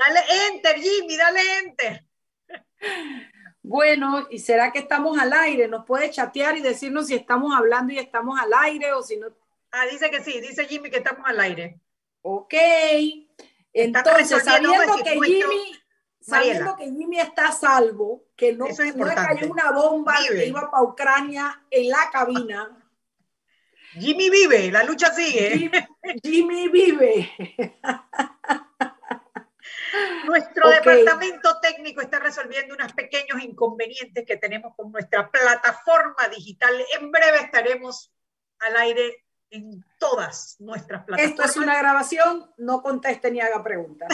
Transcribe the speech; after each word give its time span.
Dale 0.00 0.20
enter, 0.48 0.76
Jimmy, 0.76 1.16
dale 1.16 1.40
enter. 1.58 2.04
Bueno, 3.62 4.26
¿y 4.30 4.38
será 4.38 4.72
que 4.72 4.78
estamos 4.78 5.18
al 5.18 5.32
aire? 5.34 5.68
¿Nos 5.68 5.84
puede 5.84 6.10
chatear 6.10 6.56
y 6.56 6.62
decirnos 6.62 7.08
si 7.08 7.14
estamos 7.14 7.54
hablando 7.54 7.92
y 7.92 7.98
estamos 7.98 8.40
al 8.40 8.50
aire 8.54 8.92
o 8.94 9.02
si 9.02 9.18
no? 9.18 9.26
Ah, 9.70 9.84
dice 9.86 10.10
que 10.10 10.24
sí, 10.24 10.40
dice 10.40 10.64
Jimmy 10.64 10.90
que 10.90 10.96
estamos 10.96 11.22
al 11.26 11.38
aire. 11.40 11.78
Ok. 12.22 12.54
Entonces, 13.74 14.42
sabiendo 14.42 14.96
que 15.04 15.10
Jimmy, 15.10 15.78
sabiendo 16.18 16.76
que 16.76 16.84
Jimmy 16.84 17.20
está 17.20 17.48
a 17.48 17.52
salvo, 17.52 18.24
que 18.34 18.54
no, 18.54 18.64
no 18.66 19.14
cayó 19.14 19.50
una 19.50 19.70
bomba 19.70 20.16
que 20.26 20.46
iba 20.46 20.70
para 20.70 20.82
Ucrania 20.82 21.62
en 21.70 21.90
la 21.90 22.10
cabina. 22.10 22.90
Jimmy 23.92 24.30
vive, 24.30 24.70
la 24.70 24.82
lucha 24.82 25.12
sigue. 25.12 25.70
Jimmy, 26.22 26.68
vive. 26.68 27.30
Nuestro 30.26 30.68
departamento 30.68 31.60
técnico 31.60 32.00
está 32.00 32.18
resolviendo 32.18 32.74
unos 32.74 32.92
pequeños 32.92 33.42
inconvenientes 33.42 34.24
que 34.26 34.36
tenemos 34.36 34.74
con 34.76 34.92
nuestra 34.92 35.30
plataforma 35.30 36.28
digital. 36.34 36.74
En 36.98 37.10
breve 37.10 37.38
estaremos 37.38 38.12
al 38.58 38.76
aire 38.76 39.24
en 39.50 39.84
todas 39.98 40.56
nuestras 40.60 41.04
plataformas. 41.04 41.40
Esto 41.40 41.44
es 41.44 41.56
una 41.56 41.78
grabación, 41.78 42.50
no 42.58 42.82
conteste 42.82 43.30
ni 43.30 43.40
haga 43.40 43.62
preguntas. 43.62 44.08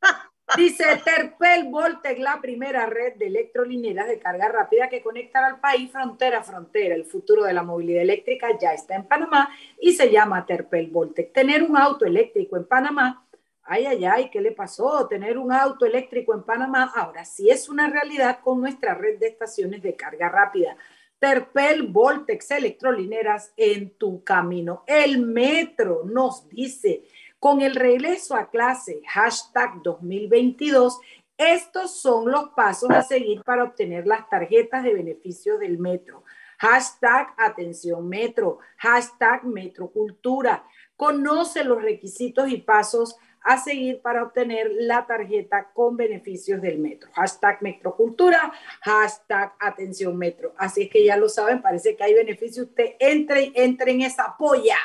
Dice 0.56 0.84
Terpel 1.02 1.68
Voltec, 1.70 2.18
la 2.18 2.40
primera 2.40 2.84
red 2.84 3.14
de 3.14 3.26
electrolineras 3.26 4.06
de 4.06 4.18
carga 4.18 4.48
rápida 4.48 4.88
que 4.88 5.00
conectará 5.00 5.46
al 5.46 5.60
país 5.60 5.90
frontera 5.90 6.40
a 6.40 6.42
frontera. 6.42 6.94
El 6.94 7.06
futuro 7.06 7.44
de 7.44 7.54
la 7.54 7.62
movilidad 7.62 8.02
eléctrica 8.02 8.48
ya 8.60 8.74
está 8.74 8.96
en 8.96 9.04
Panamá 9.06 9.48
y 9.80 9.92
se 9.92 10.10
llama 10.10 10.44
Terpel 10.44 10.88
Voltec. 10.88 11.32
Tener 11.32 11.62
un 11.62 11.76
auto 11.76 12.04
eléctrico 12.04 12.56
en 12.56 12.66
Panamá, 12.66 13.24
ay, 13.64 13.86
ay, 13.86 14.04
ay, 14.04 14.30
¿qué 14.30 14.40
le 14.40 14.52
pasó? 14.52 15.06
Tener 15.08 15.38
un 15.38 15.52
auto 15.52 15.86
eléctrico 15.86 16.34
en 16.34 16.42
Panamá 16.42 16.92
ahora 16.94 17.24
sí 17.24 17.50
es 17.50 17.68
una 17.68 17.88
realidad 17.88 18.40
con 18.42 18.60
nuestra 18.60 18.94
red 18.94 19.18
de 19.18 19.28
estaciones 19.28 19.82
de 19.82 19.96
carga 19.96 20.28
rápida. 20.28 20.76
Terpel 21.18 21.86
Voltex 21.86 22.50
electrolineras 22.50 23.52
en 23.56 23.90
tu 23.90 24.24
camino. 24.24 24.82
El 24.86 25.24
metro 25.24 26.02
nos 26.04 26.48
dice 26.48 27.04
con 27.38 27.60
el 27.60 27.74
regreso 27.74 28.34
a 28.34 28.50
clase, 28.50 29.02
hashtag 29.06 29.82
2022, 29.82 31.00
estos 31.36 32.00
son 32.00 32.30
los 32.30 32.50
pasos 32.50 32.90
a 32.90 33.02
seguir 33.02 33.42
para 33.42 33.64
obtener 33.64 34.06
las 34.06 34.28
tarjetas 34.28 34.84
de 34.84 34.94
beneficio 34.94 35.58
del 35.58 35.78
metro. 35.78 36.24
Hashtag 36.58 37.34
atención 37.36 38.08
metro, 38.08 38.58
hashtag 38.76 39.44
metrocultura. 39.44 40.64
Conoce 40.96 41.64
los 41.64 41.82
requisitos 41.82 42.48
y 42.48 42.58
pasos 42.58 43.16
a 43.44 43.58
seguir 43.58 44.00
para 44.00 44.22
obtener 44.22 44.70
la 44.72 45.06
tarjeta 45.06 45.70
con 45.72 45.96
beneficios 45.96 46.60
del 46.60 46.78
metro. 46.78 47.10
Hashtag 47.14 47.62
metrocultura, 47.62 48.52
hashtag 48.82 49.54
atención 49.58 50.16
metro. 50.16 50.54
Así 50.56 50.82
es 50.82 50.90
que 50.90 51.04
ya 51.04 51.16
lo 51.16 51.28
saben, 51.28 51.62
parece 51.62 51.96
que 51.96 52.04
hay 52.04 52.14
beneficios. 52.14 52.68
Usted 52.68 52.96
entre 52.98 53.42
y 53.44 53.52
entre 53.54 53.92
en 53.92 54.02
esa 54.02 54.36
polla. 54.38 54.78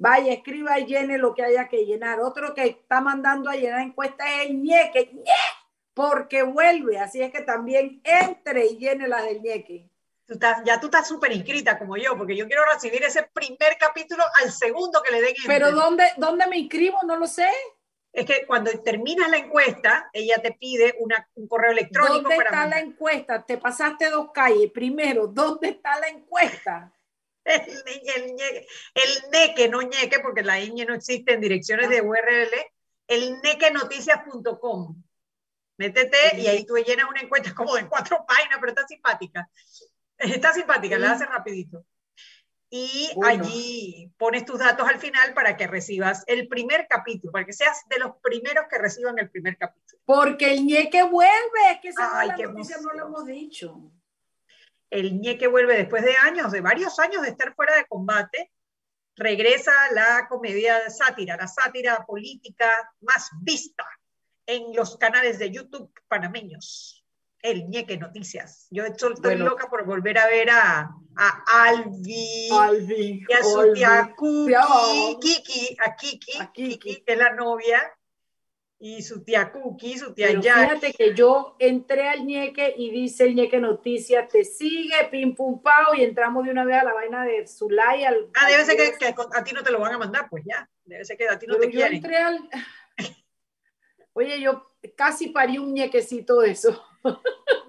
Vaya, 0.00 0.32
escriba 0.32 0.78
y 0.78 0.86
llene 0.86 1.18
lo 1.18 1.34
que 1.34 1.42
haya 1.42 1.68
que 1.68 1.84
llenar. 1.84 2.20
Otro 2.20 2.54
que 2.54 2.64
está 2.64 3.00
mandando 3.00 3.50
a 3.50 3.56
llenar 3.56 3.80
encuesta 3.80 4.24
es 4.32 4.48
el 4.48 4.62
ñeque, 4.62 5.10
ñe, 5.12 5.32
porque 5.92 6.44
vuelve. 6.44 6.98
Así 7.00 7.20
es 7.20 7.32
que 7.32 7.40
también 7.40 8.00
entre 8.04 8.66
y 8.66 8.78
llene 8.78 9.08
las 9.08 9.24
del 9.24 9.42
ñeque. 9.42 9.90
ya 10.64 10.78
tú 10.78 10.86
estás 10.86 11.08
súper 11.08 11.32
inscrita 11.32 11.78
como 11.80 11.96
yo, 11.96 12.16
porque 12.16 12.36
yo 12.36 12.46
quiero 12.46 12.62
recibir 12.72 13.02
ese 13.02 13.24
primer 13.24 13.76
capítulo 13.76 14.22
al 14.40 14.52
segundo 14.52 15.02
que 15.02 15.10
le 15.10 15.20
den. 15.20 15.34
Pero 15.46 15.72
¿dónde, 15.72 16.04
¿dónde 16.16 16.46
me 16.46 16.58
inscribo? 16.58 16.98
No 17.04 17.16
lo 17.16 17.26
sé. 17.26 17.48
Es 18.18 18.26
que 18.26 18.46
cuando 18.46 18.72
terminas 18.82 19.30
la 19.30 19.36
encuesta, 19.36 20.10
ella 20.12 20.42
te 20.42 20.50
pide 20.50 20.96
un 21.36 21.46
correo 21.46 21.70
electrónico. 21.70 22.28
¿Dónde 22.28 22.34
está 22.34 22.66
la 22.66 22.80
encuesta? 22.80 23.46
Te 23.46 23.58
pasaste 23.58 24.10
dos 24.10 24.32
calles. 24.32 24.72
Primero, 24.72 25.28
¿dónde 25.28 25.68
está 25.68 26.00
la 26.00 26.08
encuesta? 26.08 26.92
el, 27.44 27.62
el, 27.62 28.36
el, 28.94 29.30
neque, 29.30 29.68
no 29.68 29.82
ñeque, 29.82 30.18
porque 30.18 30.42
la 30.42 30.58
ñ 30.58 30.84
no 30.84 30.94
existe 30.94 31.34
en 31.34 31.40
direcciones 31.40 31.90
de 31.90 32.00
URL, 32.00 32.50
el 33.06 33.40
nequenoticias.com. 33.40 35.00
Métete 35.76 36.40
y 36.40 36.48
ahí 36.48 36.66
tú 36.66 36.74
llenas 36.76 37.08
una 37.08 37.20
encuesta 37.20 37.54
como 37.54 37.76
de 37.76 37.86
cuatro 37.86 38.24
páginas, 38.26 38.58
pero 38.58 38.72
está 38.72 38.84
simpática. 38.84 39.48
Está 40.18 40.52
simpática, 40.52 40.98
la 40.98 41.12
hace 41.12 41.24
rapidito. 41.24 41.84
Y 42.70 43.10
allí 43.24 44.12
pones 44.18 44.44
tus 44.44 44.58
datos 44.58 44.86
al 44.86 44.98
final 44.98 45.32
para 45.32 45.56
que 45.56 45.66
recibas 45.66 46.24
el 46.26 46.48
primer 46.48 46.86
capítulo, 46.88 47.32
para 47.32 47.46
que 47.46 47.52
seas 47.54 47.84
de 47.88 47.98
los 47.98 48.16
primeros 48.22 48.66
que 48.70 48.78
reciban 48.78 49.18
el 49.18 49.30
primer 49.30 49.56
capítulo. 49.56 50.00
Porque 50.04 50.52
el 50.52 50.66
ñeque 50.66 51.02
vuelve, 51.02 51.72
es 51.72 51.80
que 51.80 51.88
esa 51.88 52.20
Ay, 52.20 52.28
noticia 52.28 52.76
no 52.82 52.92
lo 52.92 53.06
hemos 53.06 53.26
dicho 53.26 53.90
el 54.90 55.20
ñeque 55.20 55.46
vuelve 55.46 55.76
después 55.76 56.04
de 56.04 56.16
años, 56.16 56.52
de 56.52 56.60
varios 56.60 56.98
años 56.98 57.22
de 57.22 57.28
estar 57.28 57.54
fuera 57.54 57.76
de 57.76 57.86
combate, 57.86 58.52
regresa 59.16 59.72
la 59.92 60.26
comedia 60.28 60.78
de 60.80 60.90
sátira, 60.90 61.36
la 61.36 61.48
sátira 61.48 62.04
política 62.06 62.94
más 63.00 63.28
vista 63.42 63.84
en 64.46 64.74
los 64.74 64.96
canales 64.96 65.38
de 65.38 65.50
YouTube 65.50 65.92
panameños. 66.08 66.97
El 67.42 67.68
ñeque 67.68 67.96
noticias. 67.96 68.66
Yo 68.70 68.84
estoy 68.84 69.36
loca 69.36 69.68
por 69.68 69.84
volver 69.84 70.18
a 70.18 70.26
ver 70.26 70.50
a, 70.50 70.90
a 71.16 71.68
Alvi, 71.68 72.48
y 72.48 73.32
a 73.32 73.42
su 73.42 73.72
tía 73.74 74.14
Kiki, 74.16 75.76
a 75.78 75.96
Kiki, 75.96 76.38
a 76.40 76.52
Kiki, 76.52 77.02
que 77.02 77.12
es 77.12 77.18
la 77.18 77.32
novia, 77.34 77.80
y 78.80 79.02
su 79.02 79.24
tía 79.24 79.50
Cookie, 79.50 79.98
su 79.98 80.14
tía 80.14 80.28
Pero 80.28 80.42
Fíjate 80.42 80.92
que 80.92 81.14
yo 81.14 81.56
entré 81.58 82.08
al 82.08 82.24
ñeque 82.24 82.74
y 82.76 82.90
dice 82.90 83.24
el 83.24 83.34
ñeque 83.34 83.58
noticias, 83.58 84.28
te 84.28 84.44
sigue, 84.44 85.08
pim 85.10 85.34
pum 85.34 85.60
pao, 85.60 85.94
y 85.96 86.04
entramos 86.04 86.44
de 86.44 86.52
una 86.52 86.64
vez 86.64 86.76
a 86.76 86.84
la 86.84 86.94
vaina 86.94 87.24
de 87.24 87.46
Zulay. 87.46 88.04
Al, 88.04 88.28
ah, 88.34 88.48
debe 88.48 88.64
ser 88.64 88.76
que, 88.76 89.06
a 89.06 89.44
ti 89.44 89.52
no 89.52 89.62
te 89.62 89.72
lo 89.72 89.80
van 89.80 89.94
a 89.94 89.98
mandar, 89.98 90.28
pues 90.30 90.44
ya. 90.46 90.68
Debe 90.84 91.04
ser 91.04 91.16
que 91.16 91.28
a 91.28 91.38
ti 91.38 91.46
no 91.46 91.56
te 91.56 91.70
quieren. 91.70 91.96
Entré 91.96 92.16
al... 92.18 92.48
Oye, 94.12 94.40
yo 94.40 94.64
casi 94.96 95.28
parí 95.28 95.58
un 95.58 95.74
ñequecito 95.74 96.40
de 96.40 96.52
eso. 96.52 96.84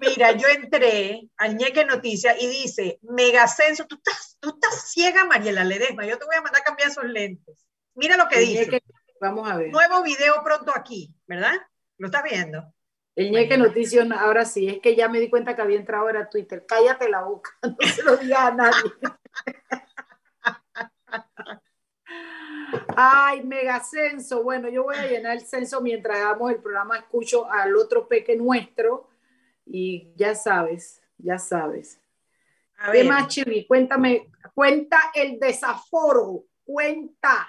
Mira, 0.00 0.32
yo 0.32 0.48
entré 0.48 1.28
al 1.36 1.56
ñeque 1.56 1.84
noticias 1.84 2.36
y 2.40 2.46
dice, 2.46 2.98
megacenso, 3.02 3.86
tú 3.86 3.96
estás, 3.96 4.36
tú 4.40 4.50
estás 4.50 4.90
ciega, 4.90 5.24
Mariela 5.24 5.64
Ledesma, 5.64 6.06
yo 6.06 6.18
te 6.18 6.24
voy 6.24 6.36
a 6.36 6.42
mandar 6.42 6.62
a 6.62 6.64
cambiar 6.64 6.90
esos 6.90 7.04
lentes. 7.04 7.66
Mira 7.94 8.16
lo 8.16 8.28
que 8.28 8.40
dice. 8.40 8.82
Vamos 9.20 9.50
a 9.50 9.56
ver. 9.56 9.70
Nuevo 9.70 10.02
video 10.02 10.42
pronto 10.42 10.72
aquí, 10.74 11.14
¿verdad? 11.26 11.52
¿Lo 11.98 12.06
estás 12.06 12.22
viendo? 12.22 12.72
El 13.14 13.32
ñeque 13.32 13.58
noticias, 13.58 14.08
ahora 14.12 14.46
sí, 14.46 14.68
es 14.68 14.80
que 14.80 14.96
ya 14.96 15.08
me 15.08 15.20
di 15.20 15.28
cuenta 15.28 15.54
que 15.54 15.60
había 15.60 15.78
entrado 15.78 16.04
ahora 16.04 16.20
a 16.20 16.30
Twitter. 16.30 16.64
Cállate 16.66 17.10
la 17.10 17.22
boca, 17.22 17.50
no 17.62 17.76
se 17.86 18.02
lo 18.02 18.16
digas 18.16 18.40
a 18.40 18.50
nadie. 18.52 18.92
Ay, 22.96 23.42
mega 23.42 23.80
censo. 23.80 24.42
Bueno, 24.42 24.68
yo 24.68 24.84
voy 24.84 24.96
a 24.96 25.06
llenar 25.06 25.36
el 25.36 25.42
censo 25.42 25.80
mientras 25.80 26.18
hagamos 26.18 26.52
el 26.52 26.62
programa. 26.62 26.96
Escucho 26.96 27.50
al 27.50 27.76
otro 27.76 28.08
peque 28.08 28.36
nuestro 28.36 29.08
y 29.72 30.12
ya 30.16 30.34
sabes, 30.34 31.00
ya 31.18 31.38
sabes. 31.38 32.00
A 32.78 32.90
ver. 32.90 33.02
¿Qué 33.02 33.08
más? 33.08 33.34
Cuéntame, 33.68 34.30
cuenta 34.52 35.12
el 35.14 35.38
desaforo, 35.38 36.44
cuenta 36.64 37.48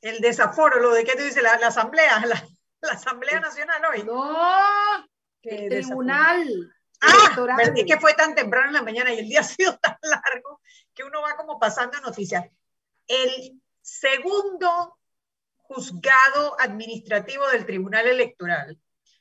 el 0.00 0.20
desaforo, 0.20 0.78
lo 0.78 0.92
de 0.92 1.04
qué 1.04 1.14
te 1.14 1.24
dice 1.24 1.42
la, 1.42 1.54
asamblea, 1.54 2.24
la, 2.80 2.92
asamblea 2.92 3.40
nacional 3.40 3.82
hoy. 3.92 4.04
No, 4.04 5.08
el 5.42 5.68
tribunal. 5.68 6.74
Ah, 7.00 7.56
es 7.74 7.84
que 7.84 8.00
fue 8.00 8.14
tan 8.14 8.34
temprano 8.34 8.68
en 8.68 8.72
la 8.74 8.82
mañana 8.82 9.12
y 9.12 9.20
el 9.20 9.28
día 9.28 9.40
ha 9.40 9.44
sido 9.44 9.76
tan 9.78 9.96
largo 10.02 10.60
que 10.94 11.04
uno 11.04 11.22
va 11.22 11.36
como 11.36 11.58
pasando 11.58 12.00
noticias. 12.00 12.44
El 13.06 13.60
segundo 13.80 14.98
juzgado 15.56 16.60
administrativo 16.60 17.46
del 17.48 17.66
Tribunal 17.66 18.06
Electoral 18.06 18.78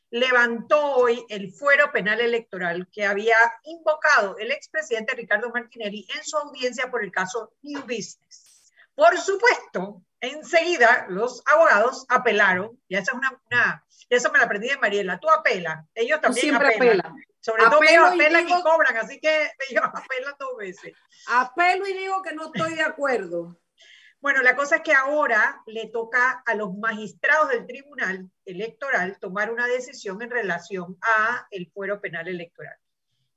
levantó 0.09 0.95
hoy 0.95 1.25
el 1.29 1.51
fuero 1.51 1.91
penal 1.91 2.21
electoral 2.21 2.87
que 2.91 3.05
había 3.05 3.37
invocado 3.63 4.37
el 4.37 4.51
expresidente 4.51 5.15
Ricardo 5.15 5.49
Martinelli 5.49 6.07
en 6.15 6.23
su 6.23 6.37
audiencia 6.37 6.89
por 6.89 7.03
el 7.03 7.11
caso 7.11 7.53
New 7.61 7.81
Business. 7.81 8.71
Por 8.95 9.17
supuesto, 9.19 10.01
enseguida 10.19 11.05
los 11.09 11.43
abogados 11.45 12.05
apelaron, 12.09 12.79
y 12.87 12.95
esa 12.95 13.11
es 13.11 13.17
una, 13.17 13.41
una 13.51 13.85
eso 14.09 14.31
me 14.31 14.39
la 14.39 14.45
aprendí 14.45 14.69
de 14.69 14.77
Mariela, 14.77 15.19
tú 15.19 15.29
apela, 15.29 15.85
ellos 15.93 16.21
también 16.21 16.55
apelan. 16.55 17.15
Sobre 17.39 17.63
todo 17.65 17.83
ellos 17.83 18.11
apelan 18.11 18.47
y, 18.47 18.61
cobran, 18.61 18.97
así 18.97 19.19
que 19.19 19.51
ellos 19.69 19.83
apelan 19.83 20.33
dos 20.39 20.57
veces. 20.57 20.93
Apelo 21.27 21.87
y 21.87 21.93
digo 21.93 22.21
que 22.21 22.33
no 22.33 22.45
estoy 22.45 22.75
de 22.75 22.83
acuerdo. 22.83 23.57
Bueno, 24.19 24.41
la 24.41 24.55
cosa 24.55 24.77
es 24.77 24.81
que 24.81 24.93
ahora 24.93 25.61
le 25.67 25.87
toca 25.87 26.43
a 26.45 26.55
los 26.55 26.75
magistrados 26.75 27.49
del 27.49 27.67
Tribunal 27.67 28.29
Electoral 28.45 29.17
tomar 29.19 29.51
una 29.51 29.67
decisión 29.67 30.21
en 30.21 30.31
relación 30.31 30.97
a 31.01 31.47
el 31.51 31.69
fuero 31.71 32.01
penal 32.01 32.27
electoral. 32.27 32.75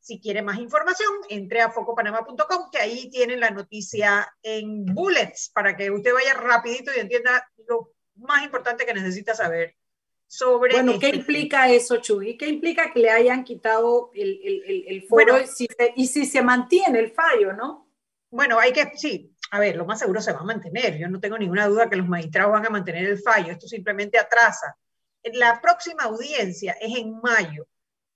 Si 0.01 0.19
quiere 0.19 0.41
más 0.41 0.59
información, 0.59 1.11
entre 1.29 1.61
a 1.61 1.71
focopanama.com, 1.71 2.71
que 2.73 2.79
ahí 2.79 3.11
tienen 3.11 3.41
la 3.41 3.51
noticia 3.51 4.35
en 4.43 4.87
bullets 4.87 5.51
para 5.55 5.77
que 5.77 5.91
usted 5.91 6.15
vaya 6.15 6.33
rapidito 6.33 6.91
y 6.97 7.01
entienda 7.01 7.47
lo 7.69 7.93
más 8.17 8.43
importante 8.43 8.87
que 8.87 8.95
necesita 8.95 9.35
saber 9.35 9.77
sobre... 10.27 10.73
Bueno, 10.73 10.99
¿qué 10.99 11.09
este 11.09 11.19
implica 11.19 11.71
eso, 11.71 11.99
Chuy? 11.99 12.39
¿Qué 12.39 12.47
implica 12.47 12.93
que 12.93 13.01
le 13.01 13.11
hayan 13.11 13.45
quitado 13.45 14.11
el, 14.15 14.41
el, 14.43 14.85
el, 14.87 15.07
Bueno. 15.11 15.39
y, 15.39 15.47
si 15.47 15.69
y 15.97 16.07
si 16.07 16.25
se 16.25 16.41
mantiene 16.41 17.01
el 17.01 17.11
fallo, 17.11 17.53
¿no? 17.53 17.87
Bueno, 18.31 18.59
hay 18.59 18.73
que, 18.73 18.93
sí, 18.97 19.30
a 19.51 19.59
ver, 19.59 19.77
lo 19.77 19.85
más 19.85 19.99
seguro 19.99 20.21
se 20.21 20.33
va 20.33 20.41
a 20.41 20.45
mantener. 20.45 20.97
Yo 20.97 21.09
no 21.09 21.21
tengo 21.21 21.37
ninguna 21.37 21.67
duda 21.67 21.91
que 21.91 21.97
los 21.97 22.09
magistrados 22.09 22.53
van 22.53 22.67
a 22.67 22.71
mantener 22.71 23.05
el 23.07 23.19
fallo. 23.21 23.53
Esto 23.53 23.67
simplemente 23.67 24.19
atrasa. 24.19 24.77
La 25.25 25.61
próxima 25.61 26.05
audiencia 26.05 26.77
es 26.81 26.97
en 26.97 27.21
mayo. 27.21 27.67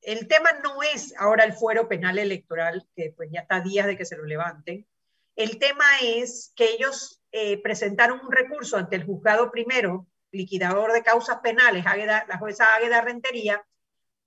El 0.01 0.29
tema 0.29 0.51
no 0.63 0.83
es 0.83 1.15
ahora 1.19 1.45
el 1.45 1.55
fuero 1.55 1.89
penal 1.89 2.19
electoral, 2.19 2.87
que 2.95 3.13
pues 3.17 3.31
ya 3.33 3.41
está 3.41 3.61
días 3.61 3.87
de 3.87 3.97
que 3.97 4.05
se 4.05 4.17
lo 4.17 4.25
levanten. 4.25 4.87
El 5.35 5.59
tema 5.59 5.85
es 6.03 6.53
que 6.55 6.71
ellos 6.71 7.21
eh, 7.33 7.61
presentaron 7.63 8.21
un 8.21 8.31
recurso 8.31 8.77
ante 8.77 8.97
el 8.97 9.05
juzgado 9.05 9.51
primero, 9.51 10.07
liquidador 10.31 10.93
de 10.93 11.03
causas 11.03 11.39
penales, 11.41 11.85
la 11.85 12.39
jueza 12.39 12.75
Águeda 12.75 13.01
Rentería, 13.01 13.65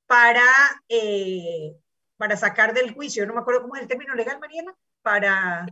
para, 0.07 0.45
eh, 0.89 1.77
para 2.18 2.36
sacar 2.36 2.74
del 2.74 2.94
juicio, 2.94 3.25
no 3.25 3.33
me 3.33 3.42
acuerdo 3.42 3.62
cómo 3.62 3.75
es 3.75 3.81
el 3.81 3.88
término 3.88 4.15
legal, 4.15 4.39
Mariela, 4.39 4.75
para 5.01 5.68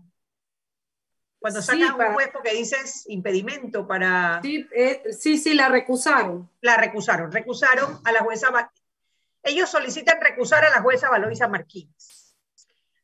cuando 1.46 1.62
Sí, 1.62 1.68
sacas 1.80 1.96
para- 1.96 2.10
un 2.10 2.16
juez 2.16 2.30
porque 2.34 2.54
dices 2.54 3.04
impedimento 3.08 3.86
para 3.88 4.40
Sí, 4.42 4.68
eh, 4.76 5.04
sí, 5.12 5.38
sí, 5.38 5.54
la 5.54 5.70
recusaron. 5.70 6.50
la 6.62 6.76
recusaron, 6.76 7.32
recusaron 7.32 8.00
a 8.04 8.12
la 8.12 8.22
jueza 8.22 8.50
ellos 9.44 9.70
solicitan 9.70 10.20
recusar 10.22 10.66
a 10.66 10.72
la 10.72 10.82
jueza 10.82 11.08
Valoisa 11.08 11.48
Martínez. 11.48 12.34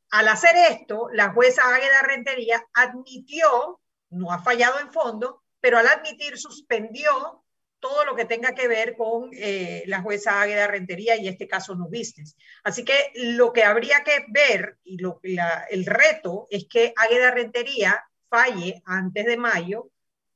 Al 0.10 0.28
hacer 0.28 0.56
esto, 0.72 1.08
la 1.14 1.30
jueza 1.34 1.62
Águeda 1.72 2.02
Rentería 2.02 2.66
admitió, 2.74 3.80
no 4.10 4.32
ha 4.32 4.40
fallado 4.42 4.80
en 4.80 4.92
fondo, 4.92 5.44
pero 5.60 5.78
al 5.78 5.88
admitir 5.88 6.36
suspendió 6.40 7.44
todo 7.80 8.06
lo 8.06 8.16
que 8.16 8.26
tenga 8.26 8.56
que 8.56 8.68
ver 8.68 8.96
con 8.98 9.30
eh, 9.34 9.84
la 9.86 10.02
jueza 10.02 10.42
Águeda 10.42 10.66
Rentería 10.66 11.16
y 11.16 11.28
este 11.28 11.48
caso 11.48 11.76
no 11.76 11.86
business. 11.86 12.36
Así 12.64 12.84
que 12.84 13.12
lo 13.14 13.54
que 13.54 13.64
habría 13.64 14.04
que 14.04 14.26
ver 14.30 14.80
y 14.84 14.98
lo, 14.98 15.20
la- 15.22 15.66
el 15.70 15.86
reto 15.86 16.48
es 16.50 16.66
que 16.68 16.92
Águeda 16.96 17.30
Rentería 17.30 18.04
falle 18.32 18.82
antes 18.86 19.26
de 19.26 19.38
mayo, 19.38 19.92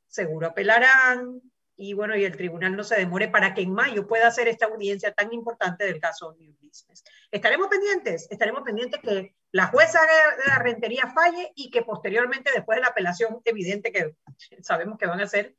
seguro 0.08 0.48
apelarán, 0.48 1.42
y 1.78 1.94
bueno, 1.94 2.16
y 2.16 2.24
el 2.24 2.36
tribunal 2.38 2.76
no 2.76 2.84
se 2.84 2.96
demore 2.96 3.28
para 3.28 3.54
que 3.54 3.62
en 3.62 3.74
mayo 3.74 4.08
pueda 4.08 4.28
hacer 4.28 4.48
esta 4.48 4.66
audiencia 4.68 5.12
tan 5.14 5.34
importante 5.34 5.86
del 5.86 6.00
caso 6.00 6.36
New 6.40 6.54
Business. 6.62 7.04
Estaremos 7.32 7.68
pendientes, 7.68 8.28
estaremos 8.30 8.64
pendientes 8.64 9.02
que 9.02 9.36
la 9.52 9.68
jueza 9.68 10.00
de 10.02 10.50
la 10.50 10.60
rentería 10.60 11.12
falle 11.14 11.52
y 11.56 11.70
que 11.72 11.82
posteriormente, 11.82 12.52
después 12.54 12.78
de 12.78 12.82
la 12.82 12.88
apelación 12.90 13.42
evidente 13.46 13.92
que 13.92 14.16
sabemos 14.62 14.98
que 14.98 15.08
van 15.08 15.20
a 15.20 15.24
hacer, 15.24 15.56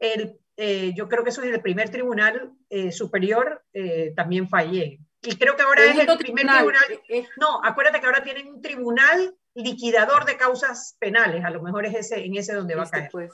el, 0.00 0.40
eh, 0.56 0.92
yo 0.94 1.08
creo 1.08 1.22
que 1.24 1.30
eso 1.30 1.42
es 1.42 1.52
el 1.52 1.60
primer 1.60 1.90
tribunal 1.90 2.52
eh, 2.68 2.90
superior 2.90 3.64
eh, 3.72 4.12
también 4.16 4.48
falle. 4.48 5.00
Y 5.22 5.36
creo 5.36 5.54
que 5.54 5.62
ahora 5.62 5.84
es 5.84 5.98
el 5.98 6.18
primer 6.18 6.46
tribunal, 6.46 6.56
tribunal. 6.56 6.92
eh, 6.92 7.18
eh, 7.18 7.28
No, 7.36 7.60
acuérdate 7.62 8.00
que 8.00 8.06
ahora 8.06 8.22
tienen 8.22 8.48
un 8.48 8.62
tribunal 8.62 9.36
liquidador 9.54 10.24
de 10.24 10.36
causas 10.36 10.96
penales, 10.98 11.44
a 11.44 11.50
lo 11.50 11.62
mejor 11.62 11.86
es 11.86 11.94
ese, 11.94 12.24
en 12.24 12.36
ese 12.36 12.54
donde 12.54 12.74
va 12.74 12.82
a 12.82 12.84
este, 12.84 12.98
caer. 12.98 13.10
pues. 13.10 13.32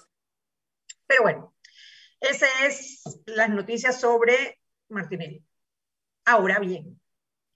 Pero 1.06 1.22
bueno, 1.22 1.54
esas 2.20 2.48
es 2.64 3.02
las 3.26 3.50
noticias 3.50 4.00
sobre 4.00 4.60
Martinelli. 4.88 5.44
Ahora 6.24 6.58
bien, 6.58 7.00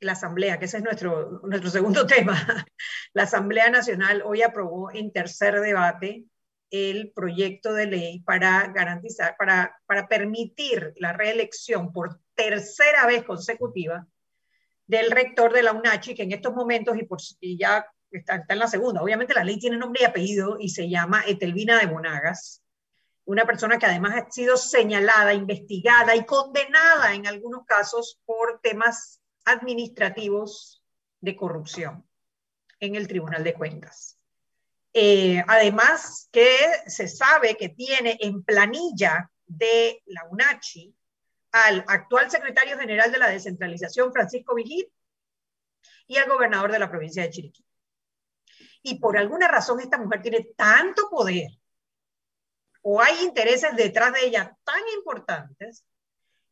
la 0.01 0.13
Asamblea, 0.13 0.59
que 0.59 0.67
ese 0.67 0.79
es 0.79 0.83
nuestro, 0.83 1.41
nuestro 1.45 1.71
segundo 1.71 2.07
tema. 2.07 2.67
La 3.13 3.25
Asamblea 3.25 3.71
Nacional 3.71 4.23
hoy 4.25 4.43
aprobó 4.43 4.91
en 4.93 5.13
tercer 5.13 5.61
debate 5.61 6.25
el 6.71 7.13
proyecto 7.13 7.73
de 7.75 7.87
ley 7.87 8.21
para 8.21 8.69
garantizar, 8.69 9.37
para, 9.37 9.77
para 9.87 10.07
permitir 10.07 10.93
la 10.97 11.13
reelección 11.13 11.93
por 11.93 12.21
tercera 12.35 13.07
vez 13.07 13.25
consecutiva 13.25 14.07
del 14.87 15.11
rector 15.11 15.53
de 15.53 15.63
la 15.63 15.73
UNACHI, 15.73 16.15
que 16.15 16.23
en 16.23 16.33
estos 16.33 16.55
momentos, 16.55 16.97
y, 16.97 17.05
por, 17.05 17.19
y 17.41 17.59
ya 17.59 17.87
está, 18.11 18.45
en 18.49 18.59
la 18.59 18.67
segunda, 18.67 19.03
obviamente 19.03 19.35
la 19.35 19.45
ley 19.45 19.59
tiene 19.59 19.77
nombre 19.77 20.03
y 20.03 20.05
apellido 20.05 20.57
y 20.59 20.71
se 20.71 20.89
llama 20.89 21.23
Etelvina 21.27 21.79
de 21.79 21.87
Monagas, 21.87 22.63
una 23.25 23.45
persona 23.45 23.79
que 23.79 23.87
además 23.87 24.15
ha 24.17 24.31
sido 24.31 24.57
señalada, 24.57 25.33
investigada 25.35 26.17
y 26.17 26.25
condenada 26.25 27.15
en 27.15 27.27
algunos 27.27 27.65
casos 27.65 28.21
por 28.25 28.61
temas 28.61 29.21
administrativos 29.45 30.83
de 31.21 31.37
corrupción 31.37 32.07
en 32.81 32.97
el 32.97 33.07
Tribunal 33.07 33.45
de 33.45 33.55
Cuentas. 33.55 34.19
Eh, 34.93 35.43
además 35.47 36.29
que 36.33 36.57
se 36.87 37.07
sabe 37.07 37.57
que 37.57 37.69
tiene 37.69 38.19
en 38.21 38.43
planilla 38.43 39.31
de 39.47 40.03
la 40.07 40.27
UNACHI 40.31 40.95
al 41.53 41.85
actual 41.87 42.31
secretario 42.31 42.79
general 42.79 43.13
de 43.13 43.19
la 43.19 43.29
descentralización, 43.29 44.13
Francisco 44.13 44.55
Vigil, 44.55 44.91
y 46.07 46.17
al 46.17 46.29
gobernador 46.29 46.73
de 46.73 46.79
la 46.79 46.91
provincia 46.91 47.23
de 47.23 47.31
Chiriquí. 47.31 47.65
Y 48.83 48.99
por 48.99 49.19
alguna 49.19 49.49
razón 49.49 49.81
esta 49.81 49.99
mujer 49.99 50.23
tiene 50.23 50.49
tanto 50.57 51.09
poder 51.11 51.51
o 52.83 53.01
hay 53.01 53.23
intereses 53.25 53.75
detrás 53.77 54.13
de 54.13 54.27
ella 54.27 54.57
tan 54.65 54.81
importantes 54.97 55.85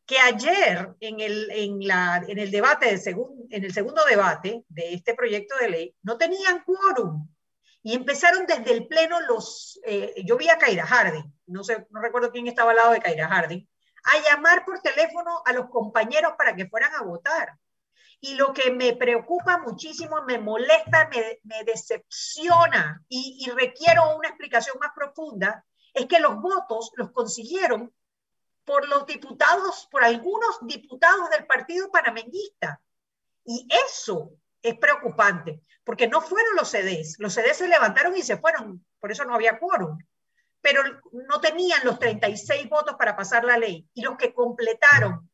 que 0.05 0.19
ayer 0.19 0.95
en 0.99 1.19
el, 1.19 1.51
en 1.51 1.87
la, 1.87 2.23
en 2.27 2.39
el 2.39 2.49
debate, 2.49 2.87
del 2.87 2.99
segun, 2.99 3.47
en 3.51 3.63
el 3.63 3.73
segundo 3.73 4.03
debate 4.05 4.63
de 4.67 4.93
este 4.93 5.13
proyecto 5.13 5.55
de 5.57 5.69
ley, 5.69 5.95
no 6.01 6.17
tenían 6.17 6.63
quórum. 6.63 7.27
Y 7.81 7.93
empezaron 7.93 8.45
desde 8.45 8.71
el 8.71 8.87
pleno 8.87 9.19
los, 9.21 9.79
eh, 9.85 10.15
yo 10.25 10.35
vi 10.35 10.49
a 10.49 10.57
Kaira 10.57 10.85
Harding, 10.85 11.31
no 11.47 11.63
sé, 11.63 11.87
no 11.91 12.01
recuerdo 12.01 12.31
quién 12.31 12.47
estaba 12.47 12.71
al 12.71 12.77
lado 12.77 12.91
de 12.91 12.99
Kaira 12.99 13.27
Harding, 13.27 13.67
a 14.03 14.29
llamar 14.29 14.65
por 14.65 14.81
teléfono 14.81 15.41
a 15.45 15.53
los 15.53 15.69
compañeros 15.69 16.33
para 16.37 16.55
que 16.55 16.67
fueran 16.67 16.93
a 16.95 17.03
votar. 17.03 17.57
Y 18.21 18.35
lo 18.35 18.53
que 18.53 18.71
me 18.71 18.95
preocupa 18.95 19.59
muchísimo, 19.59 20.23
me 20.23 20.39
molesta, 20.39 21.09
me, 21.09 21.63
decepciona 21.63 23.03
y, 23.07 23.45
y 23.45 23.49
requiero 23.51 24.17
una 24.17 24.27
explicación 24.27 24.77
más 24.79 24.91
profunda, 24.93 25.65
es 25.93 26.05
que 26.05 26.19
los 26.19 26.35
votos 26.41 26.91
los 26.95 27.11
consiguieron 27.11 27.93
por 28.65 28.87
los 28.87 29.05
diputados, 29.05 29.87
por 29.89 30.03
algunos 30.03 30.59
diputados 30.61 31.29
del 31.31 31.47
partido 31.47 31.89
panameñista. 31.89 32.81
Y 33.43 33.67
eso 33.89 34.31
es 34.61 34.77
preocupante, 34.77 35.61
porque 35.83 36.07
no 36.07 36.21
fueron 36.21 36.55
los 36.55 36.69
CDs, 36.69 37.15
los 37.19 37.33
CDs 37.33 37.57
se 37.57 37.67
levantaron 37.67 38.15
y 38.15 38.21
se 38.21 38.37
fueron, 38.37 38.85
por 38.99 39.11
eso 39.11 39.25
no 39.25 39.33
había 39.33 39.57
quórum, 39.57 39.97
pero 40.61 40.83
no 41.11 41.39
tenían 41.41 41.79
los 41.83 41.97
36 41.97 42.69
votos 42.69 42.95
para 42.95 43.15
pasar 43.15 43.43
la 43.43 43.57
ley, 43.57 43.89
y 43.93 44.01
los 44.01 44.17
que 44.17 44.33
completaron 44.33 45.28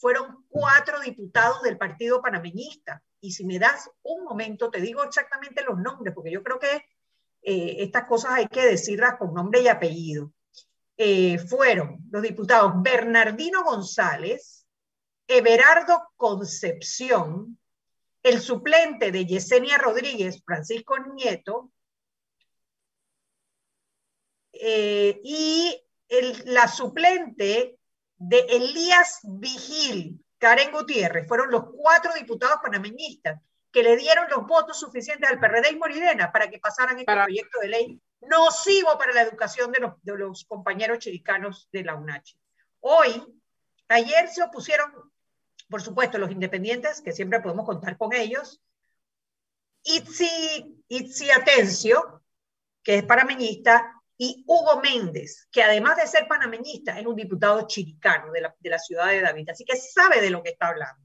fueron 0.00 0.46
cuatro 0.48 0.98
diputados 1.00 1.60
del 1.62 1.76
partido 1.76 2.22
panameñista. 2.22 3.02
Y 3.20 3.32
si 3.32 3.44
me 3.44 3.58
das 3.58 3.90
un 4.02 4.24
momento, 4.24 4.70
te 4.70 4.80
digo 4.80 5.04
exactamente 5.04 5.62
los 5.62 5.78
nombres, 5.78 6.14
porque 6.14 6.30
yo 6.30 6.42
creo 6.42 6.58
que 6.58 6.86
eh, 7.42 7.76
estas 7.78 8.06
cosas 8.06 8.32
hay 8.32 8.46
que 8.48 8.64
decirlas 8.64 9.16
con 9.18 9.34
nombre 9.34 9.60
y 9.60 9.68
apellido. 9.68 10.32
Eh, 10.96 11.38
fueron 11.38 11.98
los 12.10 12.22
diputados 12.22 12.72
Bernardino 12.76 13.62
González, 13.62 14.66
Everardo 15.28 16.08
Concepción, 16.16 17.58
el 18.22 18.40
suplente 18.40 19.12
de 19.12 19.26
Yesenia 19.26 19.76
Rodríguez, 19.76 20.42
Francisco 20.44 20.96
Nieto, 21.14 21.72
eh, 24.52 25.20
y 25.22 25.82
la 26.46 26.68
suplente 26.68 27.79
de 28.20 28.40
Elías 28.50 29.20
Vigil, 29.22 30.22
Karen 30.38 30.70
Gutiérrez, 30.72 31.26
fueron 31.26 31.50
los 31.50 31.64
cuatro 31.74 32.12
diputados 32.12 32.58
panameñistas 32.62 33.40
que 33.72 33.82
le 33.82 33.96
dieron 33.96 34.26
los 34.28 34.46
votos 34.46 34.78
suficientes 34.78 35.28
al 35.28 35.40
PRD 35.40 35.70
y 35.70 35.76
Morirena 35.76 36.30
para 36.30 36.50
que 36.50 36.58
pasaran 36.58 36.96
este 36.98 37.06
para... 37.06 37.24
proyecto 37.24 37.58
de 37.60 37.68
ley 37.68 38.02
nocivo 38.20 38.98
para 38.98 39.14
la 39.14 39.22
educación 39.22 39.72
de 39.72 39.80
los, 39.80 39.94
de 40.02 40.18
los 40.18 40.44
compañeros 40.44 40.98
chiricanos 40.98 41.68
de 41.72 41.82
la 41.82 41.94
UNACHI. 41.94 42.36
Hoy, 42.80 43.40
ayer 43.88 44.28
se 44.28 44.42
opusieron, 44.42 44.92
por 45.70 45.80
supuesto, 45.80 46.18
los 46.18 46.30
independientes, 46.30 47.00
que 47.00 47.12
siempre 47.12 47.40
podemos 47.40 47.64
contar 47.64 47.96
con 47.96 48.12
ellos, 48.12 48.60
Itzi, 49.82 50.84
Itzi 50.88 51.30
Atencio, 51.30 52.22
que 52.82 52.96
es 52.96 53.04
panameñista, 53.04 53.99
y 54.22 54.44
Hugo 54.46 54.82
Méndez, 54.82 55.48
que 55.50 55.62
además 55.62 55.96
de 55.96 56.06
ser 56.06 56.28
panameñista, 56.28 56.98
es 56.98 57.06
un 57.06 57.16
diputado 57.16 57.66
chiricano 57.66 58.30
de 58.30 58.42
la, 58.42 58.54
de 58.58 58.68
la 58.68 58.78
ciudad 58.78 59.06
de 59.06 59.22
David, 59.22 59.48
así 59.48 59.64
que 59.64 59.76
sabe 59.76 60.20
de 60.20 60.28
lo 60.28 60.42
que 60.42 60.50
está 60.50 60.68
hablando. 60.68 61.02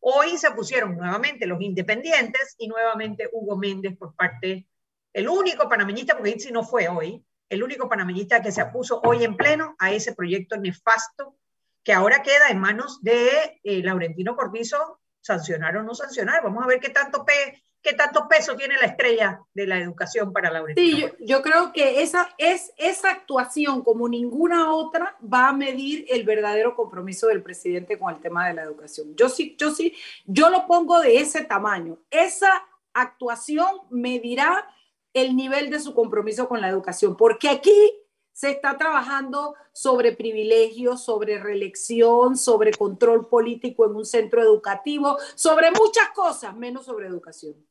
Hoy 0.00 0.36
se 0.36 0.50
pusieron 0.50 0.94
nuevamente 0.94 1.46
los 1.46 1.62
independientes 1.62 2.56
y 2.58 2.68
nuevamente 2.68 3.26
Hugo 3.32 3.56
Méndez 3.56 3.96
por 3.96 4.14
parte, 4.14 4.68
el 5.14 5.28
único 5.30 5.66
panameñista, 5.66 6.14
porque 6.14 6.32
Itzi 6.32 6.52
no 6.52 6.62
fue 6.62 6.88
hoy, 6.88 7.24
el 7.48 7.62
único 7.62 7.88
panameñista 7.88 8.42
que 8.42 8.52
se 8.52 8.60
opuso 8.60 9.00
hoy 9.02 9.24
en 9.24 9.34
pleno 9.34 9.74
a 9.78 9.90
ese 9.90 10.14
proyecto 10.14 10.58
nefasto 10.58 11.38
que 11.82 11.94
ahora 11.94 12.22
queda 12.22 12.50
en 12.50 12.58
manos 12.58 13.02
de 13.02 13.60
eh, 13.64 13.82
Laurentino 13.82 14.36
Cortizo, 14.36 15.00
sancionar 15.22 15.74
o 15.78 15.82
no 15.82 15.94
sancionar. 15.94 16.42
Vamos 16.42 16.62
a 16.62 16.66
ver 16.66 16.80
qué 16.80 16.90
tanto, 16.90 17.24
pe, 17.24 17.62
qué 17.88 17.94
tanto 17.94 18.28
peso 18.28 18.54
tiene 18.54 18.76
la 18.76 18.86
estrella 18.86 19.40
de 19.54 19.66
la 19.66 19.78
educación 19.78 20.32
para 20.32 20.50
la 20.50 20.62
Sí, 20.76 21.04
yo, 21.20 21.40
creo 21.42 21.72
que 21.72 22.02
esa, 22.02 22.28
es, 22.36 22.72
esa 22.76 23.10
actuación, 23.10 23.82
como 23.82 24.08
ninguna 24.08 24.74
otra, 24.74 25.16
va 25.22 25.48
a 25.48 25.52
medir 25.52 26.04
el 26.08 26.24
verdadero 26.24 26.76
compromiso 26.76 27.28
del 27.28 27.42
presidente 27.42 27.98
con 27.98 28.14
el 28.14 28.20
tema 28.20 28.46
de 28.48 28.54
la 28.54 28.62
educación. 28.62 29.14
Yo 29.16 29.28
sí, 29.28 29.56
yo 29.58 29.70
sí, 29.70 29.94
yo 30.26 30.50
lo 30.50 30.66
pongo 30.66 31.00
de 31.00 31.18
ese 31.18 31.44
tamaño. 31.44 31.98
Esa 32.10 32.66
actuación 32.92 33.68
medirá 33.90 34.68
el 35.14 35.34
nivel 35.34 35.70
de 35.70 35.80
su 35.80 35.94
compromiso 35.94 36.48
con 36.48 36.60
la 36.60 36.68
educación, 36.68 37.16
porque 37.16 37.48
aquí 37.48 37.92
se 38.32 38.50
está 38.50 38.76
trabajando 38.76 39.54
sobre 39.72 40.12
privilegios, 40.12 41.04
sobre 41.04 41.38
reelección, 41.38 42.36
sobre 42.36 42.72
control 42.72 43.28
político 43.28 43.86
en 43.86 43.96
un 43.96 44.04
centro 44.04 44.42
educativo, 44.42 45.16
sobre 45.34 45.70
muchas 45.70 46.10
cosas, 46.14 46.54
menos 46.54 46.84
sobre 46.84 47.08
educación. 47.08 47.67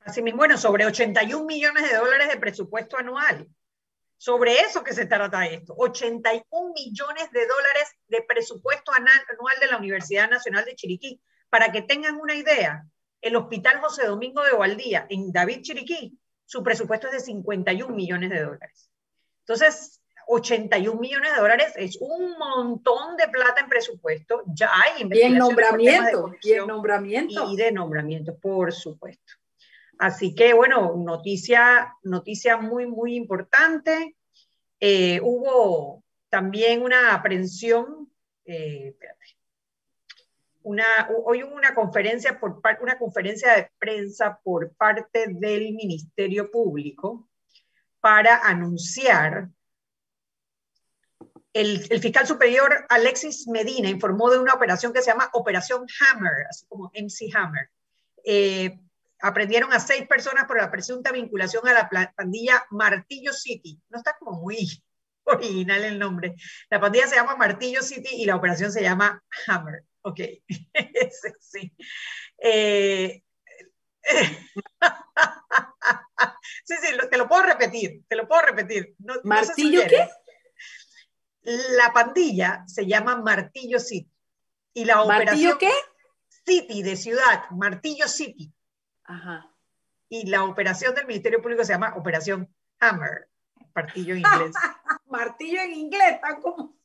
Así 0.00 0.22
mismo, 0.22 0.38
bueno, 0.38 0.56
sobre 0.56 0.86
81 0.86 1.44
millones 1.44 1.88
de 1.88 1.96
dólares 1.96 2.28
de 2.28 2.38
presupuesto 2.38 2.96
anual. 2.96 3.46
Sobre 4.16 4.60
eso 4.60 4.82
que 4.84 4.92
se 4.92 5.06
trata 5.06 5.46
esto. 5.46 5.74
81 5.76 6.72
millones 6.74 7.30
de 7.30 7.46
dólares 7.46 7.88
de 8.08 8.22
presupuesto 8.22 8.92
anual 8.92 9.60
de 9.60 9.66
la 9.66 9.78
Universidad 9.78 10.28
Nacional 10.28 10.64
de 10.64 10.74
Chiriquí. 10.74 11.20
Para 11.48 11.72
que 11.72 11.82
tengan 11.82 12.16
una 12.16 12.34
idea, 12.34 12.84
el 13.20 13.36
Hospital 13.36 13.80
José 13.80 14.06
Domingo 14.06 14.42
de 14.42 14.52
Ovaldía 14.52 15.06
en 15.08 15.32
David 15.32 15.62
Chiriquí, 15.62 16.18
su 16.44 16.62
presupuesto 16.62 17.06
es 17.06 17.12
de 17.14 17.20
51 17.20 17.94
millones 17.94 18.30
de 18.30 18.42
dólares. 18.42 18.90
Entonces, 19.40 20.00
81 20.26 21.00
millones 21.00 21.34
de 21.34 21.40
dólares 21.40 21.72
es 21.76 21.98
un 22.00 22.36
montón 22.38 23.16
de 23.16 23.28
plata 23.28 23.60
en 23.60 23.68
presupuesto. 23.68 24.42
Ya 24.46 24.70
hay 24.72 25.08
Y 25.10 25.22
en 25.22 25.38
nombramiento, 25.38 26.34
y 26.42 26.52
en 26.52 26.66
nombramiento. 26.66 27.50
Y 27.50 27.56
de 27.56 27.72
nombramiento, 27.72 28.36
por 28.38 28.72
supuesto. 28.72 29.39
Así 30.00 30.34
que, 30.34 30.54
bueno, 30.54 30.94
noticia, 30.96 31.94
noticia 32.04 32.56
muy, 32.56 32.86
muy 32.86 33.14
importante. 33.16 34.16
Eh, 34.80 35.20
hubo 35.22 36.02
también 36.30 36.80
una 36.80 37.12
aprehensión, 37.12 38.10
eh, 38.46 38.96
una, 40.62 40.86
hoy 41.26 41.42
hubo 41.42 41.54
una 41.54 41.74
conferencia, 41.74 42.40
por, 42.40 42.62
una 42.80 42.98
conferencia 42.98 43.54
de 43.54 43.70
prensa 43.78 44.40
por 44.42 44.72
parte 44.72 45.26
del 45.28 45.74
Ministerio 45.74 46.50
Público 46.50 47.28
para 48.00 48.38
anunciar 48.38 49.50
el, 51.52 51.78
fiscal 52.00 52.26
superior 52.26 52.86
Alexis 52.88 53.46
Medina 53.48 53.90
informó 53.90 54.30
de 54.30 54.38
una 54.38 54.54
operación 54.54 54.94
que 54.94 55.02
se 55.02 55.10
llama 55.10 55.28
Operación 55.34 55.86
Hammer, 56.00 56.46
así 56.48 56.64
como 56.68 56.90
MC 56.94 57.36
Hammer. 57.36 57.68
Eh, 58.24 58.78
aprendieron 59.22 59.72
a 59.72 59.80
seis 59.80 60.06
personas 60.06 60.46
por 60.46 60.60
la 60.60 60.70
presunta 60.70 61.12
vinculación 61.12 61.66
a 61.68 61.72
la 61.72 62.12
pandilla 62.16 62.64
Martillo 62.70 63.32
City. 63.32 63.80
No 63.88 63.98
está 63.98 64.16
como 64.18 64.40
muy 64.40 64.82
original 65.24 65.84
el 65.84 65.98
nombre. 65.98 66.34
La 66.68 66.80
pandilla 66.80 67.06
se 67.06 67.16
llama 67.16 67.36
Martillo 67.36 67.82
City 67.82 68.10
y 68.12 68.26
la 68.26 68.36
operación 68.36 68.72
se 68.72 68.82
llama 68.82 69.22
Hammer. 69.46 69.84
Ok, 70.02 70.20
sí. 71.40 71.72
Eh, 72.38 73.22
sí, 76.64 76.74
sí, 76.82 76.96
te 77.10 77.18
lo 77.18 77.28
puedo 77.28 77.42
repetir, 77.42 78.02
te 78.08 78.16
lo 78.16 78.26
puedo 78.26 78.42
repetir. 78.42 78.94
¿Martillo 79.24 79.82
qué? 79.88 80.08
La 81.42 81.92
pandilla 81.92 82.64
se 82.66 82.86
llama 82.86 83.16
Martillo 83.16 83.78
City. 83.78 84.10
Y 84.72 84.84
la 84.84 85.04
¿Martillo 85.04 85.58
qué? 85.58 85.72
City, 86.46 86.82
de 86.82 86.96
ciudad, 86.96 87.44
Martillo 87.50 88.08
City. 88.08 88.52
Ajá. 89.10 89.50
Y 90.08 90.28
la 90.28 90.44
operación 90.44 90.94
del 90.94 91.06
Ministerio 91.06 91.42
Público 91.42 91.64
se 91.64 91.72
llama 91.72 91.94
Operación 91.96 92.48
Hammer, 92.78 93.28
martillo 93.74 94.14
en 94.14 94.20
inglés. 94.20 94.54
martillo 95.10 95.60
en 95.62 95.72
inglés, 95.72 96.20
tan 96.20 96.40
como. 96.40 96.76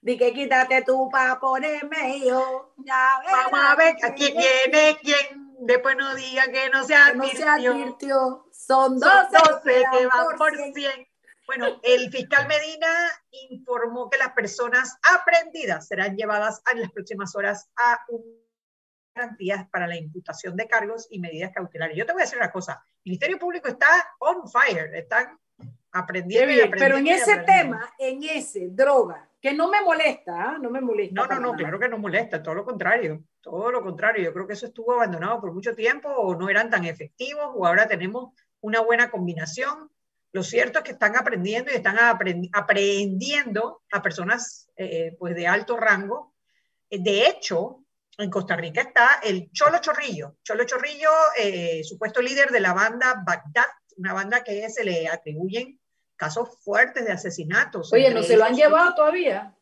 Di 0.00 0.16
que 0.16 0.32
quítate 0.32 0.82
tú 0.82 1.10
para 1.10 1.38
ponerme 1.38 2.20
yo. 2.26 2.74
Ya 2.78 3.20
Vamos 3.30 3.60
a 3.62 3.74
ver 3.76 3.96
aquí 4.02 4.32
viene 4.32 4.98
quién. 5.02 5.56
Después 5.60 5.96
no 5.96 6.14
diga 6.14 6.50
que 6.50 6.70
no 6.70 6.84
se 6.84 6.94
advirtió. 6.94 7.46
No 7.46 7.58
se 7.58 7.68
advirtió. 7.68 8.48
Son 8.52 8.98
12, 8.98 9.60
que 9.92 10.06
van 10.06 10.36
por 10.38 10.56
100. 10.56 11.08
Bueno, 11.46 11.80
el 11.82 12.10
fiscal 12.10 12.46
Medina 12.46 12.88
informó 13.50 14.08
que 14.08 14.18
las 14.18 14.32
personas 14.32 14.98
aprendidas 15.14 15.88
serán 15.88 16.16
llevadas 16.16 16.62
en 16.70 16.80
las 16.80 16.92
próximas 16.92 17.34
horas 17.34 17.68
a 17.76 18.00
un 18.08 18.47
garantías 19.18 19.68
para 19.68 19.86
la 19.86 19.96
imputación 19.96 20.56
de 20.56 20.68
cargos 20.68 21.08
y 21.10 21.18
medidas 21.18 21.52
cautelares. 21.52 21.96
Yo 21.96 22.06
te 22.06 22.12
voy 22.12 22.22
a 22.22 22.24
decir 22.24 22.38
una 22.38 22.52
cosa, 22.52 22.82
el 23.04 23.10
Ministerio 23.10 23.38
Público 23.38 23.68
está 23.68 23.88
on 24.20 24.48
fire, 24.48 24.94
están 24.94 25.38
aprendiendo. 25.92 26.52
y 26.52 26.60
aprendiendo 26.60 26.78
pero 26.78 26.96
en 26.98 27.06
ese 27.08 27.36
tema, 27.38 27.92
en 27.98 28.22
ese, 28.22 28.68
droga, 28.70 29.28
que 29.40 29.52
no 29.52 29.68
me 29.68 29.80
molesta, 29.80 30.50
¿ah? 30.50 30.58
no 30.60 30.70
me 30.70 30.80
molesta. 30.80 31.14
No, 31.14 31.26
no, 31.26 31.40
no, 31.40 31.54
claro 31.54 31.78
que 31.78 31.88
no 31.88 31.98
molesta, 31.98 32.42
todo 32.42 32.54
lo 32.54 32.64
contrario, 32.64 33.24
todo 33.40 33.70
lo 33.70 33.82
contrario. 33.82 34.24
Yo 34.24 34.32
creo 34.32 34.46
que 34.46 34.54
eso 34.54 34.66
estuvo 34.66 34.92
abandonado 34.92 35.40
por 35.40 35.52
mucho 35.52 35.74
tiempo 35.74 36.08
o 36.08 36.34
no 36.36 36.48
eran 36.48 36.70
tan 36.70 36.84
efectivos 36.84 37.50
o 37.54 37.66
ahora 37.66 37.88
tenemos 37.88 38.32
una 38.60 38.80
buena 38.80 39.10
combinación 39.10 39.90
lo 40.32 40.42
cierto 40.42 40.78
es 40.78 40.84
que 40.84 40.92
están 40.92 41.16
aprendiendo 41.16 41.70
y 41.72 41.76
están 41.76 41.96
aprendiendo 42.52 43.82
a 43.90 44.02
personas 44.02 44.68
eh, 44.76 45.16
pues 45.18 45.34
de 45.34 45.46
alto 45.46 45.76
rango. 45.76 46.34
De 46.90 47.26
hecho, 47.26 47.84
en 48.18 48.30
Costa 48.30 48.56
Rica 48.56 48.80
está 48.80 49.20
el 49.22 49.50
Cholo 49.52 49.78
Chorrillo. 49.80 50.36
Cholo 50.42 50.64
Chorrillo, 50.64 51.10
eh, 51.38 51.82
supuesto 51.84 52.20
líder 52.20 52.50
de 52.50 52.60
la 52.60 52.74
banda 52.74 53.22
Bagdad, 53.24 53.66
una 53.96 54.12
banda 54.12 54.42
que 54.42 54.68
se 54.70 54.84
le 54.84 55.08
atribuyen 55.08 55.80
casos 56.16 56.48
fuertes 56.62 57.04
de 57.04 57.12
asesinatos. 57.12 57.92
Oye, 57.92 58.12
¿no 58.12 58.24
se 58.24 58.36
lo 58.36 58.44
han 58.44 58.56
llevado 58.56 58.94
todavía? 58.94 59.54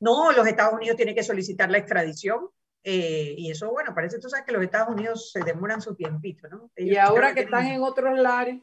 No, 0.00 0.32
los 0.32 0.46
Estados 0.46 0.74
Unidos 0.74 0.96
tienen 0.96 1.14
que 1.14 1.22
solicitar 1.22 1.70
la 1.70 1.78
extradición. 1.78 2.48
Eh, 2.82 3.36
y 3.38 3.48
eso, 3.52 3.70
bueno, 3.70 3.94
parece 3.94 4.18
tú 4.18 4.28
sabes 4.28 4.44
que 4.44 4.52
los 4.52 4.62
Estados 4.62 4.88
Unidos 4.88 5.30
se 5.30 5.40
demoran 5.40 5.80
su 5.80 5.94
tiempito, 5.94 6.48
¿no? 6.48 6.68
y 6.76 6.96
ahora 6.96 7.32
que 7.32 7.42
están 7.42 7.66
en 7.68 7.80
otros 7.80 8.18
lares. 8.18 8.60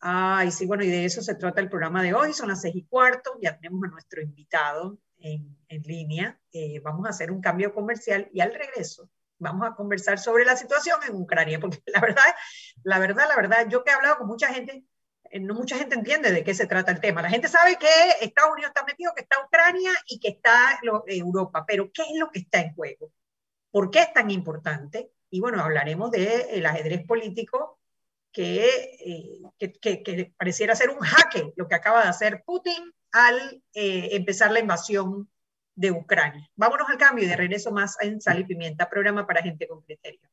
Ay, 0.00 0.50
sí, 0.50 0.64
bueno, 0.64 0.82
y 0.82 0.88
de 0.88 1.04
eso 1.04 1.20
se 1.20 1.34
trata 1.34 1.60
el 1.60 1.68
programa 1.68 2.02
de 2.02 2.14
hoy. 2.14 2.32
Son 2.32 2.48
las 2.48 2.62
seis 2.62 2.74
y 2.74 2.84
cuarto, 2.84 3.36
ya 3.42 3.58
tenemos 3.58 3.84
a 3.84 3.88
nuestro 3.88 4.22
invitado 4.22 4.98
en, 5.18 5.56
en 5.68 5.82
línea. 5.82 6.40
Eh, 6.52 6.80
vamos 6.80 7.06
a 7.06 7.10
hacer 7.10 7.30
un 7.30 7.40
cambio 7.40 7.74
comercial 7.74 8.28
y 8.32 8.40
al 8.40 8.54
regreso 8.54 9.10
vamos 9.38 9.68
a 9.68 9.74
conversar 9.74 10.18
sobre 10.18 10.44
la 10.44 10.56
situación 10.56 10.98
en 11.06 11.14
Ucrania, 11.14 11.60
porque 11.60 11.80
la 11.86 12.00
verdad, 12.00 12.34
la 12.82 12.98
verdad, 12.98 13.26
la 13.28 13.36
verdad, 13.36 13.66
yo 13.68 13.84
que 13.84 13.90
he 13.90 13.94
hablado 13.94 14.18
con 14.18 14.26
mucha 14.26 14.52
gente, 14.52 14.84
eh, 15.30 15.40
no 15.40 15.54
mucha 15.54 15.76
gente 15.76 15.94
entiende 15.94 16.32
de 16.32 16.42
qué 16.42 16.54
se 16.54 16.66
trata 16.66 16.90
el 16.90 17.00
tema. 17.00 17.22
La 17.22 17.30
gente 17.30 17.48
sabe 17.48 17.76
que 17.76 17.88
Estados 18.20 18.52
Unidos 18.52 18.72
está 18.74 18.84
metido, 18.84 19.12
que 19.14 19.22
está 19.22 19.44
Ucrania 19.44 19.92
y 20.06 20.18
que 20.18 20.28
está 20.28 20.80
Europa, 21.06 21.64
pero 21.66 21.90
¿qué 21.92 22.02
es 22.02 22.18
lo 22.18 22.30
que 22.30 22.40
está 22.40 22.60
en 22.60 22.74
juego? 22.74 23.12
¿Por 23.70 23.90
qué 23.90 24.00
es 24.00 24.12
tan 24.12 24.30
importante? 24.30 25.12
Y 25.30 25.40
bueno, 25.40 25.62
hablaremos 25.62 26.10
del 26.10 26.64
ajedrez 26.66 27.06
político 27.06 27.78
eh, 28.40 29.40
que, 29.58 30.02
que, 30.02 30.32
pareciera 30.38 30.76
ser 30.76 30.90
un 30.90 31.00
jaque 31.00 31.52
lo 31.56 31.66
que 31.66 31.74
acaba 31.74 32.02
de 32.02 32.08
hacer 32.08 32.44
Putin 32.44 32.94
al 33.12 33.62
eh, 33.74 34.10
empezar 34.12 34.50
la 34.50 34.60
invasión 34.60 35.28
de 35.74 35.92
Ucrania. 35.92 36.50
Vámonos 36.56 36.88
al 36.88 36.98
cambio 36.98 37.24
y 37.24 37.28
de 37.28 37.36
regreso 37.36 37.70
más 37.70 37.96
en 38.00 38.20
Sal 38.20 38.40
y 38.40 38.44
Pimienta, 38.44 38.90
programa 38.90 39.26
para 39.26 39.42
gente 39.42 39.68
con 39.68 39.82
criterio. 39.82 40.28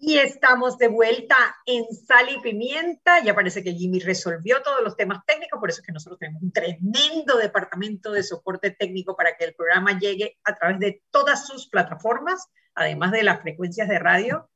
Y 0.00 0.16
estamos 0.16 0.78
de 0.78 0.86
vuelta 0.86 1.36
en 1.66 1.84
Sal 1.92 2.28
y 2.30 2.40
Pimienta. 2.40 3.20
Ya 3.24 3.34
parece 3.34 3.64
que 3.64 3.72
Jimmy 3.72 3.98
resolvió 3.98 4.62
todos 4.62 4.80
los 4.82 4.96
temas 4.96 5.24
técnicos, 5.26 5.58
por 5.58 5.70
eso 5.70 5.80
es 5.80 5.86
que 5.86 5.92
nosotros 5.92 6.20
tenemos 6.20 6.40
un 6.40 6.52
tremendo 6.52 7.36
departamento 7.36 8.12
de 8.12 8.22
soporte 8.22 8.70
técnico 8.70 9.16
para 9.16 9.36
que 9.36 9.44
el 9.44 9.54
programa 9.54 9.98
llegue 9.98 10.38
a 10.44 10.54
través 10.54 10.78
de 10.78 11.02
todas 11.10 11.48
sus 11.48 11.68
plataformas, 11.68 12.46
además 12.74 13.10
de 13.10 13.24
las 13.24 13.42
frecuencias 13.42 13.88
de 13.88 13.98
radio. 13.98 14.48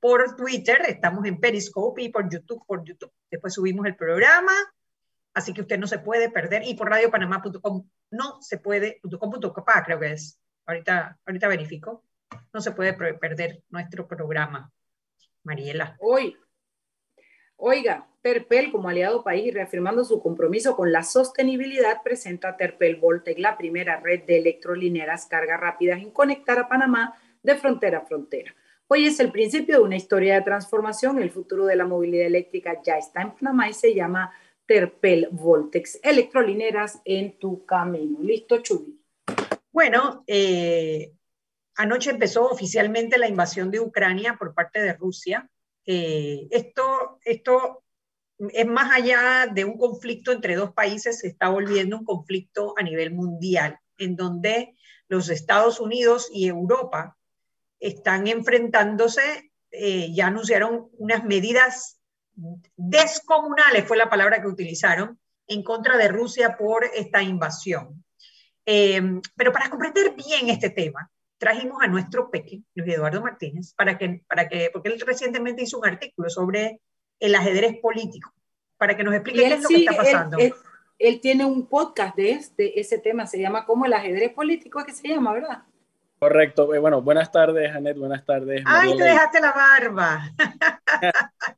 Por 0.00 0.36
Twitter, 0.36 0.82
estamos 0.86 1.24
en 1.24 1.40
Periscope 1.40 2.02
y 2.02 2.10
por 2.10 2.30
YouTube, 2.30 2.62
por 2.66 2.84
YouTube. 2.84 3.12
Después 3.30 3.54
subimos 3.54 3.86
el 3.86 3.96
programa, 3.96 4.52
así 5.32 5.54
que 5.54 5.62
usted 5.62 5.78
no 5.78 5.86
se 5.86 6.00
puede 6.00 6.30
perder. 6.30 6.62
Y 6.66 6.74
por 6.74 6.90
radiopanamá.com 6.90 7.88
no 8.10 8.42
se 8.42 8.58
puede, 8.58 9.00
.com.cpa 9.00 9.82
creo 9.82 9.98
que 9.98 10.12
es. 10.12 10.38
Ahorita, 10.66 11.18
ahorita 11.24 11.48
verifico. 11.48 12.04
No 12.52 12.60
se 12.60 12.72
puede 12.72 12.92
perder 12.92 13.62
nuestro 13.70 14.06
programa. 14.06 14.70
Mariela. 15.44 15.96
Hoy, 16.00 16.36
oiga, 17.56 18.06
Terpel 18.22 18.70
como 18.70 18.88
aliado 18.88 19.24
país 19.24 19.52
reafirmando 19.54 20.04
su 20.04 20.20
compromiso 20.22 20.76
con 20.76 20.92
la 20.92 21.02
sostenibilidad 21.02 22.02
presenta 22.02 22.56
Terpel 22.56 22.96
Voltec, 22.96 23.38
la 23.38 23.56
primera 23.56 23.98
red 24.00 24.24
de 24.24 24.38
electrolineras 24.38 25.26
carga 25.26 25.56
rápidas 25.56 26.00
en 26.00 26.10
conectar 26.10 26.58
a 26.58 26.68
Panamá 26.68 27.14
de 27.42 27.56
frontera 27.56 27.98
a 27.98 28.06
frontera. 28.06 28.54
Hoy 28.88 29.06
es 29.06 29.20
el 29.20 29.30
principio 29.30 29.76
de 29.76 29.84
una 29.84 29.96
historia 29.96 30.34
de 30.34 30.42
transformación. 30.42 31.22
El 31.22 31.30
futuro 31.30 31.64
de 31.64 31.76
la 31.76 31.86
movilidad 31.86 32.26
eléctrica 32.26 32.82
ya 32.82 32.98
está 32.98 33.22
en 33.22 33.30
Panamá 33.30 33.68
y 33.68 33.72
se 33.72 33.94
llama 33.94 34.32
Terpel 34.66 35.28
Voltex, 35.30 36.00
electrolineras 36.02 37.00
en 37.04 37.38
tu 37.38 37.64
camino. 37.64 38.18
¿Listo, 38.20 38.58
Chubi? 38.58 39.00
Bueno, 39.72 40.24
eh, 40.26 41.12
Anoche 41.80 42.10
empezó 42.10 42.44
oficialmente 42.44 43.16
la 43.16 43.26
invasión 43.26 43.70
de 43.70 43.80
Ucrania 43.80 44.36
por 44.38 44.52
parte 44.52 44.82
de 44.82 44.92
Rusia. 44.92 45.48
Eh, 45.86 46.46
esto, 46.50 47.18
esto 47.24 47.84
es 48.52 48.66
más 48.66 48.92
allá 48.92 49.50
de 49.50 49.64
un 49.64 49.78
conflicto 49.78 50.30
entre 50.30 50.56
dos 50.56 50.74
países, 50.74 51.20
se 51.20 51.28
está 51.28 51.48
volviendo 51.48 51.96
un 51.96 52.04
conflicto 52.04 52.74
a 52.76 52.82
nivel 52.82 53.12
mundial, 53.14 53.78
en 53.96 54.14
donde 54.14 54.76
los 55.08 55.30
Estados 55.30 55.80
Unidos 55.80 56.28
y 56.30 56.48
Europa 56.48 57.16
están 57.78 58.26
enfrentándose, 58.26 59.50
eh, 59.70 60.12
ya 60.12 60.26
anunciaron 60.26 60.90
unas 60.98 61.24
medidas 61.24 61.98
descomunales, 62.76 63.86
fue 63.86 63.96
la 63.96 64.10
palabra 64.10 64.42
que 64.42 64.48
utilizaron, 64.48 65.18
en 65.46 65.62
contra 65.62 65.96
de 65.96 66.08
Rusia 66.08 66.58
por 66.58 66.84
esta 66.84 67.22
invasión. 67.22 68.04
Eh, 68.66 69.00
pero 69.34 69.50
para 69.50 69.70
comprender 69.70 70.14
bien 70.14 70.50
este 70.50 70.68
tema, 70.68 71.10
trajimos 71.40 71.82
a 71.82 71.88
nuestro 71.88 72.30
peque, 72.30 72.60
Luis 72.74 72.94
Eduardo 72.94 73.22
Martínez, 73.22 73.72
para 73.74 73.96
que, 73.96 74.22
para 74.28 74.46
que, 74.46 74.68
porque 74.72 74.90
él 74.90 75.00
recientemente 75.00 75.62
hizo 75.62 75.78
un 75.78 75.86
artículo 75.86 76.28
sobre 76.28 76.80
el 77.18 77.34
ajedrez 77.34 77.78
político, 77.80 78.32
para 78.76 78.94
que 78.94 79.02
nos 79.02 79.14
explique 79.14 79.40
qué 79.40 79.54
es 79.54 79.62
lo 79.62 79.68
que 79.68 79.76
está 79.76 79.96
pasando. 79.96 80.36
Él, 80.98 81.20
tiene 81.22 81.46
un 81.46 81.66
podcast 81.66 82.14
de 82.14 82.32
este, 82.32 82.78
ese 82.78 82.98
tema, 82.98 83.26
se 83.26 83.40
llama 83.40 83.64
como 83.64 83.86
el 83.86 83.94
ajedrez 83.94 84.34
político, 84.34 84.80
es 84.80 84.84
que 84.84 84.92
se 84.92 85.08
llama, 85.08 85.32
¿verdad? 85.32 85.62
Correcto. 86.18 86.74
Eh, 86.74 86.78
bueno, 86.78 87.00
buenas 87.00 87.32
tardes, 87.32 87.72
Janet, 87.72 87.96
buenas 87.96 88.22
tardes. 88.26 88.62
Ay, 88.66 88.94
te 88.94 89.04
dejaste 89.04 89.40
la 89.40 89.52
barba. 89.52 90.30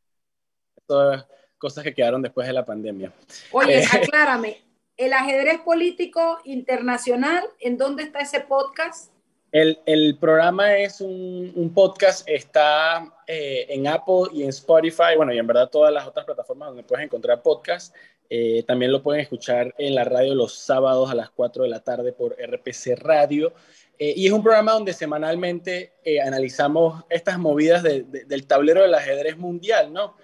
Todas 0.87 1.27
cosas 1.59 1.83
que 1.83 1.93
quedaron 1.93 2.23
después 2.23 2.47
de 2.47 2.53
la 2.53 2.65
pandemia. 2.65 3.13
Oye, 3.51 3.81
eh, 3.81 3.85
aclárame, 3.93 4.63
el 4.97 5.13
ajedrez 5.13 5.59
político 5.63 6.39
internacional, 6.45 7.43
¿en 7.59 7.77
dónde 7.79 8.05
está 8.05 8.21
ese 8.21 8.43
podcast? 8.43 9.13
El, 9.53 10.17
programa 10.19 10.79
es 10.79 11.03
un, 11.03 11.73
podcast, 11.75 12.27
está 12.27 13.05
eh, 13.27 13.67
en 13.69 13.87
Apple 13.87 14.31
y 14.33 14.45
en 14.45 14.49
Spotify, 14.49 15.15
bueno, 15.15 15.31
y 15.35 15.39
en 15.39 15.47
verdad 15.47 15.69
todas 15.69 15.93
las 15.93 16.07
otras 16.07 16.25
plataformas 16.25 16.69
donde 16.69 16.83
puedes 16.83 17.05
encontrar 17.05 17.43
podcast. 17.43 17.95
Eh, 18.31 18.65
también 18.67 18.91
lo 18.91 19.03
pueden 19.03 19.21
escuchar 19.21 19.75
en 19.77 19.95
la 19.95 20.05
radio 20.05 20.35
los 20.35 20.55
sábados 20.55 21.11
a 21.11 21.15
las 21.15 21.29
4 21.29 21.65
de 21.65 21.69
la 21.69 21.81
tarde 21.81 22.15
por 22.15 22.35
RPC 22.41 22.97
Radio. 22.97 23.53
Eh, 23.99 24.15
y 24.17 24.27
es 24.27 24.33
un 24.33 24.43
programa 24.43 24.73
donde 24.73 24.95
semanalmente 24.95 25.93
analizamos 26.25 27.05
estas 27.11 27.39
movidas 27.39 27.83
del 27.83 28.47
tablero 28.47 28.81
del 28.81 28.95
ajedrez 28.95 29.37
mundial, 29.37 29.93
¿no? 29.93 30.17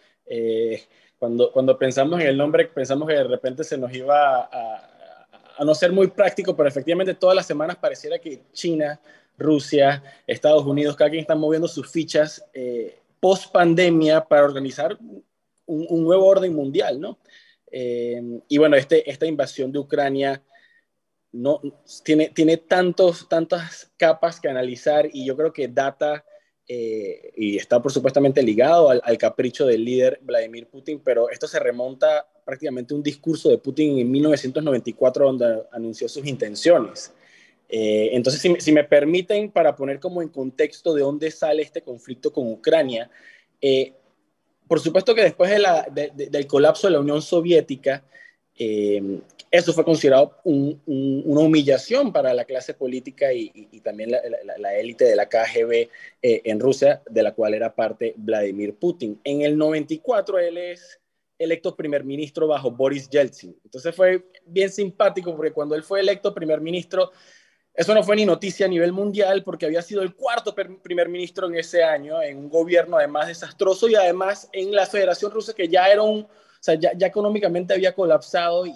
cuando, 1.18 1.52
cuando 1.52 1.78
pensamos 1.78 2.18
en 2.20 2.28
el 2.28 2.36
nombre, 2.38 2.64
pensamos 2.66 3.06
que 3.06 3.14
de 3.14 3.24
repente 3.24 3.62
se 3.62 3.76
nos 3.76 3.92
iba 3.92 4.48
a 4.50 4.97
no 5.64 5.74
ser 5.74 5.92
muy 5.92 6.08
práctico, 6.08 6.56
pero 6.56 6.68
efectivamente 6.68 7.14
todas 7.14 7.36
las 7.36 7.46
semanas 7.46 7.76
pareciera 7.76 8.18
que 8.18 8.42
China, 8.52 9.00
Rusia, 9.36 10.02
Estados 10.26 10.64
Unidos, 10.64 10.96
cada 10.96 11.10
quien 11.10 11.20
están 11.20 11.38
moviendo 11.38 11.68
sus 11.68 11.90
fichas 11.90 12.44
eh, 12.52 12.98
post 13.20 13.52
pandemia 13.52 14.24
para 14.24 14.44
organizar 14.44 14.98
un, 15.66 16.02
nuevo 16.02 16.26
orden 16.26 16.54
mundial, 16.54 17.00
¿no? 17.00 17.18
Eh, 17.70 18.40
y 18.48 18.58
bueno, 18.58 18.76
este, 18.76 19.08
esta 19.10 19.26
invasión 19.26 19.70
de 19.70 19.78
Ucrania 19.78 20.42
no, 21.32 21.60
tiene, 22.04 22.30
tiene 22.30 22.56
tantos, 22.56 23.28
tantas 23.28 23.92
capas 23.96 24.40
que 24.40 24.48
analizar 24.48 25.08
y 25.12 25.26
yo 25.26 25.36
creo 25.36 25.52
que 25.52 25.68
data 25.68 26.24
eh, 26.70 27.32
y 27.34 27.56
está 27.56 27.80
por 27.80 27.90
supuestamente 27.90 28.42
ligado 28.42 28.90
al, 28.90 29.18
capricho 29.18 29.64
del 29.64 29.82
líder 29.82 30.20
Vladimir 30.22 30.66
Putin, 30.66 31.00
pero 31.02 31.30
esto 31.30 31.48
se 31.48 31.58
remonta 31.58 32.28
prácticamente 32.44 32.92
a 32.92 32.96
un 32.98 33.02
discurso 33.02 33.48
de 33.48 33.56
Putin 33.56 33.98
en 33.98 34.10
1994 34.10 35.24
donde 35.24 35.62
anunció 35.72 36.10
sus 36.10 36.26
intenciones. 36.26 37.14
Eh, 37.70 38.10
entonces, 38.12 38.54
si, 38.62 38.72
me 38.72 38.84
permiten, 38.84 39.50
para 39.50 39.74
poner 39.74 39.98
como 39.98 40.20
en 40.20 40.28
contexto 40.28 40.92
de 40.92 41.00
dónde 41.00 41.30
sale 41.30 41.62
este 41.62 41.80
conflicto 41.80 42.32
con 42.34 42.52
Ucrania, 42.52 43.10
eh, 43.62 43.94
por 44.66 44.80
supuesto 44.80 45.14
que 45.14 45.22
después 45.22 45.50
del 45.50 46.46
colapso 46.46 46.86
de 46.86 46.92
la 46.92 47.00
Unión 47.00 47.22
Soviética, 47.22 48.04
eso 49.50 49.72
fue 49.72 49.84
considerado 49.84 50.36
una 50.44 51.40
humillación 51.40 52.12
para 52.12 52.34
la 52.34 52.44
clase 52.44 52.74
política 52.74 53.32
y, 53.32 53.80
también 53.80 54.10
la, 54.10 54.74
élite 54.76 55.04
de 55.04 55.16
la 55.16 55.28
KGB 55.28 55.88
eh, 56.22 56.42
en 56.44 56.60
Rusia, 56.60 57.02
de 57.08 57.22
la 57.22 57.32
cual 57.32 57.54
era 57.54 57.74
parte 57.74 58.14
Vladimir 58.16 58.74
Putin. 58.74 59.20
En 59.24 59.42
el 59.42 59.56
94 59.56 60.38
él 60.38 60.58
es 60.58 61.00
electo 61.38 61.76
primer 61.76 62.04
ministro 62.04 62.46
bajo 62.46 62.70
Boris 62.70 63.08
Yeltsin. 63.08 63.56
Entonces 63.64 63.94
fue 63.94 64.26
bien 64.44 64.70
simpático 64.70 65.34
porque 65.34 65.52
cuando 65.52 65.74
él 65.74 65.82
fue 65.82 66.00
electo 66.00 66.34
primer 66.34 66.60
ministro, 66.60 67.12
eso 67.72 67.94
no 67.94 68.02
fue 68.02 68.16
ni 68.16 68.26
noticia 68.26 68.66
a 68.66 68.68
nivel 68.68 68.92
mundial 68.92 69.44
porque 69.44 69.64
había 69.64 69.80
sido 69.80 70.02
el 70.02 70.14
cuarto 70.14 70.54
primer 70.82 71.08
ministro 71.08 71.46
en 71.46 71.54
ese 71.54 71.82
año, 71.82 72.20
en 72.20 72.36
un 72.36 72.48
gobierno 72.50 72.98
además 72.98 73.28
desastroso 73.28 73.88
y 73.88 73.94
además 73.94 74.48
en 74.52 74.72
la 74.72 74.84
Federación 74.84 75.30
Rusa 75.30 75.54
que 75.54 75.68
ya 75.68 75.86
era 75.86 76.02
un 76.02 76.26
o 76.60 76.62
sea, 76.62 76.74
ya, 76.74 77.06
económicamente 77.06 77.72
había 77.72 77.94
colapsado 77.94 78.66
y, 78.66 78.74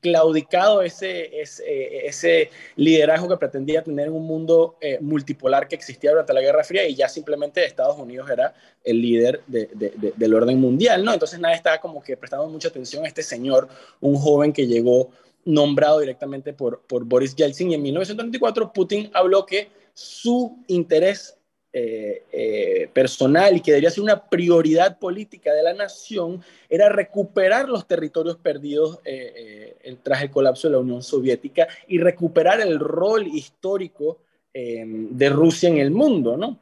claudicado 0.00 0.82
ese, 0.82 1.30
ese, 1.40 2.50
liderazgo 2.76 3.28
que 3.28 3.36
pretendía 3.36 3.82
tener 3.82 4.06
en 4.06 4.12
un 4.12 4.24
mundo 4.24 4.76
eh, 4.80 4.98
multipolar 5.00 5.66
que 5.66 5.74
existía 5.74 6.10
durante 6.10 6.32
la 6.32 6.40
Guerra 6.40 6.62
Fría 6.62 6.86
y 6.86 6.94
ya 6.94 7.08
simplemente 7.08 7.64
Estados 7.64 7.98
Unidos 7.98 8.30
era 8.30 8.54
el 8.84 9.00
líder 9.00 9.42
del 9.46 10.34
orden 10.34 10.60
mundial, 10.60 11.04
¿no? 11.04 11.12
Entonces 11.12 11.40
nadie 11.40 11.56
estaba 11.56 11.80
como 11.80 12.02
que 12.02 12.16
prestando 12.16 12.46
mucha 12.48 12.68
atención 12.68 13.04
a 13.04 13.08
este 13.08 13.22
señor, 13.22 13.68
un 14.00 14.14
joven 14.14 14.52
que 14.52 14.66
llegó 14.66 15.10
nombrado 15.44 16.00
directamente 16.00 16.52
por, 16.52 16.82
por 16.82 17.04
Boris 17.04 17.34
Yeltsin 17.34 17.72
y 17.72 17.74
en 17.74 17.82
1994 17.82 18.72
Putin 18.72 19.10
habló 19.12 19.44
que 19.44 19.70
su 19.92 20.58
interés 20.68 21.36
eh, 21.76 22.22
eh, 22.30 22.88
personal 22.92 23.56
y 23.56 23.60
que 23.60 23.72
debería 23.72 23.90
ser 23.90 24.04
una 24.04 24.28
prioridad 24.28 24.96
política 24.96 25.52
de 25.52 25.64
la 25.64 25.74
nación 25.74 26.40
era 26.68 26.88
recuperar 26.88 27.68
los 27.68 27.88
territorios 27.88 28.36
perdidos 28.36 29.00
eh, 29.04 29.96
tras 30.04 30.22
el 30.22 30.30
colapso 30.30 30.68
de 30.68 30.74
la 30.74 30.78
Unión 30.78 31.02
Soviética 31.02 31.66
y 31.88 31.98
recuperar 31.98 32.60
el 32.60 32.78
rol 32.78 33.26
histórico 33.26 34.18
de 34.52 35.28
Rusia 35.30 35.68
en 35.68 35.78
el 35.78 35.90
mundo, 35.90 36.36
¿no? 36.36 36.60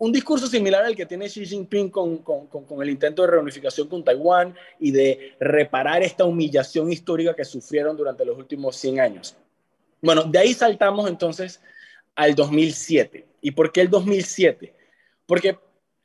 Un, 0.00 0.12
discurso 0.12 0.46
similar 0.48 0.84
al 0.84 0.94
que 0.94 1.06
tiene 1.06 1.30
Xi 1.30 1.46
Jinping 1.46 1.88
con, 1.88 2.18
con, 2.18 2.46
con, 2.46 2.82
el 2.82 2.90
intento 2.90 3.22
de 3.22 3.28
reunificación 3.28 3.88
con 3.88 4.04
Taiwán 4.04 4.54
y 4.78 4.90
de 4.90 5.32
reparar 5.40 6.02
esta 6.02 6.26
humillación 6.26 6.92
histórica 6.92 7.34
que 7.34 7.46
sufrieron 7.46 7.96
durante 7.96 8.26
los 8.26 8.36
últimos 8.36 8.76
100 8.76 9.00
años. 9.00 9.34
Bueno, 10.02 10.24
de 10.24 10.38
ahí 10.38 10.52
saltamos 10.52 11.08
entonces 11.08 11.62
al 12.16 12.34
2007. 12.34 13.24
¿Y 13.46 13.52
por 13.52 13.70
qué 13.70 13.82
el 13.82 13.90
2007? 13.90 14.74
Porque 15.24 15.56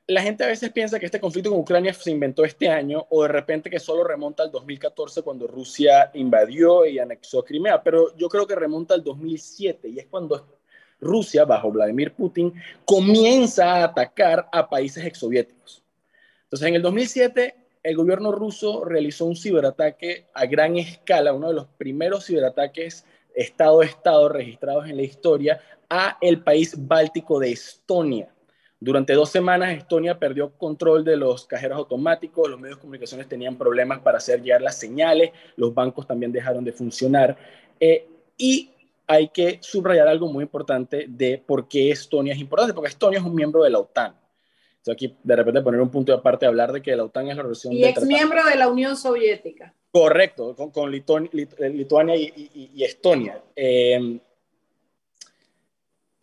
la 0.06 0.22
gente 0.22 0.44
a 0.44 0.48
veces 0.48 0.70
piensa 0.70 1.00
que 1.00 1.08
este 1.08 1.20
conflicto 1.20 1.50
con 1.50 1.62
Ucrania 1.62 1.92
se 1.92 2.12
inventó 2.12 2.46
este 2.46 2.70
año 2.70 3.08
o 3.10 3.24
de 3.24 3.30
repente 3.30 3.68
que 3.72 3.80
solo 3.80 4.04
remonta 4.04 4.44
al 4.44 4.52
2014 4.52 5.24
cuando 5.24 5.48
Rusia 5.48 6.12
invadió 6.14 6.86
y 6.86 7.00
anexó 7.00 7.44
Crimea, 7.44 7.82
pero 7.82 8.16
yo 8.16 8.30
creo 8.30 8.46
que 8.46 8.54
remonta 8.54 8.94
al 8.94 9.04
2007 9.04 9.90
y 9.90 9.98
es 9.98 10.06
cuando 10.06 10.60
Rusia, 11.00 11.44
bajo 11.44 11.72
Vladimir 11.72 12.14
Putin, 12.14 12.54
comienza 12.86 13.74
a 13.74 13.86
atacar 13.86 14.48
a 14.52 14.70
países 14.70 15.04
exsoviéticos. 15.04 15.84
Entonces, 16.44 16.68
en 16.68 16.76
el 16.76 16.84
2007, 16.84 17.56
el 17.82 17.96
gobierno 17.96 18.32
ruso 18.32 18.86
realizó 18.86 19.26
un 19.26 19.36
ciberataque 19.36 20.28
a 20.36 20.46
gran 20.46 20.78
escala, 20.78 21.34
uno 21.34 21.48
de 21.48 21.56
los 21.56 21.66
primeros 21.70 22.28
ciberataques 22.28 23.04
Estado 23.36 23.82
a 23.82 23.86
Estado 23.86 24.30
registrados 24.30 24.88
en 24.88 24.98
la 24.98 25.04
historia 25.04 25.60
a 25.90 26.18
el 26.22 26.42
país 26.42 26.76
báltico 26.78 27.40
de 27.40 27.52
Estonia. 27.52 28.30
Durante 28.80 29.14
dos 29.14 29.30
semanas 29.30 29.78
Estonia 29.78 30.18
perdió 30.18 30.58
control 30.58 31.04
de 31.04 31.16
los 31.16 31.46
cajeros 31.46 31.78
automáticos, 31.78 32.50
los 32.50 32.60
medios 32.60 32.78
de 32.78 32.82
comunicaciones 32.82 33.28
tenían 33.28 33.56
problemas 33.56 34.00
para 34.00 34.18
hacer 34.18 34.42
llegar 34.42 34.62
las 34.62 34.80
señales, 34.80 35.32
los 35.56 35.74
bancos 35.74 36.08
también 36.08 36.32
dejaron 36.32 36.64
de 36.64 36.72
funcionar. 36.72 37.38
Eh, 37.80 38.08
y 38.38 38.72
hay 39.06 39.28
que 39.28 39.60
subrayar 39.62 40.08
algo 40.08 40.32
muy 40.32 40.44
importante 40.44 41.06
de 41.08 41.38
por 41.46 41.68
qué 41.68 41.92
Estonia 41.92 42.34
es 42.34 42.40
importante, 42.40 42.74
porque 42.74 42.90
Estonia 42.90 43.20
es 43.20 43.26
un 43.26 43.36
miembro 43.36 43.62
de 43.62 43.70
la 43.70 43.80
OTAN. 43.80 44.16
Entonces 44.78 44.94
aquí 44.94 45.16
de 45.22 45.36
repente 45.36 45.62
poner 45.62 45.80
un 45.80 45.92
punto 45.92 46.12
de 46.12 46.18
aparte, 46.18 46.48
hablar 46.48 46.72
de 46.72 46.82
que 46.82 46.96
la 46.96 47.04
OTAN 47.04 47.28
es 47.30 47.38
la 47.38 47.44
relación... 47.44 47.74
Y 47.74 47.84
ex 47.84 48.04
miembro 48.04 48.44
de 48.46 48.56
la 48.56 48.68
Unión 48.68 48.98
Soviética. 48.98 49.76
Correcto, 49.92 50.56
con, 50.56 50.72
con 50.72 50.90
Lituania 50.90 52.16
y, 52.16 52.70
y, 52.74 52.84
Estonia. 52.84 53.42
Eh, 53.56 54.20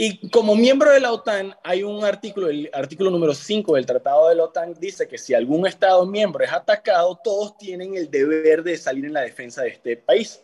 y 0.01 0.31
como 0.31 0.55
miembro 0.55 0.93
de 0.93 1.01
la 1.01 1.13
OTAN, 1.13 1.55
hay 1.65 1.83
un 1.83 2.05
artículo, 2.05 2.49
el 2.49 2.71
artículo 2.73 3.11
número 3.11 3.35
5 3.35 3.75
del 3.75 3.85
Tratado 3.85 4.29
de 4.29 4.37
la 4.37 4.45
OTAN, 4.45 4.75
dice 4.75 5.09
que 5.09 5.19
si 5.19 5.35
algún 5.35 5.67
Estado 5.67 6.07
miembro 6.07 6.45
es 6.45 6.53
atacado, 6.53 7.21
todos 7.23 7.59
tienen 7.59 7.97
el 7.97 8.09
deber 8.09 8.63
de 8.63 8.77
salir 8.79 9.07
en 9.07 9.13
la 9.13 9.23
defensa 9.23 9.63
de 9.63 9.71
este 9.71 9.97
país. 9.97 10.41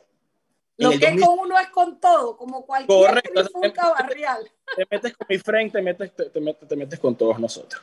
Lo 0.76 0.90
que 0.90 1.06
es 1.06 1.24
con 1.24 1.38
uno 1.38 1.58
es 1.58 1.68
con 1.68 2.00
todo, 2.00 2.36
como 2.36 2.66
cualquier 2.66 2.98
Correcto. 2.98 3.44
barrial. 3.96 4.50
Te 4.76 4.84
metes 4.90 5.16
con 5.16 5.26
mi 5.28 5.38
frente, 5.38 5.78
te 5.78 5.82
metes, 5.82 6.12
te, 6.14 6.40
metes, 6.40 6.68
te 6.68 6.76
metes 6.76 6.98
con 6.98 7.14
todos 7.14 7.38
nosotros. 7.38 7.80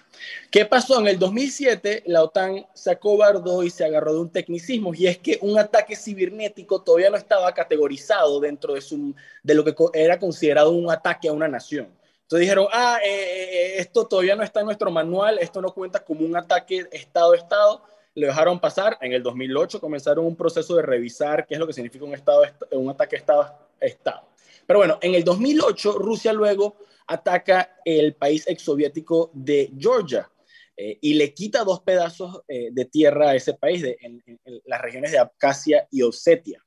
¿Qué 0.49 0.65
pasó? 0.65 0.99
En 0.99 1.07
el 1.07 1.17
2007, 1.17 2.03
la 2.07 2.23
OTAN 2.23 2.65
se 2.73 2.91
acobardó 2.91 3.63
y 3.63 3.69
se 3.69 3.85
agarró 3.85 4.13
de 4.13 4.19
un 4.19 4.29
tecnicismo, 4.29 4.93
y 4.93 5.07
es 5.07 5.17
que 5.19 5.39
un 5.41 5.57
ataque 5.57 5.95
cibernético 5.95 6.81
todavía 6.81 7.09
no 7.09 7.17
estaba 7.17 7.53
categorizado 7.53 8.41
dentro 8.41 8.73
de, 8.73 8.81
su, 8.81 9.15
de 9.41 9.53
lo 9.53 9.63
que 9.63 9.73
era 9.93 10.19
considerado 10.19 10.71
un 10.71 10.91
ataque 10.91 11.29
a 11.29 11.33
una 11.33 11.47
nación. 11.47 11.97
Entonces 12.23 12.41
dijeron, 12.45 12.67
ah, 12.71 12.97
eh, 13.03 13.09
eh, 13.09 13.49
eh, 13.51 13.73
esto 13.79 14.07
todavía 14.07 14.35
no 14.35 14.43
está 14.43 14.61
en 14.61 14.65
nuestro 14.65 14.89
manual, 14.89 15.37
esto 15.39 15.61
no 15.61 15.73
cuenta 15.73 16.03
como 16.03 16.25
un 16.25 16.35
ataque 16.35 16.87
Estado-Estado 16.91 17.83
le 18.15 18.27
dejaron 18.27 18.59
pasar. 18.59 18.97
En 19.01 19.13
el 19.13 19.23
2008 19.23 19.79
comenzaron 19.79 20.25
un 20.25 20.35
proceso 20.35 20.75
de 20.75 20.83
revisar 20.83 21.45
qué 21.45 21.55
es 21.55 21.59
lo 21.59 21.67
que 21.67 21.73
significa 21.73 22.05
un, 22.05 22.13
estado, 22.13 22.43
un 22.71 22.89
ataque 22.89 23.15
Estado-Estado. 23.15 24.27
Pero 24.65 24.79
bueno, 24.79 24.99
en 25.01 25.15
el 25.15 25.23
2008 25.23 25.93
Rusia 25.93 26.33
luego 26.33 26.77
ataca 27.07 27.77
el 27.83 28.15
país 28.15 28.47
exsoviético 28.47 29.31
de 29.33 29.71
Georgia 29.77 30.31
eh, 30.77 30.97
y 31.01 31.13
le 31.15 31.33
quita 31.33 31.63
dos 31.63 31.81
pedazos 31.81 32.41
eh, 32.47 32.69
de 32.71 32.85
tierra 32.85 33.31
a 33.31 33.35
ese 33.35 33.53
país, 33.53 33.81
de, 33.81 33.97
en, 34.01 34.21
las 34.65 34.81
regiones 34.81 35.11
de 35.11 35.19
Abkhazia 35.19 35.87
y 35.91 36.01
Osetia. 36.01 36.63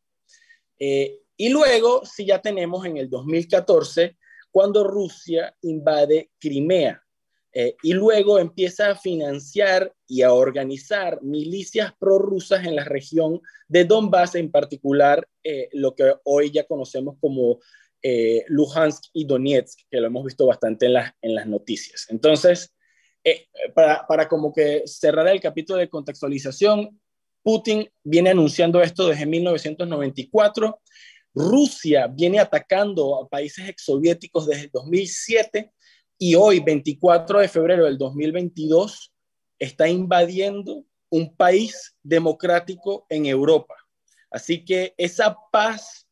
Eh, 0.78 1.20
y 1.36 1.48
luego, 1.48 2.04
si 2.04 2.26
ya 2.26 2.40
tenemos 2.40 2.84
en 2.84 2.96
el 2.96 3.08
2014, 3.10 4.16
cuando 4.50 4.84
Rusia 4.84 5.56
invade 5.62 6.30
Crimea. 6.38 7.03
Eh, 7.56 7.76
y 7.84 7.92
luego 7.92 8.40
empieza 8.40 8.90
a 8.90 8.96
financiar 8.96 9.94
y 10.08 10.22
a 10.22 10.32
organizar 10.32 11.22
milicias 11.22 11.92
prorrusas 12.00 12.66
en 12.66 12.74
la 12.74 12.82
región 12.82 13.40
de 13.68 13.84
Donbass, 13.84 14.34
en 14.34 14.50
particular 14.50 15.28
eh, 15.44 15.68
lo 15.72 15.94
que 15.94 16.14
hoy 16.24 16.50
ya 16.50 16.64
conocemos 16.64 17.16
como 17.20 17.60
eh, 18.02 18.44
Luhansk 18.48 19.04
y 19.12 19.24
Donetsk, 19.24 19.82
que 19.88 20.00
lo 20.00 20.08
hemos 20.08 20.24
visto 20.24 20.46
bastante 20.46 20.86
en, 20.86 20.96
en 21.22 21.34
las 21.36 21.46
noticias. 21.46 22.06
Entonces, 22.10 22.74
para, 23.72 24.04
para 24.06 24.28
como 24.28 24.52
que 24.52 24.82
cerrar 24.86 25.28
el 25.28 25.40
capítulo 25.40 25.78
de 25.78 25.88
contextualización, 25.88 27.00
Putin 27.42 27.88
viene 28.02 28.30
anunciando 28.30 28.82
esto 28.82 29.08
desde 29.08 29.26
1994. 29.26 30.80
Rusia 31.34 32.08
viene 32.08 32.40
atacando 32.40 33.22
a 33.22 33.28
países 33.28 33.68
exsoviéticos 33.68 34.46
desde 34.46 34.70
2007 34.72 35.72
y 36.26 36.36
hoy, 36.36 36.60
24 36.60 37.40
de 37.40 37.48
febrero 37.48 37.84
del 37.84 37.98
2022, 37.98 39.12
está 39.58 39.90
invadiendo 39.90 40.86
un 41.10 41.36
país 41.36 41.94
democrático 42.02 43.04
en 43.10 43.26
Europa. 43.26 43.74
Así 44.30 44.64
que 44.64 44.94
esa 44.96 45.36
paz 45.52 46.08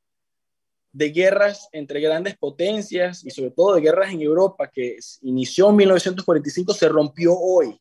de 0.93 1.09
guerras 1.09 1.67
entre 1.73 1.99
grandes 2.03 2.37
potencias 2.37 3.25
y 3.25 3.31
sobre 3.31 3.53
todo 3.53 3.75
de 3.75 3.81
guerras 3.81 4.13
en 4.13 4.21
Europa 4.21 4.71
que 4.71 4.99
inició 5.23 5.71
en 5.71 5.77
1945 5.77 6.75
se 6.75 6.91
rompió 6.91 7.35
hoy. 7.35 7.81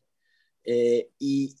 Eh, 0.64 1.10
y, 1.18 1.54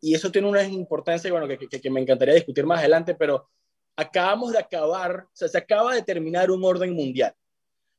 y, 0.00 0.14
eso 0.14 0.30
tiene 0.30 0.46
una 0.46 0.62
importancia 0.62 1.32
bueno, 1.32 1.48
que, 1.48 1.58
que, 1.58 1.80
que, 1.80 1.90
me 1.90 2.00
encantaría 2.00 2.34
discutir 2.34 2.64
más 2.64 2.78
adelante, 2.78 3.16
pero 3.16 3.48
acabamos 3.96 4.52
de 4.52 4.60
acabar, 4.60 5.24
o 5.24 5.30
sea, 5.32 5.48
se 5.48 5.58
acaba 5.58 5.96
de 5.96 6.02
terminar 6.02 6.52
un 6.52 6.64
orden 6.64 6.94
mundial, 6.94 7.34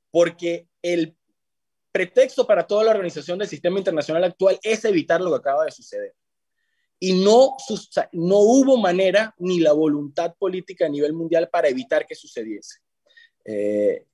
porque 0.09 0.69
el 0.81 1.17
pretexto 1.97 2.45
para 2.45 2.67
toda 2.67 2.83
la 2.83 2.91
organización 2.91 3.39
del 3.39 3.47
sistema 3.47 3.79
internacional 3.79 4.23
actual 4.23 4.59
es 4.61 4.85
evitar 4.85 5.19
lo 5.19 5.31
que 5.31 5.37
acaba 5.37 5.65
de 5.65 5.71
suceder. 5.71 6.13
Y 6.99 7.23
no, 7.23 7.55
no 8.11 8.37
hubo 8.37 8.77
manera 8.77 9.33
ni 9.39 9.59
la 9.59 9.71
voluntad 9.71 10.35
política 10.37 10.85
a 10.85 10.89
nivel 10.89 11.13
mundial 11.13 11.49
para 11.49 11.69
evitar 11.69 12.05
que 12.05 12.13
sucediese. 12.13 12.81
Eh, 13.45 14.05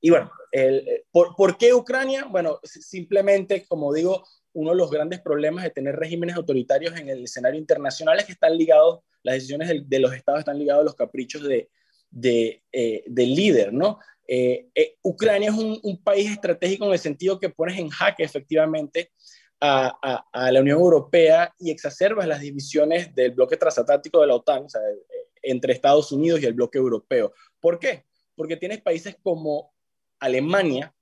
y 0.00 0.10
bueno, 0.10 0.32
el, 0.50 1.04
¿por, 1.12 1.36
¿por, 1.36 1.56
qué 1.56 1.72
Ucrania? 1.72 2.24
Bueno, 2.24 2.58
simplemente, 2.64 3.64
como 3.64 3.94
digo, 3.94 4.24
uno 4.52 4.70
de 4.70 4.76
los 4.76 4.90
grandes 4.90 5.20
problemas 5.20 5.62
de 5.62 5.70
tener 5.70 5.94
regímenes 5.94 6.34
autoritarios 6.34 6.98
en 6.98 7.10
el 7.10 7.22
escenario 7.22 7.60
internacional 7.60 8.18
es 8.18 8.24
que 8.24 8.32
están 8.32 8.58
ligados, 8.58 9.04
las 9.22 9.36
decisiones 9.36 9.88
de, 9.88 9.98
los 10.00 10.12
estados 10.14 10.40
están 10.40 10.58
ligadas 10.58 10.80
a 10.80 10.84
los 10.84 10.96
caprichos 10.96 11.44
de, 11.44 11.70
eh, 12.72 13.04
del 13.06 13.34
líder, 13.36 13.72
¿no? 13.72 14.00
Eh, 14.26 14.68
eh, 14.74 14.96
Ucrania 15.02 15.50
es 15.50 15.56
un, 15.56 16.02
país 16.02 16.30
estratégico 16.30 16.86
en 16.86 16.92
el 16.92 16.98
sentido 16.98 17.38
que 17.38 17.50
pones 17.50 17.78
en 17.78 17.90
jaque 17.90 18.24
efectivamente 18.24 19.10
a, 19.60 20.24
la 20.50 20.60
Unión 20.60 20.78
Europea 20.78 21.54
y 21.58 21.70
exacerbas 21.70 22.26
las 22.26 22.40
divisiones 22.40 23.14
del 23.14 23.32
bloque 23.32 23.56
transatlántico 23.56 24.20
de 24.20 24.26
la 24.26 24.34
OTAN, 24.34 24.64
o 24.64 24.68
sea, 24.68 24.82
entre 25.42 25.72
Estados 25.72 26.12
Unidos 26.12 26.40
y 26.40 26.46
el 26.46 26.52
bloque 26.52 26.78
europeo. 26.78 27.32
¿Por 27.60 27.78
qué? 27.78 28.04
Porque 28.34 28.56
tienes 28.56 28.82
países 28.82 29.16
como 29.22 29.72
Alemania, 30.18 30.94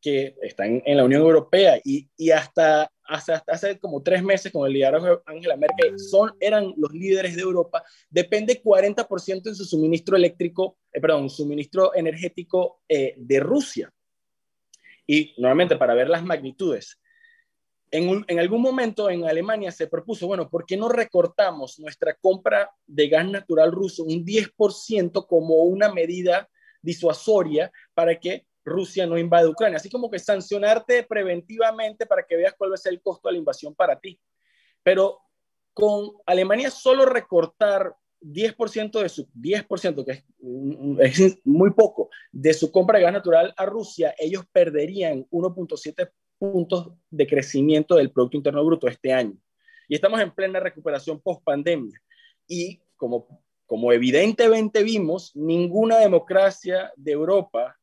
que 0.00 0.36
están 0.42 0.82
en 0.84 0.96
la 0.96 1.04
Unión 1.04 1.22
Europea 1.22 1.80
y 1.84 2.30
hasta, 2.30 2.90
hasta, 3.12 3.44
hace 3.46 3.78
como 3.78 4.02
tres 4.02 4.22
meses 4.22 4.50
con 4.50 4.66
el 4.66 4.72
liderazgo 4.72 5.06
de 5.06 5.18
Angela 5.26 5.56
Merkel 5.56 5.98
son, 5.98 6.32
eran 6.40 6.72
los 6.76 6.92
líderes 6.92 7.36
de 7.36 7.42
Europa, 7.42 7.82
depende 8.08 8.62
40% 8.62 9.48
en 9.48 9.54
su 9.54 9.64
suministro 9.64 10.16
eléctrico, 10.16 10.78
eh, 10.92 11.00
perdón, 11.00 11.28
suministro 11.28 11.94
energético 11.94 12.80
eh, 12.88 13.14
de 13.16 13.40
Rusia. 13.40 13.92
Y 15.06 15.34
nuevamente, 15.36 15.76
para 15.76 15.94
ver 15.94 16.08
las 16.08 16.24
magnitudes, 16.24 16.98
en, 17.90 18.24
en, 18.26 18.38
algún 18.38 18.62
momento 18.62 19.10
en 19.10 19.24
Alemania 19.24 19.70
se 19.70 19.86
propuso, 19.86 20.26
bueno, 20.26 20.48
¿por 20.48 20.64
qué 20.64 20.78
no 20.78 20.88
recortamos 20.88 21.78
nuestra 21.78 22.14
compra 22.14 22.70
de 22.86 23.08
gas 23.08 23.28
natural 23.28 23.70
ruso 23.70 24.04
un 24.04 24.24
10% 24.24 25.26
como 25.26 25.56
una 25.64 25.92
medida 25.92 26.48
disuasoria 26.80 27.70
para 27.92 28.18
que 28.18 28.46
Rusia 28.64 29.06
no 29.06 29.18
invade 29.18 29.48
Ucrania. 29.48 29.76
Así 29.76 29.90
como 29.90 30.10
que 30.10 30.18
sancionarte 30.18 31.02
preventivamente 31.04 32.06
para 32.06 32.24
que 32.24 32.36
veas 32.36 32.54
cuál 32.56 32.70
va 32.70 32.74
a 32.74 32.78
ser 32.78 32.92
el 32.92 33.02
costo 33.02 33.28
de 33.28 33.32
la 33.32 33.38
invasión 33.38 33.74
para 33.74 33.98
ti. 33.98 34.20
Pero 34.82 35.18
con 35.72 36.12
Alemania 36.26 36.70
solo 36.70 37.06
recortar 37.06 37.94
10% 38.20 39.00
de 39.00 39.08
su 39.08 39.26
10%, 39.32 40.04
que 40.04 40.24
es, 41.00 41.38
muy 41.44 41.72
poco, 41.72 42.10
de 42.30 42.54
su 42.54 42.70
compra 42.70 42.98
de 42.98 43.04
gas 43.04 43.12
natural 43.12 43.52
a 43.56 43.66
Rusia, 43.66 44.14
ellos 44.18 44.44
perderían 44.52 45.26
1.7 45.30 46.10
puntos 46.38 46.92
de 47.10 47.26
crecimiento 47.26 47.96
del 47.96 48.12
Producto 48.12 48.36
Interno 48.36 48.64
Bruto 48.64 48.86
este 48.86 49.12
año. 49.12 49.36
Y 49.88 49.94
estamos 49.94 50.20
en 50.20 50.30
plena 50.30 50.60
recuperación 50.60 51.20
post 51.20 51.42
pandemia. 51.44 52.00
Y 52.46 52.80
como, 52.96 53.42
como 53.66 53.92
evidentemente 53.92 54.82
vimos, 54.82 55.34
ninguna 55.34 55.98
democracia 55.98 56.92
de 56.96 57.12
Europa 57.12 57.76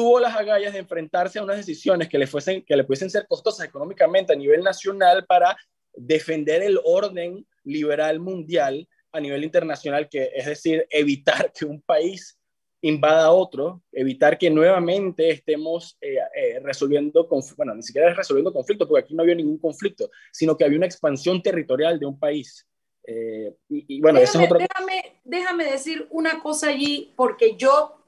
tuvo 0.00 0.18
las 0.18 0.34
agallas 0.34 0.72
de 0.72 0.78
enfrentarse 0.78 1.38
a 1.38 1.42
unas 1.42 1.58
decisiones 1.58 2.08
que 2.08 2.16
le, 2.16 2.26
fuesen, 2.26 2.64
que 2.64 2.74
le 2.74 2.84
pudiesen 2.84 3.10
ser 3.10 3.26
costosas 3.28 3.66
económicamente 3.66 4.32
a 4.32 4.36
nivel 4.36 4.62
nacional 4.62 5.26
para 5.26 5.54
defender 5.92 6.62
el 6.62 6.80
orden 6.82 7.46
liberal 7.64 8.18
mundial 8.18 8.88
a 9.12 9.20
nivel 9.20 9.44
internacional, 9.44 10.08
que 10.08 10.30
es 10.34 10.46
decir, 10.46 10.86
evitar 10.88 11.52
que 11.52 11.66
un 11.66 11.82
país 11.82 12.40
invada 12.80 13.26
a 13.26 13.32
otro, 13.32 13.82
evitar 13.92 14.38
que 14.38 14.48
nuevamente 14.48 15.28
estemos 15.28 15.98
eh, 16.00 16.16
eh, 16.34 16.60
resolviendo 16.64 17.28
bueno, 17.58 17.74
ni 17.74 17.82
siquiera 17.82 18.14
resolviendo 18.14 18.54
conflictos, 18.54 18.88
porque 18.88 19.04
aquí 19.04 19.14
no 19.14 19.22
había 19.22 19.34
ningún 19.34 19.58
conflicto, 19.58 20.10
sino 20.32 20.56
que 20.56 20.64
había 20.64 20.78
una 20.78 20.86
expansión 20.86 21.42
territorial 21.42 22.00
de 22.00 22.06
un 22.06 22.18
país. 22.18 22.66
Eh, 23.06 23.54
y, 23.68 24.00
bueno, 24.00 24.18
déjame, 24.18 24.44
eso 24.44 24.54
es 24.54 24.60
déjame, 24.66 25.20
déjame 25.24 25.64
decir 25.70 26.08
una 26.10 26.42
cosa 26.42 26.68
allí, 26.68 27.12
porque 27.18 27.54
yo 27.58 27.99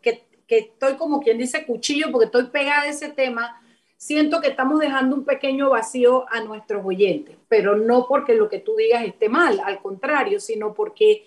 que 0.52 0.58
estoy 0.58 0.96
como 0.96 1.22
quien 1.22 1.38
dice 1.38 1.64
cuchillo 1.64 2.12
porque 2.12 2.26
estoy 2.26 2.48
pegada 2.48 2.82
a 2.82 2.88
ese 2.88 3.08
tema, 3.08 3.58
siento 3.96 4.42
que 4.42 4.48
estamos 4.48 4.80
dejando 4.80 5.16
un 5.16 5.24
pequeño 5.24 5.70
vacío 5.70 6.26
a 6.30 6.42
nuestros 6.42 6.84
oyentes, 6.84 7.38
pero 7.48 7.74
no 7.74 8.06
porque 8.06 8.34
lo 8.34 8.50
que 8.50 8.58
tú 8.58 8.76
digas 8.76 9.02
esté 9.02 9.30
mal, 9.30 9.62
al 9.64 9.80
contrario, 9.80 10.40
sino 10.40 10.74
porque 10.74 11.26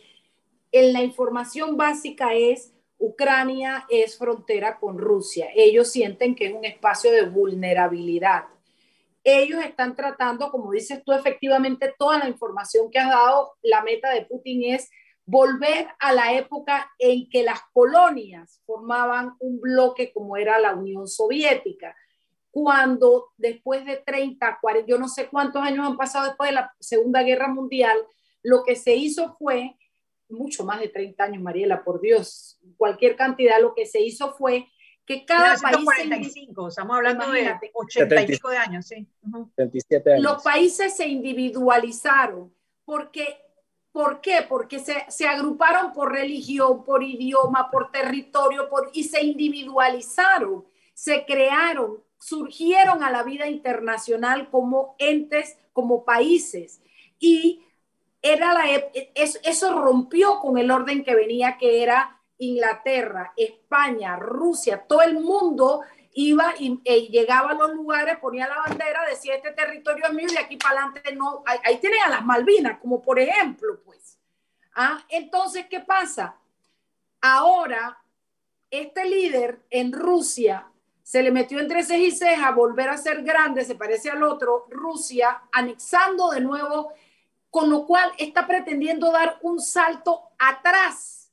en 0.72 0.94
la 0.94 1.02
información 1.02 1.76
básica 1.76 2.36
es 2.36 2.72
Ucrania 3.00 3.88
es 3.90 4.16
frontera 4.16 4.78
con 4.78 5.00
Rusia. 5.00 5.48
Ellos 5.56 5.92
sienten 5.92 6.36
que 6.36 6.46
es 6.46 6.54
un 6.54 6.64
espacio 6.64 7.12
de 7.12 7.24
vulnerabilidad. 7.24 8.44
ellos 9.24 9.60
están 9.64 9.96
tratando, 9.96 10.52
como 10.52 10.72
dices 10.72 11.04
tú, 11.04 11.14
efectivamente, 11.14 11.96
toda 11.98 12.20
la 12.20 12.30
información 12.30 12.92
que 12.92 13.00
has 13.00 13.10
dado, 13.10 13.56
la 13.64 13.82
meta 13.82 14.12
de 14.12 14.22
Putin 14.22 14.76
es 14.76 14.92
volver 15.26 15.88
a 16.00 16.14
la 16.14 16.34
época 16.34 16.92
en 17.00 17.30
que 17.30 17.44
las 17.44 17.60
colonias 17.74 18.62
formaban 18.66 19.36
un 19.40 19.60
bloque 19.60 20.12
como 20.14 20.38
era 20.38 20.60
la 20.60 20.76
Unión 20.76 21.08
Soviética, 21.08 21.96
cuando 22.52 23.34
después 23.38 23.86
de 23.86 23.98
30, 23.98 24.60
40, 24.62 24.88
yo 24.88 24.98
no 24.98 25.10
sé 25.10 25.28
cuántos 25.28 25.62
años 25.62 25.86
han 25.86 25.98
pasado 25.98 26.28
después 26.28 26.50
de 26.50 26.56
la 26.56 26.74
Segunda 26.80 27.24
Guerra 27.24 27.48
Mundial, 27.48 27.98
lo 28.44 28.64
que 28.64 28.76
se 28.76 28.96
hizo 28.96 29.36
fue, 29.38 29.76
mucho 30.30 30.64
más 30.64 30.80
de 30.80 30.88
30 30.88 31.24
años, 31.24 31.44
Mariela, 31.44 31.84
por 31.84 32.00
Dios, 32.00 32.60
cualquier 32.78 33.16
cantidad, 33.16 33.60
lo 33.60 33.74
que 33.74 33.86
se 33.86 34.02
hizo 34.02 34.34
fue 34.36 34.68
que 35.06 35.26
cada 35.26 35.56
país... 35.58 35.78
estamos 36.70 36.96
hablando 36.96 37.32
de 37.32 37.52
80 37.74 38.22
y 38.22 38.28
pico 38.28 38.50
de 38.50 38.58
años, 38.58 38.88
sí. 38.88 39.08
años. 40.14 40.24
Los 40.24 40.44
países 40.44 40.96
se 40.96 41.08
individualizaron 41.08 42.54
porque 42.86 43.45
¿Por 43.96 44.20
qué? 44.20 44.46
Porque 44.50 44.80
se, 44.80 45.06
se, 45.08 45.26
agruparon 45.26 45.94
por 45.94 46.12
religión, 46.12 46.84
por 46.84 47.02
idioma, 47.02 47.72
por 47.72 47.92
territorio, 47.92 48.68
y 48.92 49.06
se 49.06 49.24
individualizaron, 49.24 50.66
se 50.94 51.24
crearon, 51.24 52.04
surgieron 52.20 53.04
a 53.04 53.10
la 53.10 53.24
vida 53.24 53.48
internacional 53.48 54.50
como 54.50 54.98
entes, 55.00 55.58
como 55.72 56.04
países. 56.04 56.82
Y 57.20 57.64
era 58.22 58.54
la, 58.54 58.66
eso 59.16 59.80
rompió 59.82 60.42
con 60.42 60.58
el 60.58 60.72
orden 60.72 61.02
que 61.06 61.16
venía, 61.16 61.58
que 61.58 61.82
era 61.82 62.22
Inglaterra, 62.38 63.32
España, 63.38 64.18
Rusia, 64.18 64.84
todo 64.90 65.04
el 65.04 65.22
mundo 65.22 65.84
iba 66.16 66.54
y, 66.58 66.82
e 66.86 67.08
llegaba 67.10 67.52
a 67.52 67.56
los 67.56 67.74
lugares, 67.74 68.18
ponía 68.20 68.48
la 68.48 68.58
bandera, 68.58 69.06
decía 69.08 69.36
este 69.36 69.52
territorio 69.52 70.06
es 70.06 70.14
mío 70.14 70.28
y 70.32 70.38
aquí 70.38 70.58
para 70.58 70.86
adelante 70.86 71.14
no. 71.14 71.44
Ahí, 71.46 71.78
tienen 71.78 72.02
a 72.04 72.10
las 72.10 72.26
Malvinas, 72.26 72.80
como 72.80 73.02
por 73.02 73.20
ejemplo, 73.20 73.82
pues. 73.84 74.18
¿Ah? 74.74 75.04
Entonces, 75.10 75.68
¿qué 75.70 75.82
pasa? 75.82 76.36
Ahora, 77.22 78.02
este 78.72 79.06
líder 79.06 79.62
en 79.70 79.92
Rusia 79.92 80.68
se 81.04 81.22
le 81.22 81.32
metió 81.32 81.60
entre 81.60 81.84
ceja 81.84 82.00
y 82.00 82.12
ceja 82.12 82.52
volver 82.52 82.90
a 82.90 82.98
ser 82.98 83.22
grande, 83.24 83.66
se 83.66 83.76
parece 83.76 84.10
al 84.10 84.24
otro, 84.24 84.68
Rusia, 84.70 85.44
anexando 85.52 86.30
de 86.30 86.42
nuevo, 86.42 86.94
con 87.50 87.70
lo 87.70 87.86
cual 87.86 88.12
está 88.18 88.48
pretendiendo 88.48 89.12
dar 89.12 89.38
un 89.42 89.60
salto 89.62 90.30
atrás 90.40 91.25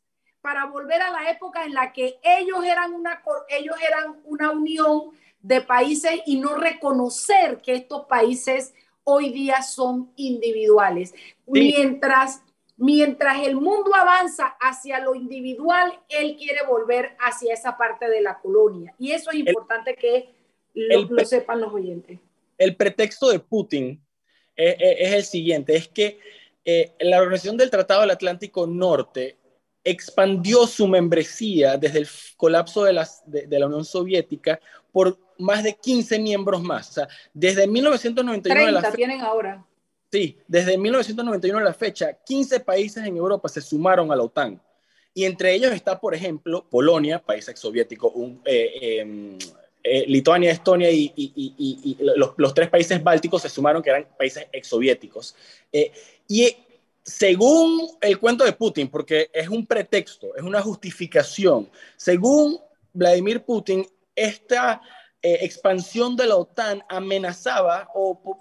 para 0.42 0.66
volver 0.66 1.00
a 1.00 1.10
la 1.10 1.30
época 1.30 1.64
en 1.64 1.72
la 1.72 1.92
que 1.92 2.18
ellos 2.22 2.64
eran 2.64 2.92
una, 2.92 3.22
ellos 3.48 3.76
eran 3.86 4.20
una 4.24 4.50
unión 4.50 5.12
de 5.40 5.60
países 5.60 6.20
y 6.26 6.38
no 6.38 6.56
reconocer 6.56 7.60
que 7.62 7.74
estos 7.74 8.06
países 8.06 8.74
hoy 9.04 9.30
día 9.30 9.62
son 9.62 10.12
individuales. 10.16 11.14
Mientras, 11.46 12.42
mientras 12.76 13.46
el 13.46 13.54
mundo 13.54 13.94
avanza 13.94 14.56
hacia 14.60 15.00
lo 15.00 15.14
individual, 15.14 15.98
él 16.08 16.36
quiere 16.36 16.66
volver 16.66 17.16
hacia 17.20 17.54
esa 17.54 17.76
parte 17.76 18.10
de 18.10 18.20
la 18.20 18.38
colonia. 18.40 18.94
Y 18.98 19.12
eso 19.12 19.30
es 19.30 19.38
importante 19.38 19.94
que 19.94 20.34
lo, 20.74 21.24
sepan 21.24 21.60
los 21.60 21.72
oyentes. 21.72 22.18
El 22.58 22.76
pretexto 22.76 23.30
de 23.30 23.38
Putin 23.38 24.04
es, 24.56 24.76
es 24.78 25.12
el 25.12 25.24
siguiente, 25.24 25.76
es 25.76 25.88
que 25.88 26.18
eh, 26.64 26.92
la 27.00 27.18
Organización 27.18 27.56
del 27.56 27.70
Tratado 27.70 28.02
del 28.02 28.10
Atlántico 28.10 28.66
Norte 28.66 29.36
expandió 29.84 30.66
su 30.66 30.86
membresía 30.86 31.76
desde 31.76 32.00
el 32.00 32.08
colapso 32.36 32.84
de, 32.84 32.92
la 32.92 33.66
Unión 33.66 33.84
Soviética 33.84 34.60
por 34.92 35.18
más 35.38 35.64
de 35.64 35.74
15 35.74 36.18
miembros 36.18 36.62
más. 36.62 36.90
O 36.90 36.92
sea, 36.92 37.08
desde 37.32 37.66
1991 37.66 38.42
30 38.42 38.80
la 38.80 38.92
tienen 38.92 39.20
ahora. 39.20 39.64
Sí, 40.10 40.36
desde 40.46 40.76
1991 40.76 41.58
a 41.58 41.62
la 41.62 41.74
fecha, 41.74 42.12
15 42.12 42.60
países 42.60 43.04
en 43.04 43.16
Europa 43.16 43.48
se 43.48 43.62
sumaron 43.62 44.12
a 44.12 44.16
la 44.16 44.22
OTAN. 44.22 44.60
Y 45.14 45.24
entre 45.24 45.54
ellos 45.54 45.72
está, 45.72 45.98
por 45.98 46.14
ejemplo, 46.14 46.66
Polonia, 46.70 47.18
país 47.18 47.48
exsoviético, 47.48 48.12
eh, 48.44 49.00
em, 49.00 49.38
eh, 49.84 50.04
Lituania, 50.06 50.52
Estonia 50.52 50.90
y, 50.90 51.98
los, 52.36 52.54
tres 52.54 52.68
países 52.68 53.02
bálticos 53.02 53.42
se 53.42 53.48
sumaron, 53.48 53.82
que 53.82 53.90
eran 53.90 54.06
países 54.16 54.46
exsoviéticos. 54.52 55.34
Eh, 55.72 55.92
y 56.28 56.56
según 57.04 57.88
el 58.00 58.18
cuento 58.18 58.44
de 58.44 58.52
Putin, 58.52 58.88
porque 58.88 59.30
es 59.32 59.48
un 59.48 59.66
pretexto, 59.66 60.34
es 60.36 60.42
una 60.42 60.62
justificación, 60.62 61.70
según 61.96 62.60
Vladimir 62.92 63.44
Putin, 63.44 63.86
esta 64.14 64.80
eh, 65.22 65.38
expansión 65.42 66.16
de 66.16 66.26
la 66.26 66.36
OTAN 66.36 66.82
amenazaba 66.88 67.88
o, 67.94 68.38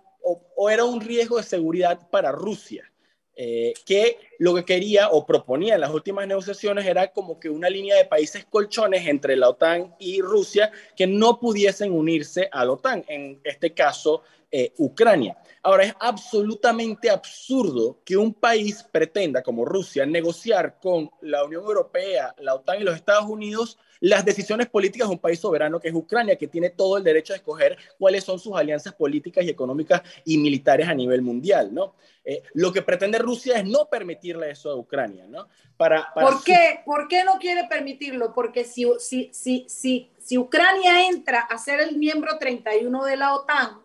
era 0.70 0.86
un 0.86 1.02
riesgo 1.02 1.38
de 1.38 1.44
seguridad 1.44 2.08
para 2.10 2.32
Rusia. 2.32 2.88
Eh, 3.36 3.74
que 3.86 4.18
lo 4.42 4.56
que 4.56 4.66
quería 4.66 5.10
o 5.10 5.24
proponía 5.24 5.76
en 5.76 5.82
las 5.82 5.92
últimas 5.92 6.28
negociaciones 6.28 6.88
era 6.88 7.12
como 7.12 7.40
que 7.40 7.48
una 7.48 7.70
línea 7.70 7.96
de 7.96 8.06
países 8.06 8.44
colchones 8.50 9.06
entre 9.06 9.36
la 9.36 9.50
OTAN 9.50 9.94
y 10.00 10.20
Rusia 10.20 10.72
que 10.96 11.06
no 11.06 11.40
pudiesen 11.40 11.92
unirse 11.92 12.50
a 12.52 12.66
la 12.66 12.72
OTAN, 12.72 13.06
en 13.08 13.40
este 13.44 13.76
caso 13.76 14.24
eh, 14.50 14.74
Ucrania. 14.80 15.38
Ahora, 15.62 15.84
es 15.84 15.94
absolutamente 16.00 17.12
absurdo 17.12 18.00
que 18.04 18.18
un 18.18 18.34
país 18.34 18.84
pretenda, 18.92 19.44
como 19.44 19.64
Rusia, 19.64 20.08
negociar 20.08 20.80
con 20.80 21.12
la 21.22 21.44
Unión 21.44 21.64
Europea, 21.64 22.34
la 22.40 22.56
OTAN 22.56 22.82
y 22.82 22.84
los 22.84 22.96
Estados 22.96 23.30
Unidos 23.30 23.78
las 24.02 24.26
decisiones 24.26 24.68
políticas 24.68 25.08
de 25.08 25.14
un 25.14 25.20
país 25.20 25.40
soberano 25.40 25.80
que 25.80 25.88
es 25.90 25.94
Ucrania, 25.94 26.36
que 26.36 26.48
tiene 26.48 26.72
todo 26.72 26.98
el 26.98 27.04
derecho 27.04 27.34
a 27.34 27.36
escoger 27.38 27.78
cuáles 28.00 28.24
son 28.24 28.40
sus 28.40 28.58
alianzas 28.58 28.94
políticas 28.94 29.46
y 29.46 29.50
económicas 29.50 30.02
y 30.26 30.40
militares 30.40 30.88
a 30.88 30.96
nivel 30.96 31.22
mundial, 31.22 31.72
¿no? 31.74 31.94
Eh, 32.26 32.42
lo 32.54 32.74
que 32.74 32.82
pretende 32.82 33.20
Rusia 33.20 33.58
es 33.58 33.66
no 33.66 33.90
permitirle 34.32 34.52
eso 34.52 34.72
a 34.72 34.76
Ucrania, 34.76 35.26
¿no? 35.28 35.48
Para, 35.78 36.14
¿Por, 36.14 36.44
qué? 36.44 36.82
¿Por 36.86 37.08
qué 37.08 37.24
no 37.24 37.38
quiere 37.40 37.66
permitirlo? 37.66 38.34
Porque 38.34 38.64
si, 38.64 38.86
si, 39.00 39.32
si, 39.34 39.66
si, 39.68 40.12
si 40.20 40.38
Ucrania 40.38 41.08
entra 41.08 41.42
a 41.42 41.58
ser 41.58 41.80
el 41.82 41.98
miembro 41.98 42.38
31 42.38 43.04
de 43.06 43.18
la 43.18 43.34
OTAN, 43.34 43.82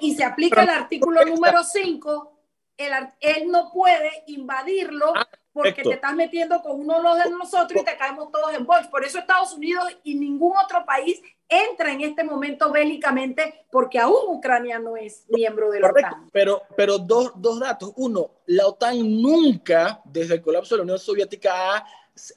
y 0.00 0.14
se 0.14 0.24
aplica 0.24 0.62
el 0.62 0.68
artículo 0.68 1.24
número 1.24 1.64
5, 1.64 2.38
él 2.76 3.50
no 3.50 3.70
puede 3.72 4.24
invadirlo 4.26 5.12
ah, 5.16 5.26
porque 5.52 5.82
te 5.82 5.92
estás 5.92 6.14
metiendo 6.14 6.60
con 6.60 6.80
uno 6.80 6.96
de 6.96 7.02
los 7.02 7.24
de 7.24 7.30
nosotros 7.30 7.80
y 7.80 7.84
te 7.84 7.96
caemos 7.96 8.30
todos 8.30 8.52
en 8.52 8.66
bolsa. 8.66 8.90
Por 8.90 9.04
eso 9.04 9.18
Estados 9.18 9.54
Unidos 9.54 9.96
y 10.02 10.16
ningún 10.16 10.56
otro 10.56 10.84
país 10.84 11.22
entra 11.48 11.92
en 11.92 12.00
este 12.00 12.24
momento 12.24 12.72
bélicamente 12.72 13.66
porque 13.70 13.98
aún 13.98 14.36
Ucrania 14.36 14.78
no 14.78 14.96
es 14.96 15.24
miembro 15.28 15.70
de 15.70 15.80
la 15.80 15.90
OTAN. 15.90 16.30
Pero, 16.32 16.62
pero 16.76 16.98
dos, 16.98 17.32
dos 17.36 17.60
datos. 17.60 17.92
Uno, 17.96 18.30
la 18.46 18.66
OTAN 18.66 19.20
nunca, 19.20 20.00
desde 20.04 20.34
el 20.34 20.42
colapso 20.42 20.74
de 20.74 20.78
la 20.78 20.82
Unión 20.84 20.98
Soviética, 20.98 21.76
ha 21.76 21.86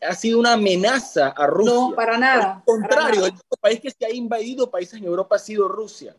ha 0.02 0.16
sido 0.16 0.40
una 0.40 0.54
amenaza 0.54 1.30
a 1.30 1.48
Rusia. 1.48 1.74
No, 1.74 1.96
para 1.96 2.18
nada. 2.18 2.56
Al 2.56 2.64
contrario, 2.64 3.26
el 3.26 3.34
país 3.60 3.80
que 3.80 3.92
se 3.92 4.06
ha 4.06 4.12
invadido 4.12 4.70
países 4.70 4.96
en 4.96 5.06
Europa 5.06 5.36
ha 5.36 5.40
sido 5.40 5.68
Rusia. 5.68 6.16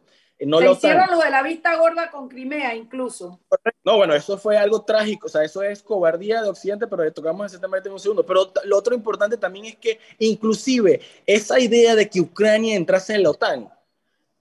No 0.47 0.61
Se 0.61 0.71
hicieron 0.71 1.11
lo 1.11 1.19
de 1.19 1.31
la 1.31 1.43
vista 1.43 1.77
gorda 1.77 2.11
con 2.11 2.29
Crimea 2.29 2.75
incluso. 2.75 3.41
No, 3.85 3.97
bueno, 3.97 4.15
eso 4.15 4.39
fue 4.39 4.57
algo 4.57 4.83
trágico, 4.83 5.27
o 5.27 5.31
sea, 5.31 5.43
eso 5.43 5.63
es 5.63 5.83
cobardía 5.83 6.43
de 6.43 6.49
Occidente, 6.49 6.87
pero 6.87 7.03
le 7.03 7.11
tocamos 7.11 7.47
ese 7.47 7.61
tema 7.61 7.79
en 7.79 7.93
un 7.93 7.99
segundo. 7.99 8.25
Pero 8.25 8.53
lo 8.65 8.77
otro 8.77 8.95
importante 8.95 9.37
también 9.37 9.65
es 9.67 9.77
que 9.77 9.99
inclusive 10.19 11.01
esa 11.27 11.59
idea 11.59 11.95
de 11.97 12.09
que 12.09 12.21
Ucrania 12.21 12.77
entrase 12.77 13.15
en 13.15 13.25
la 13.25 13.31
OTAN, 13.31 13.69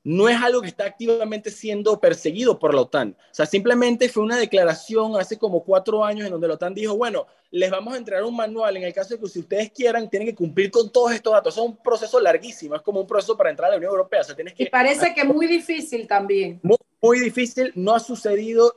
no 0.07 0.29
es 0.29 0.41
algo 0.41 0.61
que 0.61 0.69
está 0.69 0.85
activamente 0.85 1.51
siendo 1.51 1.99
perseguido 1.99 2.57
por 2.57 2.73
la 2.73 2.79
OTAN. 2.79 3.13
O 3.19 3.33
sea, 3.33 3.45
simplemente 3.45 4.07
fue 4.07 4.23
una 4.23 4.37
declaración 4.37 5.17
hace 5.17 5.37
como 5.37 5.65
cuatro 5.65 6.05
años 6.05 6.25
en 6.25 6.31
donde 6.31 6.47
la 6.47 6.53
OTAN 6.53 6.73
dijo, 6.73 6.95
bueno, 6.95 7.27
les 7.51 7.69
vamos 7.69 7.93
a 7.93 7.97
entregar 7.97 8.23
un 8.23 8.33
manual 8.33 8.77
en 8.77 8.83
el 8.83 8.93
caso 8.93 9.15
de 9.15 9.19
que 9.19 9.27
si 9.27 9.39
ustedes 9.39 9.69
quieran, 9.69 10.09
tienen 10.09 10.29
que 10.29 10.35
cumplir 10.35 10.71
con 10.71 10.89
todos 10.93 11.11
estos 11.11 11.33
datos. 11.33 11.57
es 11.57 11.61
un 11.61 11.75
proceso 11.75 12.21
larguísimo, 12.21 12.77
es 12.77 12.81
como 12.83 13.01
un 13.01 13.07
proceso 13.07 13.35
para 13.35 13.49
entrar 13.49 13.67
a 13.67 13.71
la 13.71 13.77
Unión 13.79 13.91
Europea. 13.91 14.21
O 14.21 14.23
sea, 14.23 14.33
tienes 14.33 14.53
que, 14.53 14.63
y 14.63 14.69
parece 14.69 15.13
que 15.13 15.25
muy 15.25 15.45
difícil 15.45 16.07
también. 16.07 16.61
Muy, 16.63 16.77
muy 17.01 17.19
difícil, 17.19 17.73
no 17.75 17.93
ha 17.93 17.99
sucedido 17.99 18.73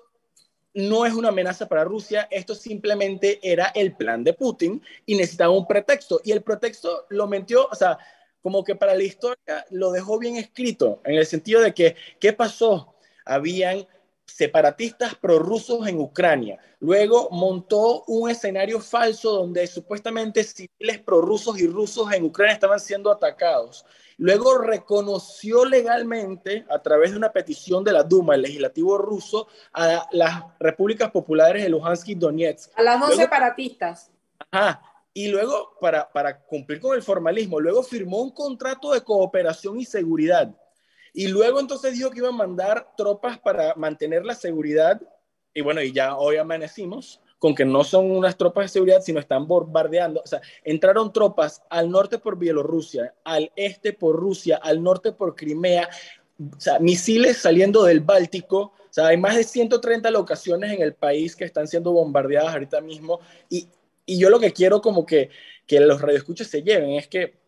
no 0.74 1.06
es 1.06 1.14
una 1.14 1.28
amenaza 1.28 1.68
para 1.68 1.84
Rusia, 1.84 2.28
esto 2.30 2.54
simplemente 2.54 3.38
era 3.42 3.66
el 3.74 3.94
plan 3.96 4.22
de 4.22 4.32
Putin 4.32 4.82
y 5.06 5.16
necesitaba 5.16 5.50
un 5.50 5.66
pretexto. 5.66 6.20
Y 6.24 6.32
el 6.32 6.42
pretexto 6.42 7.06
lo 7.08 7.26
metió, 7.26 7.66
o 7.66 7.74
sea, 7.74 7.98
como 8.42 8.64
que 8.64 8.74
para 8.74 8.94
la 8.94 9.02
historia 9.02 9.66
lo 9.70 9.92
dejó 9.92 10.18
bien 10.18 10.36
escrito, 10.36 11.00
en 11.04 11.14
el 11.14 11.26
sentido 11.26 11.60
de 11.60 11.74
que, 11.74 11.96
¿qué 12.18 12.32
pasó? 12.32 12.94
Habían 13.24 13.86
separatistas 14.24 15.14
prorrusos 15.16 15.86
en 15.86 15.98
Ucrania. 15.98 16.58
Luego 16.78 17.28
montó 17.30 18.04
un 18.06 18.30
escenario 18.30 18.80
falso 18.80 19.32
donde 19.32 19.66
supuestamente 19.66 20.44
civiles 20.44 21.00
prorrusos 21.00 21.58
y 21.58 21.66
rusos 21.66 22.12
en 22.12 22.24
Ucrania 22.24 22.54
estaban 22.54 22.80
siendo 22.80 23.10
atacados. 23.10 23.84
Luego 24.16 24.58
reconoció 24.58 25.64
legalmente, 25.64 26.64
a 26.70 26.80
través 26.80 27.10
de 27.10 27.16
una 27.16 27.32
petición 27.32 27.82
de 27.82 27.92
la 27.92 28.02
Duma, 28.02 28.34
el 28.34 28.42
legislativo 28.42 28.98
ruso, 28.98 29.48
a 29.72 30.06
las 30.12 30.42
repúblicas 30.58 31.10
populares 31.10 31.62
de 31.62 31.68
Luhansk 31.68 32.08
y 32.08 32.14
Donetsk. 32.14 32.70
A 32.78 32.82
las 32.82 33.00
dos 33.00 33.16
separatistas. 33.16 34.10
Ajá 34.50 34.89
y 35.12 35.28
luego, 35.28 35.76
para, 35.80 36.10
para 36.12 36.40
cumplir 36.40 36.80
con 36.80 36.94
el 36.94 37.02
formalismo, 37.02 37.58
luego 37.58 37.82
firmó 37.82 38.22
un 38.22 38.30
contrato 38.30 38.92
de 38.92 39.02
cooperación 39.02 39.80
y 39.80 39.84
seguridad. 39.84 40.54
Y 41.12 41.26
luego 41.28 41.58
entonces 41.58 41.94
dijo 41.94 42.10
que 42.10 42.18
iba 42.18 42.28
a 42.28 42.32
mandar 42.32 42.94
tropas 42.96 43.38
para 43.38 43.74
mantener 43.74 44.24
la 44.24 44.34
seguridad. 44.34 45.00
Y 45.52 45.62
bueno, 45.62 45.82
y 45.82 45.92
ya 45.92 46.16
hoy 46.16 46.36
amanecimos 46.36 47.20
con 47.40 47.54
que 47.54 47.64
no 47.64 47.82
son 47.82 48.10
unas 48.10 48.36
tropas 48.36 48.66
de 48.66 48.68
seguridad, 48.68 49.00
sino 49.00 49.18
están 49.18 49.48
bombardeando. 49.48 50.20
O 50.22 50.26
sea, 50.26 50.40
entraron 50.62 51.12
tropas 51.12 51.62
al 51.70 51.90
norte 51.90 52.18
por 52.18 52.38
Bielorrusia, 52.38 53.14
al 53.24 53.50
este 53.56 53.92
por 53.92 54.14
Rusia, 54.14 54.60
al 54.62 54.82
norte 54.82 55.10
por 55.12 55.34
Crimea. 55.34 55.88
O 56.38 56.60
sea, 56.60 56.78
misiles 56.78 57.38
saliendo 57.38 57.82
del 57.84 58.00
Báltico. 58.00 58.74
O 58.78 58.92
sea, 58.92 59.08
hay 59.08 59.16
más 59.16 59.36
de 59.36 59.44
130 59.44 60.10
locaciones 60.10 60.72
en 60.72 60.82
el 60.82 60.94
país 60.94 61.34
que 61.34 61.44
están 61.44 61.66
siendo 61.66 61.92
bombardeadas 61.92 62.52
ahorita 62.52 62.80
mismo. 62.82 63.20
Y, 63.48 63.68
y 64.10 64.18
yo 64.18 64.28
lo 64.28 64.40
que 64.40 64.52
quiero 64.52 64.80
como 64.80 65.06
que, 65.06 65.30
que 65.68 65.78
los 65.78 66.00
radioescuchos 66.00 66.48
se 66.48 66.64
lleven 66.64 66.90
es 66.90 67.06
que, 67.06 67.38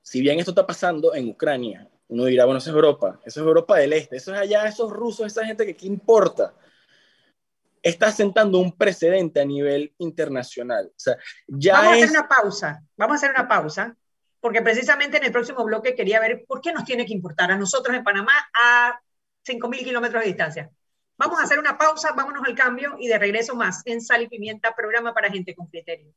si 0.00 0.20
bien 0.20 0.38
esto 0.38 0.52
está 0.52 0.64
pasando 0.64 1.12
en 1.12 1.28
Ucrania, 1.28 1.88
uno 2.06 2.26
dirá, 2.26 2.44
bueno, 2.44 2.58
eso 2.58 2.70
es 2.70 2.74
Europa, 2.76 3.18
eso 3.24 3.40
es 3.40 3.46
Europa 3.46 3.76
del 3.78 3.92
Este, 3.92 4.16
eso 4.16 4.32
es 4.32 4.40
allá, 4.40 4.64
esos 4.68 4.92
rusos, 4.92 5.26
esa 5.26 5.44
gente 5.44 5.66
que 5.66 5.74
qué 5.74 5.86
importa 5.86 6.54
está 7.82 8.12
sentando 8.12 8.58
un 8.58 8.76
precedente 8.76 9.40
a 9.40 9.44
nivel 9.44 9.92
internacional. 9.98 10.86
O 10.86 10.98
sea, 11.00 11.16
ya 11.48 11.74
Vamos 11.74 11.96
es... 11.96 12.02
a 12.02 12.04
hacer 12.04 12.10
una 12.10 12.28
pausa, 12.28 12.84
vamos 12.96 13.14
a 13.14 13.16
hacer 13.16 13.30
una 13.32 13.48
pausa, 13.48 13.96
porque 14.40 14.62
precisamente 14.62 15.16
en 15.16 15.24
el 15.24 15.32
próximo 15.32 15.64
bloque 15.64 15.96
quería 15.96 16.20
ver 16.20 16.44
por 16.46 16.60
qué 16.60 16.72
nos 16.72 16.84
tiene 16.84 17.04
que 17.06 17.12
importar 17.12 17.50
a 17.50 17.56
nosotros 17.56 17.96
en 17.96 18.04
Panamá 18.04 18.34
a 18.54 19.00
5.000 19.44 19.82
kilómetros 19.82 20.22
de 20.22 20.28
distancia. 20.28 20.70
Vamos 21.24 21.38
a 21.38 21.44
hacer 21.44 21.60
una 21.60 21.78
pausa, 21.78 22.10
vámonos 22.16 22.42
al 22.44 22.56
cambio 22.56 22.96
y 22.98 23.06
de 23.06 23.16
regreso 23.16 23.54
más 23.54 23.82
en 23.84 24.00
Sal 24.00 24.22
y 24.22 24.28
Pimienta, 24.28 24.74
programa 24.74 25.14
para 25.14 25.30
gente 25.30 25.54
con 25.54 25.68
criterio. 25.68 26.12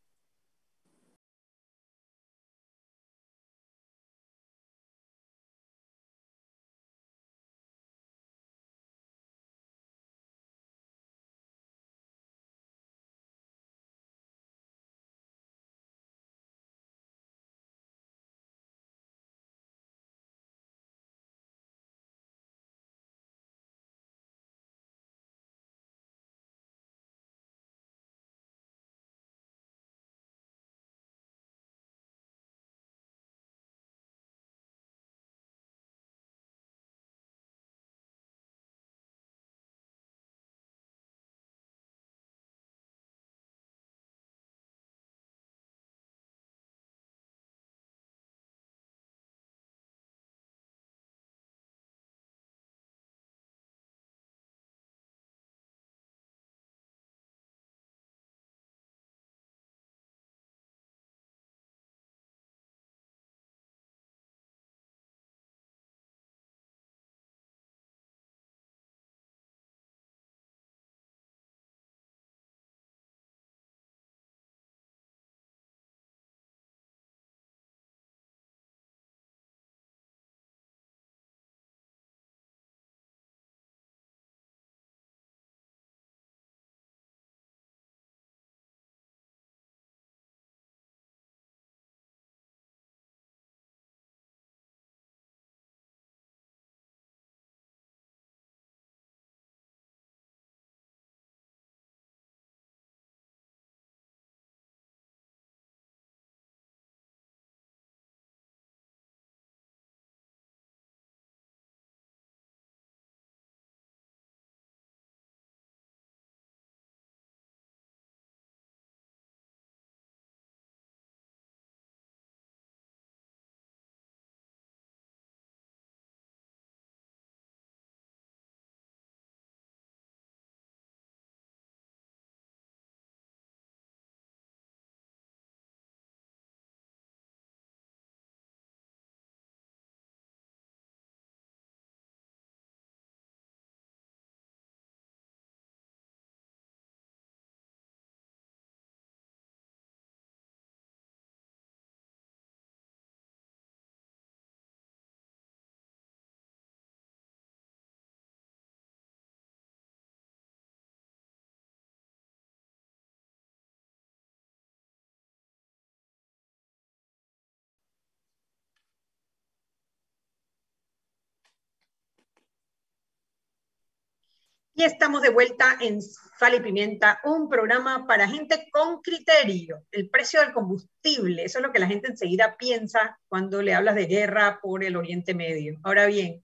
Y 174.78 174.84
estamos 174.84 175.22
de 175.22 175.30
vuelta 175.30 175.78
en 175.80 176.02
Sal 176.02 176.56
y 176.56 176.60
Pimienta, 176.60 177.22
un 177.24 177.48
programa 177.48 178.06
para 178.06 178.28
gente 178.28 178.68
con 178.74 179.00
criterio. 179.00 179.86
El 179.90 180.10
precio 180.10 180.42
del 180.42 180.52
combustible, 180.52 181.46
eso 181.46 181.60
es 181.60 181.64
lo 181.66 181.72
que 181.72 181.80
la 181.80 181.88
gente 181.88 182.10
enseguida 182.10 182.58
piensa 182.58 183.18
cuando 183.30 183.62
le 183.62 183.74
hablas 183.74 183.96
de 183.96 184.06
guerra 184.06 184.60
por 184.62 184.84
el 184.84 184.98
Oriente 184.98 185.34
Medio. 185.34 185.80
Ahora 185.82 186.08
bien, 186.08 186.44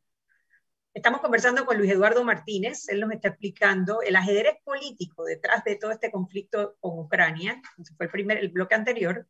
estamos 0.93 1.19
conversando 1.19 1.65
con 1.65 1.77
Luis 1.77 1.91
Eduardo 1.91 2.23
Martínez, 2.23 2.88
él 2.88 3.01
nos 3.01 3.11
está 3.11 3.27
explicando 3.27 4.01
el 4.01 4.15
ajedrez 4.15 4.55
político 4.63 5.25
detrás 5.25 5.65
de 5.65 5.75
todo 5.75 5.91
este 5.91 6.09
conflicto 6.09 6.77
con 6.79 6.99
Ucrania, 6.99 7.61
ese 7.77 7.93
fue 7.95 8.05
el, 8.05 8.11
primer, 8.13 8.38
el 8.38 8.47
bloque 8.47 8.75
anterior. 8.75 9.27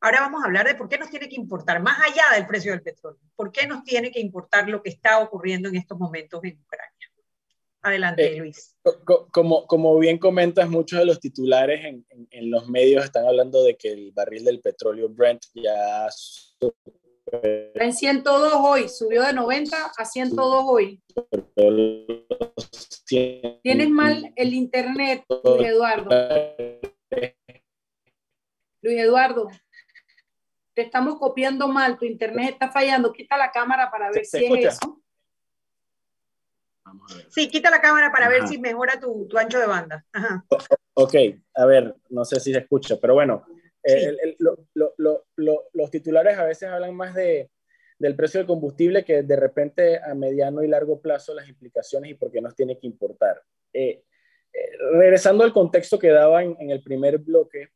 Ahora 0.00 0.20
vamos 0.20 0.44
a 0.44 0.46
hablar 0.46 0.68
de 0.68 0.76
por 0.76 0.88
qué 0.88 0.98
nos 0.98 1.10
tiene 1.10 1.28
que 1.28 1.34
importar, 1.34 1.82
más 1.82 1.98
allá 1.98 2.22
del 2.36 2.46
precio 2.46 2.70
del 2.70 2.82
petróleo, 2.82 3.18
por 3.34 3.50
qué 3.50 3.66
nos 3.66 3.82
tiene 3.82 4.12
que 4.12 4.20
importar 4.20 4.68
lo 4.68 4.84
que 4.84 4.90
está 4.90 5.18
ocurriendo 5.18 5.68
en 5.68 5.74
estos 5.74 5.98
momentos 5.98 6.40
en 6.44 6.60
Ucrania. 6.60 7.09
Adelante, 7.82 8.32
eh, 8.32 8.36
Luis. 8.36 8.76
Como, 9.32 9.66
como 9.66 9.98
bien 9.98 10.18
comentas, 10.18 10.68
muchos 10.68 10.98
de 10.98 11.06
los 11.06 11.20
titulares 11.20 11.84
en, 11.84 12.04
en, 12.10 12.28
en, 12.30 12.50
los 12.50 12.68
medios 12.68 13.04
están 13.04 13.26
hablando 13.26 13.62
de 13.64 13.76
que 13.76 13.92
el 13.92 14.12
barril 14.12 14.44
del 14.44 14.60
petróleo 14.60 15.08
Brent 15.08 15.44
ya... 15.54 16.08
Está 17.32 17.84
en 17.84 17.92
102 17.92 18.52
hoy, 18.56 18.88
subió 18.88 19.22
de 19.22 19.32
90 19.32 19.92
a 19.96 20.04
102 20.04 20.64
hoy. 20.66 21.00
Tienes 23.62 23.88
mal 23.88 24.32
el 24.36 24.52
internet, 24.52 25.24
Luis 25.28 25.68
Eduardo. 25.68 26.10
Luis 28.82 28.98
Eduardo, 28.98 29.48
te 30.74 30.82
estamos 30.82 31.18
copiando 31.18 31.68
mal, 31.68 31.98
tu 31.98 32.04
internet 32.04 32.50
está 32.52 32.70
fallando. 32.70 33.12
Quita 33.12 33.36
la 33.36 33.50
cámara 33.50 33.90
para 33.90 34.10
ver 34.10 34.24
si 34.24 34.44
es 34.44 34.74
eso. 34.74 34.99
Sí, 37.28 37.48
quita 37.48 37.70
la 37.70 37.80
cámara 37.80 38.10
para 38.12 38.26
Ajá. 38.26 38.34
ver 38.34 38.48
si 38.48 38.58
mejora 38.58 38.98
tu, 39.00 39.26
tu, 39.28 39.38
ancho 39.38 39.58
de 39.58 39.66
banda. 39.66 40.04
Ajá. 40.12 40.44
Ok, 40.94 41.14
a 41.54 41.66
ver, 41.66 41.94
no 42.08 42.24
sé 42.24 42.40
si 42.40 42.52
se 42.52 42.58
escucha, 42.58 42.96
pero 43.00 43.14
bueno, 43.14 43.44
sí. 43.84 43.94
el, 43.94 44.18
el, 44.22 44.36
lo, 44.38 45.24
lo, 45.36 45.68
los 45.72 45.90
titulares 45.90 46.38
a 46.38 46.44
veces 46.44 46.68
hablan 46.68 46.94
más 46.94 47.14
de, 47.14 47.50
del 48.00 48.16
precio 48.16 48.40
del 48.40 48.46
combustible 48.46 49.04
que 49.04 49.22
de 49.22 49.36
repente 49.36 50.00
a 50.02 50.14
mediano 50.14 50.62
y 50.62 50.68
largo 50.68 51.00
plazo 51.02 51.34
las 51.34 51.48
implicaciones 51.48 52.10
y 52.10 52.14
por 52.14 52.32
qué 52.32 52.40
nos 52.40 52.56
tiene 52.56 52.78
que 52.78 52.86
importar. 52.86 53.42
Eh, 53.74 54.04
eh, 54.52 54.70
regresando 54.94 55.44
al 55.44 55.52
contexto 55.52 55.98
que 55.98 56.08
daba 56.08 56.42
en, 56.42 56.56
en, 56.58 56.70
el 56.70 56.82
primer 56.82 57.18
bloque, 57.18 57.68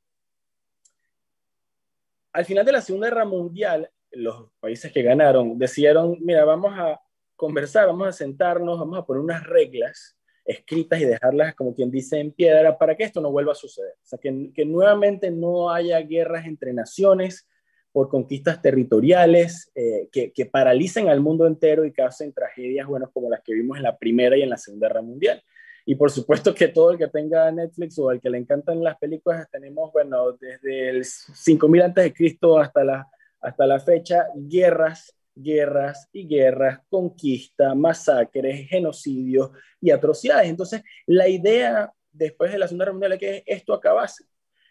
al 2.33 2.47
final 2.47 2.65
de 2.65 2.73
la 2.73 2.81
Segunda 2.81 3.09
Guerra 3.09 3.27
Mundial, 3.27 3.91
los 4.13 4.51
países 4.61 4.91
que 4.91 5.03
ganaron 5.03 5.59
decidieron, 5.59 6.17
mira, 6.21 6.45
vamos 6.47 6.73
a 6.75 7.01
conversar, 7.45 7.87
vamos 7.87 8.09
a 8.09 8.13
sentarnos, 8.13 8.79
vamos 8.79 8.99
a 8.99 9.05
poner 9.05 9.23
unas 9.23 9.45
reglas 9.45 10.17
escritas 10.47 10.99
y 11.01 11.05
dejarlas, 11.05 11.55
como 11.55 11.75
quien 11.75 11.91
dice, 11.91 12.19
en 12.19 12.33
piedra 12.33 12.79
para 12.79 12.97
que 12.97 13.05
esto 13.05 13.21
no 13.21 13.31
vuelva 13.31 13.53
a 13.53 13.55
suceder. 13.55 13.93
O 14.03 14.07
sea, 14.07 14.19
que, 14.19 14.51
que 14.55 14.65
nuevamente 14.65 15.31
no 15.31 15.71
haya 15.71 16.01
guerras 16.01 16.47
entre 16.47 16.73
naciones 16.73 17.47
por 17.93 18.09
conquistas 18.09 18.63
territoriales 18.63 19.71
eh, 19.75 20.09
que, 20.11 20.33
que, 20.33 20.47
paralicen 20.47 21.11
al 21.11 21.21
mundo 21.21 21.47
entero 21.47 21.85
y 21.85 21.93
causen 21.93 22.33
tragedias, 22.33 22.87
bueno, 22.87 23.11
como 23.13 23.29
las 23.29 23.43
que 23.43 23.53
vimos 23.53 23.77
en 23.77 23.83
la 23.83 23.99
Primera 23.99 24.39
y 24.39 24.43
en 24.43 24.51
la 24.51 24.57
Segunda 24.57 24.89
Guerra 24.89 25.03
Mundial. 25.03 25.43
Y 25.85 25.97
por 25.97 26.11
supuesto 26.11 26.55
que 26.55 26.69
todo 26.69 26.93
el 26.93 26.99
que 26.99 27.09
tenga 27.09 27.53
Netflix 27.53 27.99
o 27.99 28.11
el 28.11 28.23
que 28.23 28.31
le 28.31 28.39
encantan 28.39 28.83
las 28.83 28.97
películas, 28.97 29.49
tenemos, 29.51 29.93
bueno, 29.93 30.33
desde 30.33 30.89
el 30.89 31.05
5000 31.05 31.83
antes 31.83 32.05
de 32.05 32.15
Cristo 32.15 32.59
hasta 32.59 32.85
la, 32.85 33.07
hasta 33.41 33.67
la 33.67 33.79
fecha, 33.79 34.29
guerras 34.35 35.15
guerras 35.35 36.09
y 36.13 36.27
guerras, 36.27 36.81
conquista, 36.89 37.75
masacres, 37.75 38.69
genocidios 38.69 39.51
y 39.81 39.91
atrocidades. 39.91 40.49
Entonces, 40.49 40.83
la 41.07 41.29
idea 41.29 41.93
después 42.13 42.53
de 42.53 42.59
la 42.59 42.67
Segunda 42.67 42.85
Guerra 42.85 42.93
Mundial 42.93 43.13
es 43.13 43.19
que 43.19 43.43
esto 43.47 43.75
acabase. 43.75 44.25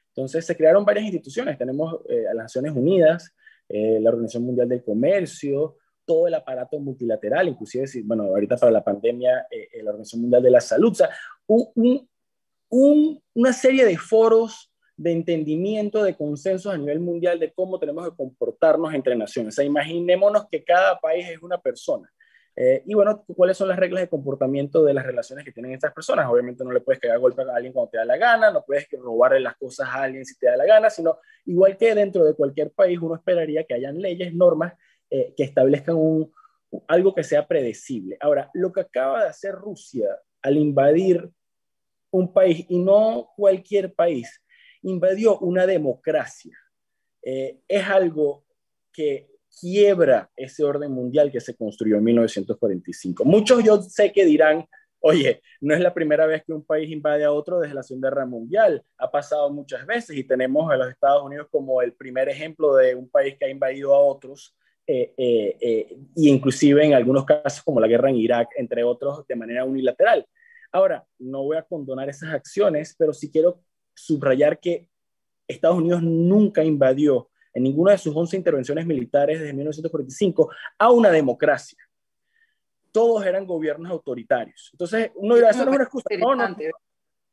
Entonces, 0.10 0.46
se 0.46 0.56
crearon 0.56 0.86
varias 0.86 1.06
instituciones. 1.06 1.58
Tenemos 1.58 2.00
eh, 2.10 2.28
a 2.28 2.34
las 2.34 2.46
Naciones 2.46 2.74
Unidas, 2.74 3.34
eh, 3.68 4.00
la 4.00 4.10
Organización 4.10 4.44
Mundial 4.44 4.70
del 4.70 4.84
Comercio, 4.84 5.78
todo 6.06 6.28
el 6.28 6.34
aparato 6.34 6.80
multilateral, 6.80 7.48
inclusive, 7.48 7.86
bueno, 8.04 8.24
ahorita 8.24 8.58
para 8.58 8.72
la 8.72 8.84
pandemia, 8.84 9.48
eh, 9.50 9.82
la 9.82 9.92
Organización 9.92 10.22
Mundial 10.22 10.44
de 10.44 10.52
la 10.52 10.62
Salud, 10.62 10.92
o 10.92 10.96
sea, 10.96 11.10
un, 11.48 12.10
un, 12.70 13.24
una 13.34 13.54
serie 13.54 13.86
de 13.86 13.98
foros 13.98 14.73
de 14.96 15.12
entendimiento, 15.12 16.04
de 16.04 16.16
consenso 16.16 16.70
a 16.72 16.78
nivel 16.78 17.00
mundial 17.00 17.40
de 17.40 17.52
cómo 17.52 17.80
tenemos 17.80 18.10
que 18.10 18.16
comportarnos 18.16 18.94
entre 18.94 19.16
naciones. 19.16 19.54
O 19.54 19.56
sea, 19.56 19.66
imaginémonos 19.66 20.48
que 20.50 20.64
cada 20.64 21.00
país 21.00 21.28
es 21.30 21.42
una 21.42 21.58
persona. 21.58 22.12
Eh, 22.56 22.84
y 22.86 22.94
bueno, 22.94 23.26
¿cuáles 23.36 23.58
son 23.58 23.68
las 23.68 23.80
reglas 23.80 24.02
de 24.02 24.10
comportamiento 24.10 24.84
de 24.84 24.94
las 24.94 25.06
relaciones 25.06 25.44
que 25.44 25.52
tienen 25.52 25.74
estas 25.74 25.92
personas? 25.92 26.28
Obviamente 26.30 26.64
no 26.64 26.72
le 26.72 26.82
puedes 26.82 27.02
cagar 27.02 27.18
golpe 27.18 27.42
a 27.42 27.56
alguien 27.56 27.74
cuando 27.74 27.90
te 27.90 27.98
da 27.98 28.06
la 28.06 28.18
gana, 28.18 28.52
no 28.52 28.64
puedes 28.64 28.88
robarle 28.92 29.40
las 29.40 29.56
cosas 29.56 29.90
a 29.90 30.04
alguien 30.04 30.24
si 30.24 30.38
te 30.38 30.46
da 30.46 30.56
la 30.56 30.66
gana, 30.66 30.90
sino 30.92 31.18
igual 31.46 31.76
que 31.78 31.96
dentro 31.96 32.24
de 32.24 32.36
cualquier 32.36 32.72
país 32.72 33.00
uno 33.02 33.16
esperaría 33.16 33.64
que 33.64 33.74
hayan 33.74 34.00
leyes, 34.00 34.36
normas 34.36 34.74
eh, 35.10 35.34
que 35.36 35.44
establezcan 35.44 35.96
un, 35.96 36.32
algo 36.88 37.16
que 37.16 37.24
sea 37.24 37.48
predecible. 37.48 38.18
Ahora, 38.20 38.52
lo 38.54 38.72
que 38.72 38.82
acaba 38.82 39.24
de 39.24 39.30
hacer 39.30 39.56
Rusia 39.56 40.10
al 40.44 40.58
invadir 40.58 41.32
un 42.12 42.32
país, 42.32 42.66
y 42.70 42.78
no 42.78 43.30
cualquier 43.36 43.94
país, 43.96 44.43
invadió 44.84 45.40
una 45.40 45.66
democracia. 45.66 46.58
Eh, 47.22 47.60
es 47.68 47.84
algo 47.88 48.46
que 48.92 49.30
quiebra 49.60 50.30
ese 50.36 50.64
orden 50.64 50.92
mundial 50.92 51.32
que 51.32 51.40
se 51.40 51.56
construyó 51.56 51.98
en 51.98 52.04
1945. 52.04 53.26
Muchos 53.26 53.64
yo 53.64 53.82
sé 53.82 54.12
que 54.12 54.26
dirán, 54.26 54.68
oye, 55.00 55.42
no 55.62 55.74
es 55.74 55.82
la 55.82 55.94
primera 55.94 56.26
vez 56.26 56.44
que 56.44 56.54
un 56.54 56.66
país 56.66 56.90
invade 56.90 57.24
a 57.24 57.32
otro 57.32 57.60
desde 57.60 57.76
la 57.76 57.84
Segunda 57.84 58.10
Guerra 58.10 58.26
Mundial, 58.26 58.84
ha 58.98 59.12
pasado 59.12 59.52
muchas 59.52 59.86
veces 59.86 60.18
y 60.18 60.24
tenemos 60.24 60.72
a 60.72 60.78
los 60.78 60.90
Estados 60.90 61.24
Unidos 61.24 61.48
como 61.52 61.82
el 61.82 61.94
primer 61.94 62.30
ejemplo 62.30 62.76
de 62.76 62.96
un 62.96 63.10
país 63.10 63.36
que 63.38 63.46
ha 63.46 63.50
invadido 63.50 63.94
a 63.94 64.00
otros, 64.00 64.56
eh, 64.86 65.14
eh, 65.18 65.98
y 66.16 66.30
inclusive 66.30 66.86
en 66.86 66.94
algunos 66.94 67.26
casos 67.26 67.64
como 67.64 67.80
la 67.80 67.88
guerra 67.88 68.10
en 68.10 68.18
Irak, 68.18 68.50
entre 68.58 68.84
otros, 68.84 69.26
de 69.28 69.36
manera 69.36 69.64
unilateral. 69.66 70.26
Ahora, 70.72 71.06
no 71.20 71.44
voy 71.44 71.58
a 71.58 71.64
condonar 71.64 72.10
esas 72.10 72.34
acciones, 72.34 72.96
pero 72.98 73.14
sí 73.14 73.32
quiero 73.32 73.62
subrayar 73.94 74.60
que 74.60 74.90
Estados 75.48 75.78
Unidos 75.78 76.02
nunca 76.02 76.64
invadió 76.64 77.30
en 77.54 77.64
ninguna 77.64 77.92
de 77.92 77.98
sus 77.98 78.16
11 78.16 78.38
intervenciones 78.38 78.86
militares 78.86 79.40
desde 79.40 79.54
1945 79.54 80.50
a 80.78 80.92
una 80.92 81.12
democracia. 81.12 81.78
Todos 82.92 83.26
eran 83.26 83.46
gobiernos 83.46 83.92
autoritarios. 83.92 84.70
Entonces, 84.74 85.12
uno 85.16 85.36
dirá, 85.36 85.50
eso 85.50 85.66
no 85.66 85.72
es 85.72 85.76
una 85.76 85.84
excusa. 85.84 86.10
No, 86.18 86.36
no, 86.36 86.56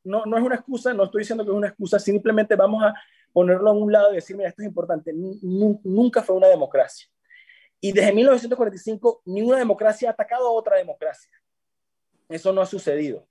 no, 0.04 0.24
no 0.26 0.36
es 0.38 0.42
una 0.42 0.54
excusa, 0.54 0.94
no 0.94 1.04
estoy 1.04 1.20
diciendo 1.20 1.44
que 1.44 1.50
es 1.50 1.56
una 1.56 1.68
excusa, 1.68 1.98
simplemente 1.98 2.56
vamos 2.56 2.82
a 2.82 2.94
ponerlo 3.32 3.70
a 3.70 3.72
un 3.72 3.92
lado 3.92 4.12
y 4.12 4.16
decir, 4.16 4.36
mira, 4.36 4.48
esto 4.48 4.62
es 4.62 4.68
importante, 4.68 5.12
nunca 5.14 6.22
fue 6.22 6.36
una 6.36 6.48
democracia. 6.48 7.08
Y 7.80 7.92
desde 7.92 8.12
1945, 8.12 9.22
ninguna 9.26 9.58
democracia 9.58 10.10
ha 10.10 10.12
atacado 10.12 10.48
a 10.48 10.52
otra 10.52 10.76
democracia. 10.76 11.30
Eso 12.28 12.52
no 12.52 12.60
ha 12.60 12.66
sucedido. 12.66 13.26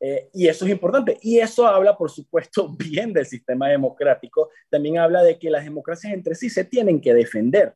Eh, 0.00 0.28
y 0.32 0.46
eso 0.46 0.64
es 0.64 0.72
importante. 0.72 1.18
Y 1.22 1.38
eso 1.38 1.66
habla, 1.66 1.96
por 1.96 2.10
supuesto, 2.10 2.68
bien 2.78 3.12
del 3.12 3.26
sistema 3.26 3.68
democrático. 3.68 4.50
También 4.68 4.98
habla 4.98 5.22
de 5.22 5.38
que 5.38 5.50
las 5.50 5.64
democracias 5.64 6.12
entre 6.12 6.34
sí 6.34 6.50
se 6.50 6.64
tienen 6.64 7.00
que 7.00 7.14
defender. 7.14 7.74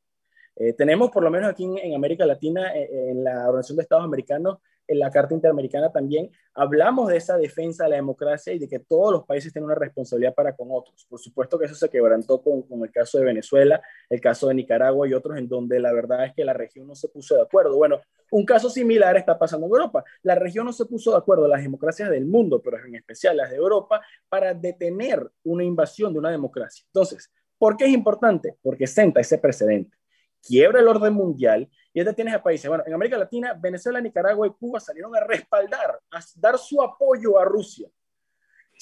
Eh, 0.57 0.73
tenemos, 0.75 1.11
por 1.11 1.23
lo 1.23 1.31
menos 1.31 1.51
aquí 1.51 1.65
en, 1.65 1.95
América 1.95 2.27
Latina, 2.27 2.77
eh, 2.77 3.11
en 3.11 3.25
la 3.25 3.49
Organización 3.49 3.77
de 3.77 3.83
Estados 3.83 4.05
Americanos, 4.05 4.59
en 4.91 4.99
la 4.99 5.11
Carta 5.11 5.35
Interamericana 5.35 5.93
también, 5.93 6.33
hablamos 6.53 7.09
de 7.09 7.17
esa 7.17 7.39
defensa 7.39 7.85
de 7.85 7.91
la 7.91 7.97
democracia 7.97 8.53
y 8.53 8.59
de 8.59 8.69
que 8.69 8.81
todos 8.81 9.13
los 9.13 9.25
países 9.25 9.53
tienen 9.53 9.67
una 9.67 9.77
responsabilidad 9.77 10.35
para 10.35 10.57
con 10.57 10.67
otros. 10.73 11.07
Por 11.09 11.21
supuesto 11.21 11.59
que 11.59 11.67
eso 11.67 11.77
se 11.77 11.89
quebrantó 11.89 12.43
con, 12.43 12.65
el 12.83 12.91
caso 12.91 13.19
de 13.19 13.25
Venezuela, 13.25 13.81
el 14.09 14.21
caso 14.21 14.49
de 14.49 14.55
Nicaragua 14.55 15.07
y 15.07 15.15
otros 15.15 15.39
en 15.39 15.49
donde 15.49 15.79
la 15.79 15.93
verdad 15.93 16.25
es 16.25 16.35
que 16.35 16.45
la 16.45 16.55
región 16.55 16.89
no 16.89 16.97
se 16.97 17.09
puso 17.09 17.37
de 17.37 17.43
acuerdo. 17.43 17.77
Bueno, 17.77 18.01
un 18.33 18.45
caso 18.45 18.69
similar 18.69 19.17
está 19.17 19.39
pasando 19.39 19.67
en 19.67 19.73
Europa. 19.73 20.03
La 20.23 20.35
región 20.35 20.67
no 20.67 20.73
se 20.73 20.87
puso 20.87 21.13
de 21.13 21.19
acuerdo, 21.19 21.47
las 21.47 21.63
democracias 21.63 22.11
del 22.11 22.27
mundo, 22.27 22.61
pero 22.61 22.85
en 22.85 22.97
especial 22.97 23.37
las 23.37 23.51
de 23.51 23.57
Europa, 23.57 24.01
para 24.29 24.55
detener 24.55 25.25
una 25.45 25.63
invasión 25.63 26.13
de 26.13 26.19
una 26.19 26.31
democracia. 26.31 26.85
Entonces, 26.87 27.31
¿por 27.59 27.77
qué 27.77 27.85
es 27.85 27.93
importante? 27.93 28.57
Porque 28.61 28.89
senta 28.89 29.21
ese 29.21 29.39
precedente 29.39 30.01
quiebra 30.43 30.81
el 30.81 30.89
orden 30.89 31.15
mundial 31.15 31.69
y 31.93 32.05
ya 32.05 32.13
tienes 32.13 32.35
a 32.35 32.43
países, 32.43 32.69
bueno, 32.69 32.85
en 32.87 32.95
América 32.95 33.19
Latina, 33.19 33.53
Venezuela, 33.55 34.01
Nicaragua 34.01 34.47
y 34.47 34.51
Cuba 34.51 34.79
salieron 34.79 35.15
a 35.17 35.21
respaldar, 35.21 36.01
a 36.11 36.21
dar 36.37 36.59
su 36.59 36.81
apoyo 36.81 37.39
a 37.39 37.45
Rusia. 37.45 37.89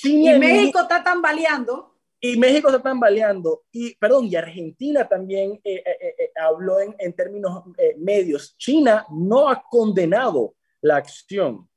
y 0.03 0.39
México 0.39 0.81
está 0.81 1.03
tambaleando. 1.03 1.95
Y 2.21 2.37
México 2.37 2.69
está 2.69 2.83
tambaleando. 2.83 3.63
Y, 3.73 3.95
perdón, 3.95 4.27
y 4.27 4.37
Argentina 4.37 5.09
también 5.09 5.59
eh, 5.65 5.83
eh, 5.87 6.15
eh, 6.19 6.31
habló 6.39 6.81
en, 6.81 6.95
en 6.99 7.13
términos 7.15 7.65
medios. 7.97 8.57
China 8.59 9.07
no 9.11 9.49
ha 9.49 9.63
condenado 9.63 10.55
la 10.81 10.97
acción. 10.97 11.69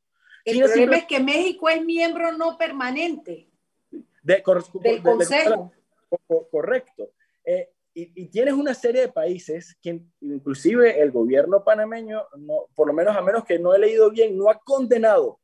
El 0.43 0.55
China 0.55 0.65
problema 0.67 0.97
es 0.97 1.05
que 1.05 1.19
México 1.19 1.69
es 1.69 1.85
miembro 1.85 2.31
no 2.33 2.57
permanente 2.57 3.47
de, 4.23 4.43
del 4.83 5.03
Consejo. 5.03 5.71
correcto 6.51 7.11
y, 7.93 8.27
tienes 8.27 8.53
una 8.53 8.73
serie 8.73 9.01
de 9.01 9.07
países 9.09 9.77
que 9.81 10.01
inclusive 10.21 11.01
el 11.01 11.11
gobierno 11.11 11.63
panameño, 11.63 12.25
no, 12.37 12.67
por 12.73 12.87
lo 12.87 12.93
menos 12.93 13.15
a 13.15 13.21
menos 13.21 13.43
que 13.43 13.59
no 13.59 13.73
he 13.73 13.79
leído 13.79 14.09
bien, 14.11 14.37
no 14.37 14.49
ha 14.49 14.59
condenado. 14.59 15.39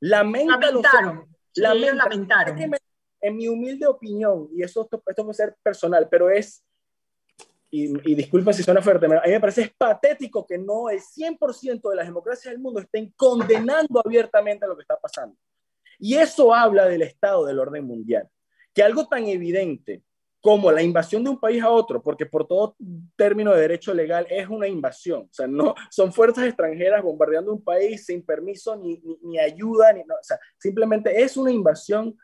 lamentaron. 0.00 1.26
lamentaron. 1.54 2.58
En 3.20 3.36
mi 3.36 3.48
humilde 3.48 3.86
opinión, 3.86 4.48
y 4.54 4.62
eso 4.62 4.82
esto, 4.82 5.00
puede 5.00 5.34
ser 5.34 5.56
personal, 5.60 6.08
pero 6.08 6.30
es, 6.30 6.64
y, 7.68 8.12
y 8.12 8.14
disculpa 8.14 8.52
si 8.52 8.62
suena 8.62 8.80
fuerte, 8.80 9.06
a 9.06 9.08
mí 9.08 9.30
me 9.32 9.40
parece 9.40 9.62
es 9.62 9.70
patético 9.76 10.46
que 10.46 10.56
no 10.56 10.88
el 10.88 11.00
100% 11.00 11.90
de 11.90 11.96
las 11.96 12.06
democracias 12.06 12.52
del 12.52 12.62
mundo 12.62 12.80
estén 12.80 13.12
condenando 13.16 14.00
abiertamente 14.04 14.68
lo 14.68 14.76
que 14.76 14.82
está 14.82 14.96
pasando. 14.96 15.36
Y 15.98 16.14
eso 16.14 16.54
habla 16.54 16.86
del 16.86 17.02
estado 17.02 17.44
del 17.44 17.58
orden 17.58 17.84
mundial. 17.84 18.28
Que 18.72 18.84
algo 18.84 19.08
tan 19.08 19.26
evidente 19.26 20.04
como 20.40 20.70
la 20.70 20.82
invasión 20.82 21.24
de 21.24 21.30
un 21.30 21.40
país 21.40 21.62
a 21.62 21.70
otro, 21.70 22.02
porque 22.02 22.24
por 22.24 22.46
todo 22.46 22.76
término 23.16 23.52
de 23.52 23.60
derecho 23.60 23.92
legal 23.92 24.26
es 24.30 24.48
una 24.48 24.68
invasión, 24.68 25.22
o 25.22 25.32
sea, 25.32 25.46
no 25.46 25.74
son 25.90 26.12
fuerzas 26.12 26.46
extranjeras 26.46 27.02
bombardeando 27.02 27.52
un 27.52 27.62
país 27.62 28.06
sin 28.06 28.24
permiso 28.24 28.76
ni, 28.76 29.02
ni, 29.22 29.38
ayuda, 29.38 29.92
ni, 29.92 30.04
no, 30.04 30.14
o 30.14 30.22
sea, 30.22 30.38
simplemente 30.56 31.20
es 31.20 31.36
una 31.36 31.50
invasión 31.50 32.16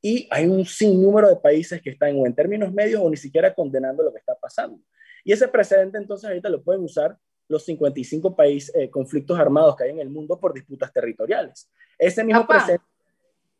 y 0.00 0.26
hay 0.32 0.46
un 0.46 0.64
sinnúmero 0.64 1.28
de 1.28 1.36
países 1.36 1.80
que 1.80 1.90
están 1.90 2.16
o 2.18 2.26
en 2.26 2.34
términos 2.34 2.72
medios 2.72 3.00
o 3.00 3.08
ni 3.08 3.16
siquiera 3.16 3.54
condenando 3.54 4.02
lo 4.02 4.12
que 4.12 4.18
está 4.18 4.34
pasando. 4.34 4.80
Y 5.24 5.32
ese 5.32 5.46
precedente 5.46 5.96
entonces 5.98 6.28
ahorita 6.28 6.48
lo 6.48 6.62
pueden 6.64 6.82
usar 6.82 7.16
los 7.48 7.64
55 7.64 8.34
países, 8.34 8.74
eh, 8.74 8.90
conflictos 8.90 9.38
armados 9.38 9.76
que 9.76 9.84
hay 9.84 9.90
en 9.90 10.00
el 10.00 10.10
mundo 10.10 10.40
por 10.40 10.52
disputas 10.52 10.92
territoriales. 10.92 11.70
Ese 11.96 12.24
mismo 12.24 12.44
precedente... 12.44 12.84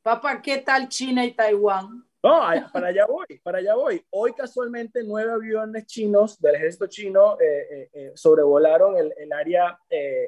Papá, 0.02 0.42
¿qué 0.42 0.58
tal 0.58 0.88
China 0.88 1.24
y 1.24 1.32
Taiwán? 1.32 2.04
No, 2.22 2.40
para 2.72 2.88
allá 2.88 3.06
voy, 3.06 3.26
para 3.42 3.58
allá 3.58 3.74
voy. 3.74 4.04
Hoy 4.10 4.32
casualmente 4.32 5.02
nueve 5.04 5.32
aviones 5.32 5.86
chinos 5.86 6.40
del 6.40 6.54
ejército 6.54 6.86
chino 6.86 7.40
eh, 7.40 7.66
eh, 7.70 7.90
eh, 7.92 8.12
sobrevolaron 8.14 8.96
el, 8.96 9.12
el 9.18 9.32
área 9.32 9.78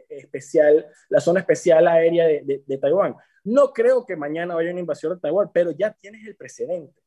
especial, 0.09 0.86
la 1.09 1.20
zona 1.20 1.40
especial 1.40 1.86
aérea 1.86 2.26
de, 2.26 2.78
Taiwán. 2.78 3.14
No 3.45 3.72
creo 3.72 4.05
que 4.05 4.16
mañana 4.16 4.55
vaya 4.55 4.70
una 4.70 4.80
invasión 4.80 5.14
de 5.14 5.20
Taiwán, 5.20 5.51
pero 5.53 5.70
ya 5.70 5.92
tienes 5.92 6.26
el 6.26 6.34
precedente. 6.34 7.01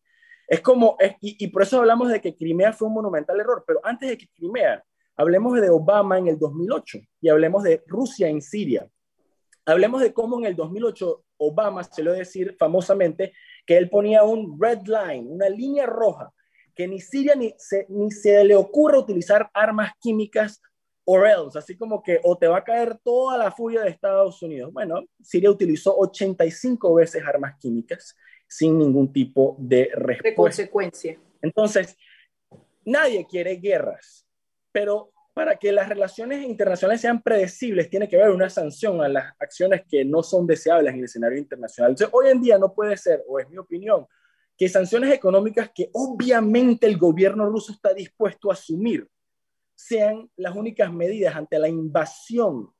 Es 0.47 0.61
como, 0.61 0.95
y, 1.19 1.43
y, 1.43 1.47
por 1.49 1.63
eso 1.63 1.79
hablamos 1.79 2.09
de 2.09 2.21
que 2.21 2.35
Crimea 2.35 2.71
fue 2.71 2.87
un 2.87 2.93
monumental 2.93 3.37
error, 3.37 3.65
pero 3.67 3.81
antes 3.83 4.07
de 4.07 4.17
que 4.17 4.29
Crimea, 4.29 4.81
Hablemos 5.19 5.59
de 5.59 5.71
Obama 5.71 6.19
en 6.19 6.27
el 6.27 6.37
2008 6.37 6.99
y 7.21 7.29
hablemos 7.29 7.63
de 7.63 7.83
Rusia 7.87 8.27
en 8.27 8.39
Siria. 8.39 8.87
Hablemos 9.67 10.01
de 10.01 10.13
cómo 10.13 10.39
en 10.39 10.45
el 10.45 10.55
2008 10.55 11.25
Obama 11.39 11.83
se 11.83 12.01
lo 12.01 12.13
decir 12.13 12.55
famosamente 12.57 13.33
que 13.65 13.75
él 13.75 13.89
ponía 13.89 14.23
un 14.23 14.57
red 14.59 14.79
line, 14.85 15.27
una 15.27 15.49
línea 15.49 15.85
roja, 15.85 16.33
que 16.73 16.87
ni 16.87 17.01
Siria 17.01 17.35
ni 17.35 17.53
se, 17.57 17.85
ni 17.89 18.09
se 18.09 18.45
le 18.45 18.55
ocurra 18.55 18.97
utilizar 18.97 19.49
armas 19.53 19.91
químicas 19.99 20.61
o 21.03 21.25
else, 21.25 21.59
así 21.59 21.75
como 21.75 22.01
que 22.01 22.21
o 22.23 22.37
te 22.37 22.47
va 22.47 22.59
a 22.59 22.63
caer 22.63 22.97
toda 23.03 23.37
la 23.37 23.51
furia 23.51 23.81
de 23.81 23.89
Estados 23.89 24.41
Unidos. 24.41 24.71
Bueno, 24.71 25.03
Siria 25.21 25.51
utilizó 25.51 25.97
85 25.97 26.93
veces 26.93 27.21
armas 27.25 27.57
químicas 27.59 28.15
sin 28.47 28.77
ningún 28.77 29.11
tipo 29.11 29.57
de 29.59 29.89
respuesta. 29.93 30.29
De 30.29 30.35
consecuencia. 30.35 31.19
Entonces, 31.41 31.97
nadie 32.85 33.27
quiere 33.27 33.57
guerras, 33.57 34.25
pero 34.71 35.11
para 35.37 35.55
que 35.55 35.71
las 35.71 35.87
relaciones 35.87 36.43
internacionales 36.43 36.99
sean 36.99 37.21
predecibles, 37.21 37.91
tiene 37.91 38.09
que 38.09 38.19
haber 38.19 38.33
una 38.33 38.49
sanción 38.49 39.03
a 39.03 39.07
las 39.07 39.35
acciones 39.37 39.83
que 39.87 40.03
no 40.03 40.23
son 40.23 40.47
deseables 40.47 40.91
en 40.91 40.97
el 40.97 41.05
escenario 41.05 41.37
internacional. 41.37 41.91
Entonces, 41.91 42.11
hoy 42.11 42.29
en 42.29 42.41
día 42.41 42.57
no 42.57 42.73
puede 42.73 42.97
ser, 42.97 43.23
o 43.27 43.37
es 43.37 43.47
mi 43.47 43.59
opinión, 43.59 44.07
que 44.57 44.67
sanciones 44.67 45.13
económicas 45.13 45.69
que 45.75 45.91
obviamente 45.93 46.87
el 46.87 46.97
gobierno 46.97 47.45
ruso 47.45 47.71
está 47.71 47.93
dispuesto 47.93 48.49
a 48.49 48.53
asumir 48.53 49.07
sean 49.75 50.27
las 50.37 50.55
únicas 50.55 50.91
medidas 50.91 51.35
ante 51.35 51.59
la 51.59 51.69
invasión 51.69 52.73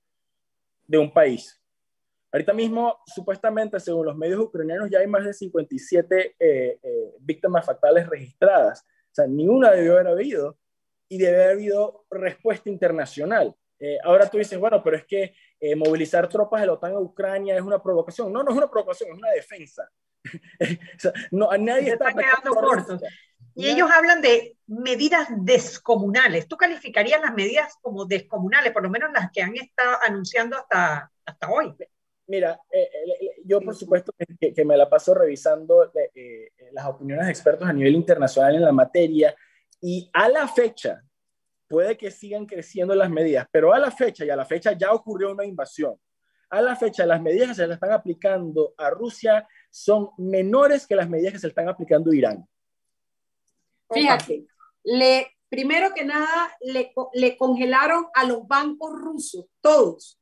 de 0.87 0.97
un 0.97 1.13
país. 1.13 1.61
Ahorita 2.31 2.53
mismo, 2.53 2.97
supuestamente, 3.05 3.79
según 3.79 4.07
los 4.07 4.17
medios 4.17 4.39
ucranianos, 4.39 4.89
ya 4.89 4.97
hay 4.97 5.07
más 5.07 5.23
de 5.23 5.33
57 5.35 6.35
eh, 6.39 6.79
eh, 6.81 7.13
víctimas 7.19 7.67
fatales 7.67 8.09
registradas. 8.09 8.81
O 8.81 9.13
sea, 9.13 9.27
ni 9.27 9.45
debió 9.45 9.93
haber 9.93 10.07
habido 10.07 10.57
y 11.09 11.17
debe 11.17 11.43
haber 11.43 11.55
habido 11.55 12.05
respuesta 12.09 12.69
internacional. 12.69 13.55
Eh, 13.79 13.97
ahora 14.03 14.29
tú 14.29 14.37
dices, 14.37 14.59
bueno, 14.59 14.81
pero 14.83 14.97
es 14.97 15.05
que 15.05 15.33
movilizar 15.75 16.27
tropas 16.27 16.61
de 16.61 16.67
la 16.67 16.73
OTAN 16.73 16.93
a 16.93 16.99
Ucrania 16.99 17.55
es 17.55 17.61
una 17.61 17.81
provocación. 17.81 18.31
No, 18.31 18.43
no 18.43 18.51
es 18.51 18.57
una 18.57 18.69
provocación, 18.69 19.11
es 19.11 19.17
una 19.17 19.31
defensa. 19.31 19.89
o 20.25 20.99
sea, 20.99 21.13
no, 21.31 21.49
a 21.49 21.57
nadie 21.57 21.93
está 21.93 22.13
quedando 22.13 22.53
corto. 22.53 22.99
Y 23.55 23.67
ellos 23.67 23.89
hablan 23.89 24.21
de 24.21 24.55
medidas 24.67 25.29
descomunales. 25.35 26.47
¿Tú 26.47 26.57
calificarías 26.57 27.19
las 27.19 27.33
medidas 27.33 27.75
como 27.81 28.05
descomunales, 28.05 28.71
por 28.71 28.83
lo 28.83 28.89
menos 28.91 29.09
las 29.11 29.31
que 29.31 29.41
han 29.41 29.55
estado 29.55 29.97
anunciando 30.05 30.57
hasta, 30.57 31.11
hasta 31.25 31.49
hoy? 31.49 31.75
Mira, 32.27 32.59
eh, 32.69 32.89
eh, 33.21 33.31
yo 33.45 33.59
por 33.61 33.73
supuesto 33.73 34.13
que, 34.39 34.65
me 34.65 34.77
la 34.77 34.87
paso 34.87 35.15
revisando 35.15 35.91
eh, 36.13 36.51
las 36.71 36.85
opiniones 36.85 37.25
de 37.25 37.31
expertos 37.31 37.67
a 37.67 37.73
nivel 37.73 37.95
internacional 37.95 38.55
en 38.55 38.63
la 38.63 38.71
materia 38.71 39.35
y 39.81 40.09
a 40.13 40.29
la 40.29 40.47
fecha, 40.47 41.03
puede 41.67 41.97
que 41.97 42.11
sigan 42.11 42.45
creciendo 42.45 42.95
las 42.95 43.09
medidas, 43.09 43.47
pero 43.51 43.73
a 43.73 43.79
la 43.79 43.91
fecha, 43.91 44.25
y 44.25 44.29
a 44.29 44.35
la 44.35 44.45
fecha 44.45 44.71
ya 44.73 44.93
ocurrió 44.93 45.31
una 45.31 45.45
invasión, 45.45 45.95
a 46.49 46.61
la 46.61 46.75
fecha 46.75 47.05
las 47.05 47.21
medidas 47.21 47.49
que 47.49 47.55
se 47.55 47.67
le 47.67 47.73
están 47.73 47.91
aplicando 47.91 48.73
a 48.77 48.89
Rusia 48.89 49.47
son 49.69 50.09
menores 50.17 50.87
que 50.87 50.95
las 50.95 51.09
medidas 51.09 51.33
que 51.33 51.39
se 51.39 51.47
le 51.47 51.51
están 51.51 51.67
aplicando 51.67 52.11
a 52.11 52.15
Irán. 52.15 52.47
Fíjate, 53.89 54.45
le, 54.83 55.35
primero 55.49 55.93
que 55.93 56.05
nada, 56.05 56.51
le, 56.61 56.93
le 57.13 57.37
congelaron 57.37 58.07
a 58.13 58.23
los 58.23 58.47
bancos 58.47 58.91
rusos, 58.93 59.45
todos. 59.61 60.19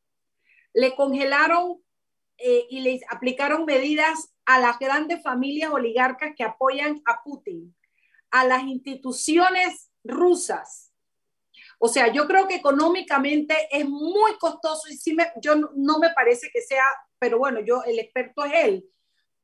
Le 0.74 0.95
congelaron 0.95 1.82
eh, 2.38 2.66
y 2.70 2.82
le 2.82 2.99
aplicaron 3.10 3.66
medidas 3.66 4.34
a 4.45 4.60
las 4.60 4.78
grandes 4.78 5.24
familias 5.24 5.72
oligarcas 5.72 6.34
que 6.36 6.43
apoyan 6.43 7.01
a 7.06 7.24
Putin, 7.24 7.76
a 8.32 8.46
las 8.46 8.64
instituciones 8.64 9.90
rusas. 10.04 10.92
O 11.80 11.88
sea, 11.88 12.12
yo 12.12 12.28
creo 12.28 12.48
que 12.48 12.56
económicamente 12.56 13.56
es 13.72 13.88
muy 13.88 14.38
costoso 14.38 14.90
y 14.90 14.98
sí 14.98 15.14
me, 15.14 15.32
yo 15.42 15.56
no, 15.56 16.00
me 16.00 16.10
parece 16.12 16.50
que 16.52 16.62
sea, 16.62 16.86
pero 17.20 17.38
bueno, 17.38 17.60
yo 17.60 17.84
el 17.84 18.00
experto 18.00 18.44
es 18.46 18.54
él 18.66 18.90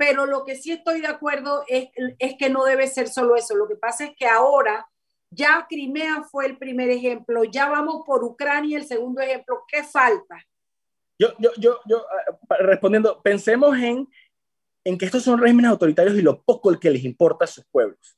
pero 0.02 0.26
lo 0.26 0.44
que 0.44 0.56
sí 0.56 0.72
estoy 0.72 1.00
de 1.00 1.06
acuerdo 1.06 1.64
es, 1.68 1.90
es 2.18 2.34
que 2.36 2.50
no 2.50 2.66
debe 2.66 2.88
ser 2.88 3.08
solo 3.08 3.36
eso. 3.36 3.56
Lo 3.56 3.68
que 3.68 3.76
pasa 3.76 4.06
es 4.06 4.16
que 4.18 4.26
ahora 4.26 4.90
ya 5.30 5.68
Crimea 5.70 6.24
fue 6.24 6.48
el 6.48 6.58
primer 6.58 6.90
ejemplo, 6.90 7.44
ya 7.44 7.70
vamos 7.70 8.02
por 8.04 8.24
Ucrania 8.24 8.80
el 8.80 8.86
segundo 8.86 9.22
ejemplo. 9.22 9.64
¿Qué 9.68 9.84
falta? 9.84 10.44
Yo, 11.20 11.30
yo, 11.38 11.52
yo, 11.58 11.80
yo 11.86 12.04
ah, 12.50 12.56
respondiendo, 12.62 13.22
pensemos 13.22 13.78
en, 13.78 14.08
en 14.84 14.98
que 14.98 15.06
estos 15.06 15.22
son 15.22 15.40
regímenes 15.40 15.70
autoritarios 15.70 16.18
y 16.18 16.24
lo 16.24 16.42
poco 16.42 16.72
el 16.72 16.80
que 16.80 16.90
les 16.90 17.04
importa 17.04 17.46
a 17.46 17.48
sus 17.48 17.66
pueblos. 17.68 18.18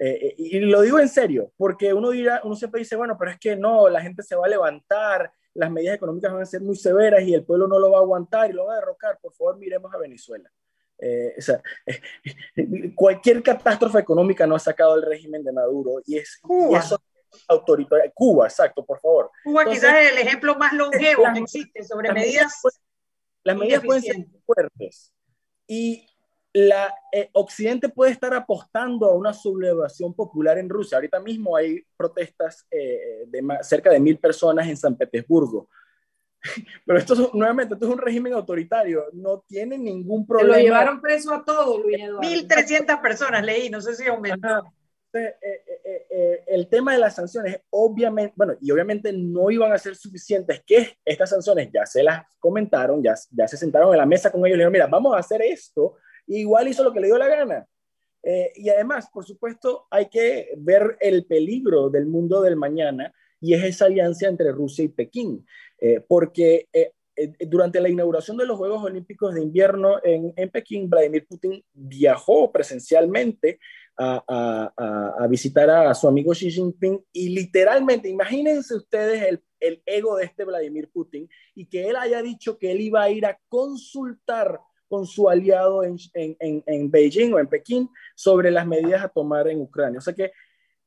Eh, 0.00 0.28
eh, 0.28 0.34
y 0.38 0.60
lo 0.60 0.80
digo 0.82 1.00
en 1.00 1.08
serio, 1.08 1.52
porque 1.56 1.92
uno 1.92 2.10
dirá, 2.10 2.40
uno 2.44 2.54
siempre 2.54 2.80
dice, 2.80 2.94
bueno, 2.96 3.16
pero 3.18 3.32
es 3.32 3.38
que 3.38 3.56
no, 3.56 3.88
la 3.88 4.00
gente 4.00 4.22
se 4.22 4.36
va 4.36 4.46
a 4.46 4.48
levantar, 4.48 5.32
las 5.54 5.70
medidas 5.70 5.96
económicas 5.96 6.32
van 6.32 6.42
a 6.42 6.46
ser 6.46 6.60
muy 6.60 6.76
severas 6.76 7.22
y 7.22 7.34
el 7.34 7.44
pueblo 7.44 7.66
no 7.66 7.78
lo 7.78 7.90
va 7.90 7.98
a 7.98 8.02
aguantar 8.02 8.48
y 8.48 8.52
lo 8.52 8.66
va 8.66 8.74
a 8.74 8.76
derrocar. 8.76 9.18
Por 9.20 9.32
favor, 9.34 9.58
miremos 9.58 9.92
a 9.92 9.98
Venezuela. 9.98 10.50
Eh, 11.00 11.34
o 11.36 11.40
sea, 11.40 11.62
cualquier 12.94 13.42
catástrofe 13.42 13.98
económica 13.98 14.46
no 14.46 14.54
ha 14.54 14.60
sacado 14.60 14.94
el 14.96 15.02
régimen 15.02 15.42
de 15.44 15.52
Maduro 15.52 16.00
y 16.06 16.18
es 16.18 16.38
Cuba. 16.40 16.84
autoritario. 17.48 18.12
Cuba, 18.14 18.46
exacto, 18.46 18.84
por 18.84 19.00
favor. 19.00 19.30
Cuba 19.44 19.64
quizás 19.64 19.94
es 19.96 20.12
el 20.12 20.18
ejemplo 20.18 20.54
más 20.56 20.72
longevo 20.72 21.24
que 21.34 21.40
existe 21.40 21.82
sobre 21.82 22.12
medidas. 22.12 22.52
las 23.42 23.56
medidas 23.56 23.84
pueden 23.84 24.02
ser 24.02 24.26
fuertes 24.46 25.12
y 25.66 26.07
la 26.66 26.94
eh, 27.12 27.28
Occidente 27.32 27.88
puede 27.88 28.12
estar 28.12 28.34
apostando 28.34 29.06
a 29.06 29.14
una 29.14 29.32
sublevación 29.32 30.14
popular 30.14 30.58
en 30.58 30.68
Rusia. 30.68 30.96
Ahorita 30.96 31.20
mismo 31.20 31.56
hay 31.56 31.84
protestas 31.96 32.66
eh, 32.70 33.24
de 33.26 33.42
cerca 33.62 33.90
de 33.90 34.00
mil 34.00 34.18
personas 34.18 34.66
en 34.68 34.76
San 34.76 34.96
Petersburgo 34.96 35.68
Pero 36.86 36.98
esto 36.98 37.14
es, 37.14 37.34
nuevamente, 37.34 37.74
esto 37.74 37.86
es 37.86 37.92
un 37.92 37.98
régimen 37.98 38.32
autoritario, 38.32 39.06
no 39.12 39.44
tiene 39.46 39.78
ningún 39.78 40.26
problema. 40.26 40.54
Se 40.54 40.60
lo 40.60 40.64
llevaron 40.64 41.00
preso 41.00 41.34
a 41.34 41.44
todos, 41.44 41.80
Luis 41.82 42.00
Eduardo. 42.00 42.28
1.300 42.28 43.00
personas 43.00 43.44
leí, 43.44 43.70
no 43.70 43.80
sé 43.80 43.94
si 43.94 44.06
aumentó. 44.06 44.72
Eh, 45.14 45.34
eh, 45.40 46.06
eh, 46.10 46.44
el 46.48 46.68
tema 46.68 46.92
de 46.92 46.98
las 46.98 47.14
sanciones, 47.14 47.62
obviamente, 47.70 48.34
bueno, 48.36 48.54
y 48.60 48.70
obviamente 48.70 49.10
no 49.12 49.50
iban 49.50 49.72
a 49.72 49.78
ser 49.78 49.96
suficientes, 49.96 50.62
que 50.66 50.98
estas 51.04 51.30
sanciones 51.30 51.70
ya 51.72 51.86
se 51.86 52.02
las 52.02 52.26
comentaron, 52.38 53.02
ya, 53.02 53.14
ya 53.30 53.48
se 53.48 53.56
sentaron 53.56 53.92
en 53.92 53.98
la 53.98 54.06
mesa 54.06 54.30
con 54.30 54.40
ellos 54.40 54.56
y 54.56 54.58
le 54.58 54.64
dijeron, 54.64 54.72
mira, 54.72 54.86
vamos 54.86 55.14
a 55.14 55.18
hacer 55.18 55.40
esto, 55.42 55.96
igual 56.28 56.68
hizo 56.68 56.84
lo 56.84 56.92
que 56.92 57.00
le 57.00 57.08
dio 57.08 57.18
la 57.18 57.28
gana. 57.28 57.66
y 58.54 58.68
además, 58.68 59.08
por 59.12 59.24
supuesto, 59.24 59.86
hay 59.90 60.08
que 60.08 60.50
ver 60.56 60.96
el 61.00 61.24
peligro 61.24 61.88
del 61.90 62.06
mundo 62.06 62.42
del 62.42 62.56
mañana 62.56 63.12
y 63.40 63.54
es 63.54 63.64
esa 63.64 63.86
alianza 63.86 64.28
entre 64.28 64.52
Rusia 64.52 64.84
y 64.84 64.88
Pekín. 64.88 65.46
Eh, 65.80 66.00
porque 66.06 66.68
eh, 66.72 66.92
eh, 67.14 67.32
durante 67.46 67.80
la 67.80 67.88
inauguración 67.88 68.36
de 68.36 68.46
los 68.46 68.58
Juegos 68.58 68.82
Olímpicos 68.82 69.34
de 69.34 69.42
Invierno 69.42 69.96
en, 70.02 70.50
Pekín, 70.50 70.90
Vladimir 70.90 71.26
Putin 71.26 71.62
viajó 71.72 72.50
presencialmente 72.50 73.60
a, 73.96 74.72
a, 75.18 75.26
visitar 75.26 75.68
a 75.70 75.92
su 75.92 76.06
amigo 76.06 76.32
Xi 76.32 76.52
Jinping 76.52 77.04
y 77.12 77.30
literalmente, 77.30 78.08
imagínense 78.08 78.76
ustedes 78.76 79.22
el, 79.22 79.42
el, 79.58 79.82
ego 79.86 80.16
de 80.16 80.24
este 80.24 80.44
Vladimir 80.44 80.88
Putin 80.92 81.28
y 81.56 81.66
que 81.66 81.88
él 81.88 81.96
haya 81.96 82.22
dicho 82.22 82.58
que 82.58 82.70
él 82.70 82.80
iba 82.80 83.02
a 83.02 83.10
ir 83.10 83.26
a 83.26 83.40
consultar 83.48 84.60
con 84.88 85.06
su 85.06 85.28
aliado 85.28 85.84
en, 85.84 85.96
en, 86.14 86.62
en 86.66 86.90
Beijing 86.90 87.32
o 87.32 87.38
en 87.38 87.46
Pekín 87.46 87.90
sobre 88.14 88.50
las 88.50 88.66
medidas 88.66 89.04
a 89.04 89.08
tomar 89.08 89.48
en 89.48 89.60
Ucrania. 89.60 89.98
O 89.98 90.02
sea 90.02 90.14
que 90.14 90.32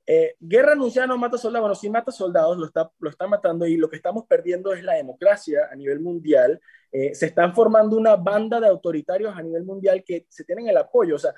eh, 0.08 0.36
guerra 0.40 0.74
anunciada 0.74 1.08
no 1.08 1.18
mata 1.18 1.38
soldados, 1.38 1.64
bueno, 1.64 1.76
sí 1.76 1.90
mata 1.90 2.12
soldados, 2.12 2.58
lo 2.58 2.66
está, 2.66 2.92
lo 3.00 3.10
está 3.10 3.28
matando 3.28 3.66
y 3.66 3.78
lo 3.78 3.90
que 3.90 3.96
estamos 3.96 4.26
perdiendo 4.26 4.74
es 4.74 4.84
la 4.84 4.96
democracia 4.96 5.70
a 5.72 5.76
nivel 5.76 6.00
mundial. 6.00 6.60
Eh, 6.92 7.14
se 7.16 7.28
están 7.28 7.54
formando 7.54 7.96
una 7.96 8.16
banda 8.16 8.60
de 8.60 8.68
autoritarios 8.68 9.36
a 9.36 9.42
nivel 9.42 9.64
mundial 9.64 10.04
que 10.04 10.26
se 10.30 10.44
tienen 10.44 10.68
el 10.68 10.78
apoyo. 10.78 11.16
O 11.16 11.20
sea, 11.20 11.34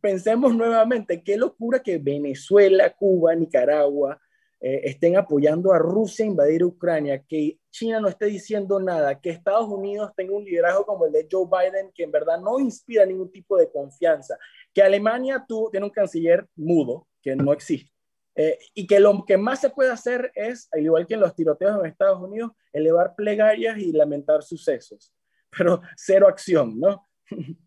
pensemos 0.00 0.54
nuevamente, 0.56 1.22
qué 1.22 1.36
locura 1.36 1.80
que 1.80 1.98
Venezuela, 1.98 2.90
Cuba, 2.90 3.34
Nicaragua 3.34 4.20
eh, 4.60 4.82
estén 4.84 5.16
apoyando 5.16 5.72
a 5.72 5.78
Rusia 5.78 6.24
a 6.24 6.28
invadir 6.28 6.64
Ucrania, 6.64 7.22
que 7.22 7.58
China 7.70 8.00
no 8.00 8.08
esté 8.08 8.26
diciendo 8.26 8.80
nada, 8.80 9.20
que 9.20 9.30
Estados 9.30 9.68
Unidos 9.68 10.12
tenga 10.16 10.34
un 10.34 10.44
liderazgo 10.44 10.86
como 10.86 11.06
el 11.06 11.12
de 11.12 11.28
Joe 11.30 11.46
Biden, 11.46 11.92
que 11.94 12.04
en 12.04 12.12
verdad 12.12 12.40
no 12.40 12.58
inspira 12.58 13.04
ningún 13.04 13.30
tipo 13.30 13.56
de 13.56 13.70
confianza, 13.70 14.38
que 14.72 14.82
Alemania 14.82 15.44
tú, 15.46 15.68
tiene 15.70 15.86
un 15.86 15.92
canciller 15.92 16.46
mudo, 16.56 17.06
que 17.20 17.36
no 17.36 17.52
existe. 17.52 17.92
Eh, 18.36 18.58
y 18.74 18.86
que 18.86 18.98
lo 18.98 19.24
que 19.24 19.36
más 19.36 19.60
se 19.60 19.70
puede 19.70 19.90
hacer 19.90 20.32
es, 20.34 20.68
al 20.72 20.80
igual 20.80 21.06
que 21.06 21.14
en 21.14 21.20
los 21.20 21.34
tiroteos 21.34 21.78
en 21.78 21.86
Estados 21.86 22.20
Unidos, 22.20 22.52
elevar 22.72 23.14
plegarias 23.14 23.78
y 23.78 23.92
lamentar 23.92 24.42
sucesos, 24.42 25.12
pero 25.56 25.80
cero 25.96 26.26
acción, 26.28 26.78
¿no? 26.78 27.06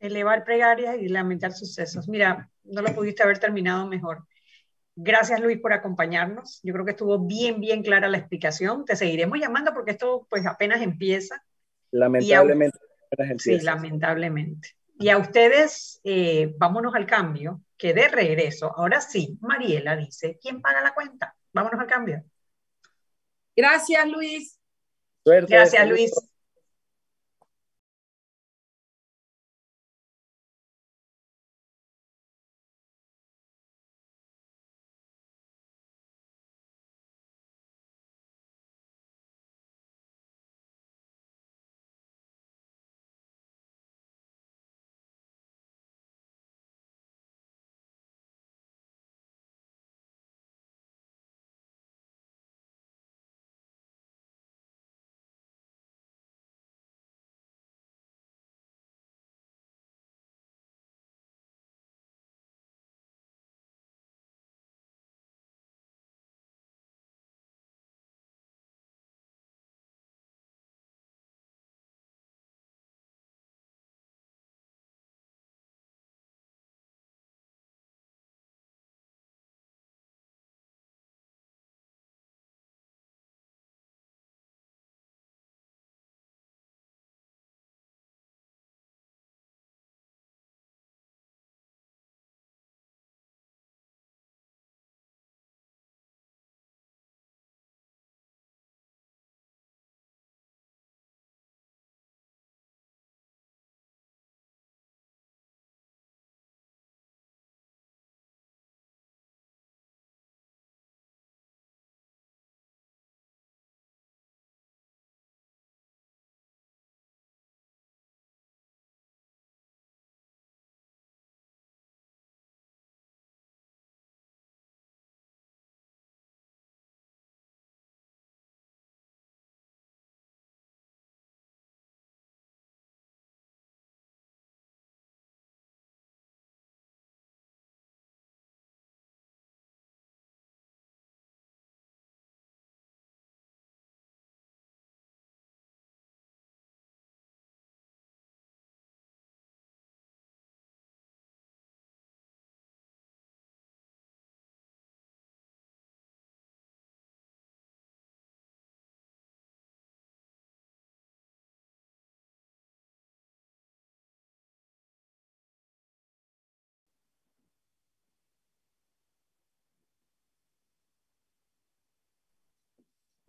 Elevar 0.00 0.44
plegarias 0.44 0.96
y 1.00 1.08
lamentar 1.08 1.52
sucesos. 1.52 2.08
Mira, 2.08 2.50
no 2.64 2.82
lo 2.82 2.94
pudiste 2.94 3.22
haber 3.22 3.38
terminado 3.38 3.86
mejor. 3.86 4.26
Gracias 4.96 5.40
Luis 5.40 5.58
por 5.58 5.72
acompañarnos. 5.72 6.60
Yo 6.62 6.72
creo 6.72 6.84
que 6.84 6.92
estuvo 6.92 7.18
bien, 7.18 7.60
bien 7.60 7.82
clara 7.82 8.08
la 8.08 8.18
explicación. 8.18 8.84
Te 8.84 8.96
seguiremos 8.96 9.38
llamando 9.38 9.72
porque 9.74 9.92
esto 9.92 10.26
pues 10.30 10.46
apenas 10.46 10.82
empieza. 10.82 11.42
Lamentablemente. 11.90 12.78
Sí, 13.38 13.60
lamentablemente. 13.60 14.70
Y 14.98 15.08
a 15.08 15.18
ustedes, 15.18 16.00
eh, 16.04 16.54
vámonos 16.56 16.94
al 16.94 17.06
cambio, 17.06 17.62
que 17.76 17.92
de 17.92 18.08
regreso, 18.08 18.72
ahora 18.76 19.00
sí, 19.00 19.38
Mariela 19.40 19.96
dice, 19.96 20.38
¿quién 20.40 20.62
paga 20.62 20.80
la 20.80 20.94
cuenta? 20.94 21.34
Vámonos 21.52 21.80
al 21.80 21.86
cambio. 21.86 22.24
Gracias, 23.56 24.08
Luis. 24.08 24.60
Gracias, 25.24 25.88
Luis. 25.88 26.12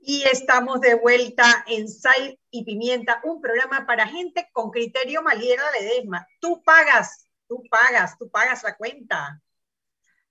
Y 0.07 0.21
estamos 0.31 0.81
de 0.81 0.93
vuelta 0.93 1.65
en 1.67 1.87
Sal 1.89 2.37
y 2.51 2.63
Pimienta, 2.63 3.21
un 3.23 3.41
programa 3.41 3.87
para 3.87 4.05
gente 4.07 4.47
con 4.53 4.69
criterio 4.69 5.23
Maliera 5.23 5.63
Ledesma. 5.79 6.27
Tú 6.39 6.61
pagas, 6.63 7.27
tú 7.47 7.63
pagas, 7.71 8.15
tú 8.19 8.29
pagas 8.29 8.61
la 8.63 8.77
cuenta. 8.77 9.41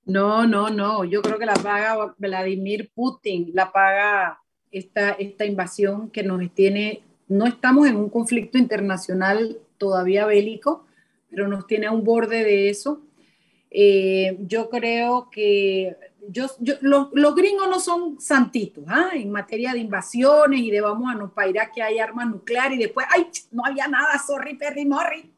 No, 0.05 0.47
no, 0.47 0.71
no. 0.71 1.03
Yo 1.03 1.23
creo 1.23 1.39
que 1.39 1.47
la 1.47 1.55
paga 1.55 2.15
Vladimir 2.19 2.93
Putin, 2.95 3.51
la 3.53 3.73
paga 3.73 4.41
esta, 4.71 5.11
esta 5.11 5.45
invasión 5.45 6.09
que 6.09 6.23
nos 6.23 6.55
tiene. 6.55 7.03
No 7.27 7.45
estamos 7.45 7.89
en 7.89 7.97
un 7.97 8.11
conflicto 8.11 8.59
internacional 8.59 9.59
todavía 9.77 10.25
bélico, 10.25 10.87
pero 11.31 11.49
nos 11.49 11.67
tiene 11.67 11.87
a 11.87 11.91
un 11.91 12.05
borde 12.05 12.45
de 12.45 12.69
eso. 12.69 13.03
Eh, 13.73 14.37
yo 14.43 14.71
creo 14.71 15.31
que 15.31 15.97
yo, 16.29 16.47
los, 16.81 17.35
gringos 17.35 17.69
no 17.69 17.81
son 17.81 18.21
santitos 18.21 18.85
¿ah? 18.89 19.11
en 19.13 19.31
materia 19.31 19.73
de 19.73 19.79
invasiones 19.79 20.61
y 20.61 20.71
de 20.71 20.81
vamos 20.81 21.13
a 21.13 21.17
nos 21.17 21.33
pairar 21.33 21.71
que 21.73 21.83
hay 21.83 21.99
armas 21.99 22.29
nucleares 22.29 22.79
y 22.79 22.83
después, 22.83 23.07
ay, 23.11 23.29
no 23.51 23.65
había 23.65 23.89
nada, 23.89 24.19
sorry, 24.19 24.57
Perry 24.57 24.87
Morri. 24.87 25.31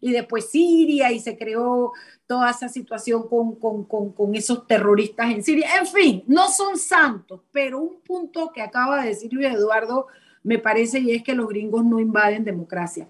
Y 0.00 0.10
después 0.10 0.50
Siria 0.50 1.12
y 1.12 1.20
se 1.20 1.38
creó 1.38 1.92
toda 2.26 2.50
esa 2.50 2.68
situación 2.68 3.28
con, 3.28 3.54
con, 3.56 3.84
con, 3.84 4.12
con, 4.12 4.34
esos 4.34 4.66
terroristas 4.66 5.30
en 5.30 5.44
Siria. 5.44 5.68
En 5.78 5.86
fin, 5.86 6.24
no 6.26 6.48
son 6.48 6.76
santos, 6.76 7.40
pero 7.52 7.78
un 7.78 8.00
punto 8.00 8.50
que 8.52 8.62
acaba 8.62 9.02
de 9.02 9.10
decir 9.10 9.32
Luis 9.32 9.54
Eduardo 9.54 10.08
me 10.42 10.58
parece 10.58 10.98
y 10.98 11.12
es 11.12 11.22
que 11.22 11.34
los 11.34 11.48
gringos 11.48 11.84
no 11.84 12.00
invaden 12.00 12.44
democracia. 12.44 13.06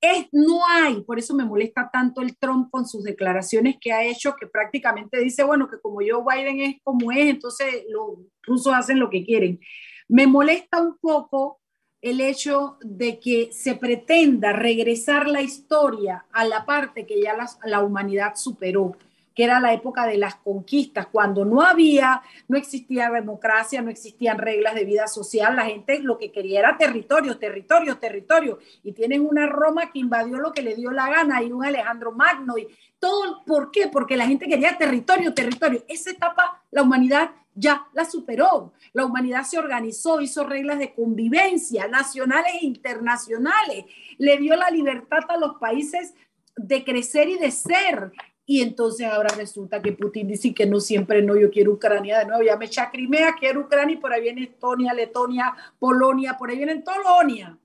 Es, 0.00 0.28
no 0.32 0.66
hay, 0.66 1.02
por 1.02 1.18
eso 1.18 1.34
me 1.34 1.44
molesta 1.44 1.90
tanto 1.92 2.22
el 2.22 2.36
Trump 2.38 2.70
con 2.70 2.86
sus 2.86 3.04
declaraciones 3.04 3.76
que 3.78 3.92
ha 3.92 4.02
hecho, 4.02 4.34
que 4.34 4.46
prácticamente 4.46 5.18
dice, 5.18 5.42
bueno, 5.42 5.68
que 5.68 5.78
como 5.78 6.00
yo 6.00 6.24
Biden 6.24 6.60
es 6.60 6.76
como 6.82 7.12
es, 7.12 7.28
entonces 7.28 7.84
los 7.90 8.18
rusos 8.42 8.72
hacen 8.72 8.98
lo 8.98 9.10
que 9.10 9.24
quieren. 9.24 9.60
Me 10.08 10.26
molesta 10.26 10.80
un 10.80 10.96
poco 10.98 11.60
el 12.00 12.22
hecho 12.22 12.78
de 12.80 13.20
que 13.20 13.50
se 13.52 13.74
pretenda 13.74 14.52
regresar 14.52 15.28
la 15.28 15.42
historia 15.42 16.24
a 16.32 16.46
la 16.46 16.64
parte 16.64 17.06
que 17.06 17.20
ya 17.20 17.36
la, 17.36 17.50
la 17.64 17.80
humanidad 17.80 18.36
superó 18.36 18.96
que 19.34 19.44
era 19.44 19.60
la 19.60 19.72
época 19.72 20.06
de 20.06 20.18
las 20.18 20.36
conquistas, 20.36 21.06
cuando 21.06 21.44
no 21.44 21.62
había, 21.62 22.22
no 22.48 22.56
existía 22.56 23.10
democracia, 23.10 23.82
no 23.82 23.90
existían 23.90 24.38
reglas 24.38 24.74
de 24.74 24.84
vida 24.84 25.06
social, 25.06 25.56
la 25.56 25.66
gente 25.66 26.00
lo 26.00 26.18
que 26.18 26.32
quería 26.32 26.60
era 26.60 26.76
territorio, 26.76 27.38
territorio, 27.38 27.98
territorio, 27.98 28.58
y 28.82 28.92
tienen 28.92 29.26
una 29.26 29.46
Roma 29.46 29.90
que 29.92 29.98
invadió 29.98 30.38
lo 30.38 30.52
que 30.52 30.62
le 30.62 30.74
dio 30.74 30.90
la 30.90 31.08
gana 31.08 31.42
y 31.42 31.52
un 31.52 31.64
Alejandro 31.64 32.12
Magno 32.12 32.58
y 32.58 32.68
todo, 32.98 33.42
¿por 33.44 33.70
qué? 33.70 33.88
Porque 33.88 34.16
la 34.16 34.26
gente 34.26 34.46
quería 34.46 34.76
territorio, 34.76 35.32
territorio. 35.32 35.84
Esa 35.88 36.10
etapa 36.10 36.62
la 36.70 36.82
humanidad 36.82 37.30
ya 37.54 37.86
la 37.92 38.04
superó. 38.04 38.72
La 38.92 39.04
humanidad 39.04 39.42
se 39.44 39.58
organizó, 39.58 40.20
hizo 40.20 40.44
reglas 40.44 40.78
de 40.78 40.94
convivencia 40.94 41.88
nacionales 41.88 42.52
e 42.60 42.66
internacionales, 42.66 43.84
le 44.18 44.38
dio 44.38 44.56
la 44.56 44.70
libertad 44.70 45.20
a 45.28 45.36
los 45.36 45.56
países 45.56 46.14
de 46.56 46.84
crecer 46.84 47.28
y 47.28 47.38
de 47.38 47.50
ser. 47.50 48.12
Y 48.50 48.62
entonces 48.62 49.06
ahora 49.06 49.32
resulta 49.36 49.80
que 49.80 49.92
Putin 49.92 50.26
dice 50.26 50.52
que 50.52 50.66
no 50.66 50.80
siempre 50.80 51.22
no, 51.22 51.36
yo 51.36 51.52
quiero 51.52 51.70
Ucrania 51.70 52.18
de 52.18 52.26
nuevo, 52.26 52.42
ya 52.42 52.56
me 52.56 52.64
echa 52.64 52.90
Crimea, 52.90 53.36
quiero 53.38 53.60
Ucrania 53.60 53.94
y 53.94 53.98
por 53.98 54.12
ahí 54.12 54.22
viene 54.22 54.42
Estonia, 54.42 54.92
Letonia, 54.92 55.54
Polonia, 55.78 56.36
por 56.36 56.50
ahí 56.50 56.56
vienen 56.56 56.82
Polonia 56.82 57.56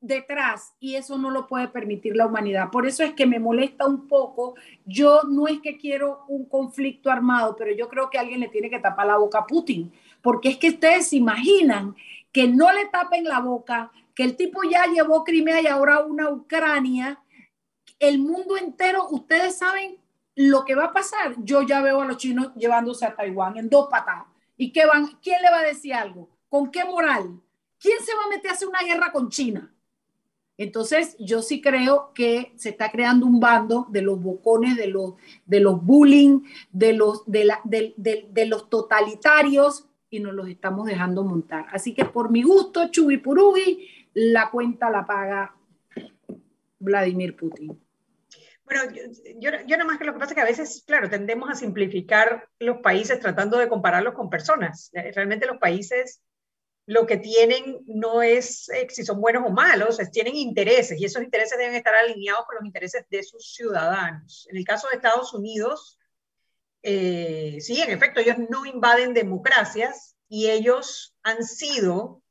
detrás 0.00 0.74
y 0.80 0.96
eso 0.96 1.16
no 1.16 1.30
lo 1.30 1.46
puede 1.46 1.68
permitir 1.68 2.16
la 2.16 2.26
humanidad. 2.26 2.72
Por 2.72 2.88
eso 2.88 3.04
es 3.04 3.12
que 3.12 3.24
me 3.24 3.38
molesta 3.38 3.86
un 3.86 4.08
poco. 4.08 4.56
Yo 4.84 5.20
no 5.28 5.46
es 5.46 5.60
que 5.60 5.78
quiero 5.78 6.24
un 6.26 6.46
conflicto 6.46 7.08
armado, 7.08 7.54
pero 7.54 7.70
yo 7.70 7.88
creo 7.88 8.10
que 8.10 8.18
alguien 8.18 8.40
le 8.40 8.48
tiene 8.48 8.68
que 8.68 8.80
tapar 8.80 9.06
la 9.06 9.18
boca 9.18 9.38
a 9.38 9.46
Putin, 9.46 9.92
porque 10.22 10.48
es 10.48 10.56
que 10.58 10.70
ustedes 10.70 11.06
se 11.06 11.18
imaginan 11.18 11.94
que 12.32 12.48
no 12.48 12.72
le 12.72 12.86
tapen 12.86 13.22
la 13.22 13.38
boca, 13.38 13.92
que 14.12 14.24
el 14.24 14.34
tipo 14.34 14.64
ya 14.68 14.86
llevó 14.86 15.22
Crimea 15.22 15.60
y 15.60 15.68
ahora 15.68 16.00
una 16.00 16.30
Ucrania, 16.30 17.20
el 18.00 18.18
mundo 18.18 18.56
entero, 18.56 19.06
ustedes 19.08 19.56
saben 19.56 20.04
lo 20.36 20.64
que 20.64 20.74
va 20.74 20.84
a 20.84 20.92
pasar, 20.92 21.34
yo 21.38 21.62
ya 21.62 21.80
veo 21.80 22.02
a 22.02 22.04
los 22.04 22.18
chinos 22.18 22.54
llevándose 22.54 23.04
a 23.04 23.16
Taiwán 23.16 23.56
en 23.56 23.68
dos 23.68 23.88
patadas. 23.90 24.26
¿Y 24.56 24.72
qué 24.72 24.86
van? 24.86 25.18
¿Quién 25.22 25.42
le 25.42 25.50
va 25.50 25.58
a 25.58 25.64
decir 25.64 25.94
algo? 25.94 26.28
¿Con 26.48 26.70
qué 26.70 26.84
moral? 26.84 27.40
¿Quién 27.78 27.98
se 28.04 28.14
va 28.14 28.24
a 28.24 28.28
meter 28.28 28.50
a 28.50 28.54
hacer 28.54 28.68
una 28.68 28.82
guerra 28.82 29.12
con 29.12 29.28
China? 29.28 29.72
Entonces, 30.58 31.16
yo 31.18 31.42
sí 31.42 31.60
creo 31.60 32.12
que 32.14 32.52
se 32.56 32.70
está 32.70 32.90
creando 32.90 33.26
un 33.26 33.40
bando 33.40 33.86
de 33.90 34.00
los 34.00 34.22
bocones, 34.22 34.76
de 34.76 34.86
los, 34.86 35.14
de 35.44 35.60
los 35.60 35.84
bullying, 35.84 36.40
de 36.70 36.92
los, 36.94 37.24
de, 37.26 37.44
la, 37.44 37.60
de, 37.64 37.94
de 37.96 38.46
los 38.46 38.70
totalitarios, 38.70 39.86
y 40.08 40.20
nos 40.20 40.34
los 40.34 40.48
estamos 40.48 40.86
dejando 40.86 41.24
montar. 41.24 41.66
Así 41.72 41.94
que 41.94 42.04
por 42.04 42.30
mi 42.30 42.42
gusto, 42.42 42.88
Chubipurubi, 42.90 43.88
la 44.14 44.50
cuenta 44.50 44.88
la 44.90 45.04
paga 45.04 45.54
Vladimir 46.78 47.36
Putin. 47.36 47.78
Bueno, 48.66 48.82
yo, 49.40 49.50
yo, 49.64 49.76
nada 49.76 49.84
más 49.84 49.98
que 49.98 50.04
lo 50.04 50.12
que 50.12 50.18
pasa 50.18 50.32
es 50.32 50.34
que 50.34 50.40
a 50.40 50.44
veces, 50.44 50.84
claro, 50.86 51.08
tendemos 51.08 51.48
a 51.48 51.54
simplificar 51.54 52.48
los 52.58 52.78
países 52.78 53.20
tratando 53.20 53.58
de 53.58 53.68
compararlos 53.68 54.14
con 54.14 54.28
personas. 54.28 54.90
Realmente 54.92 55.46
los 55.46 55.58
países 55.58 56.20
lo 56.86 57.04
que 57.04 57.16
tienen 57.16 57.80
no 57.86 58.22
es 58.22 58.68
eh, 58.68 58.86
si 58.88 59.04
son 59.04 59.20
buenos 59.20 59.44
o 59.44 59.50
malos, 59.50 59.98
tienen 60.12 60.36
intereses 60.36 60.98
y 61.00 61.04
esos 61.04 61.22
intereses 61.22 61.58
deben 61.58 61.74
estar 61.74 61.94
alineados 61.94 62.46
con 62.46 62.56
los 62.56 62.64
intereses 62.64 63.04
de 63.10 63.24
sus 63.24 63.54
ciudadanos. 63.54 64.46
En 64.50 64.56
el 64.56 64.64
caso 64.64 64.88
de 64.88 64.96
Estados 64.96 65.34
Unidos, 65.34 65.98
eh, 66.82 67.58
sí, 67.60 67.82
en 67.82 67.90
efecto, 67.90 68.20
ellos 68.20 68.36
no 68.48 68.64
invaden 68.64 69.14
democracias 69.14 70.16
y 70.28 70.48
ellos 70.48 71.16
han 71.24 71.42
sido 71.42 72.22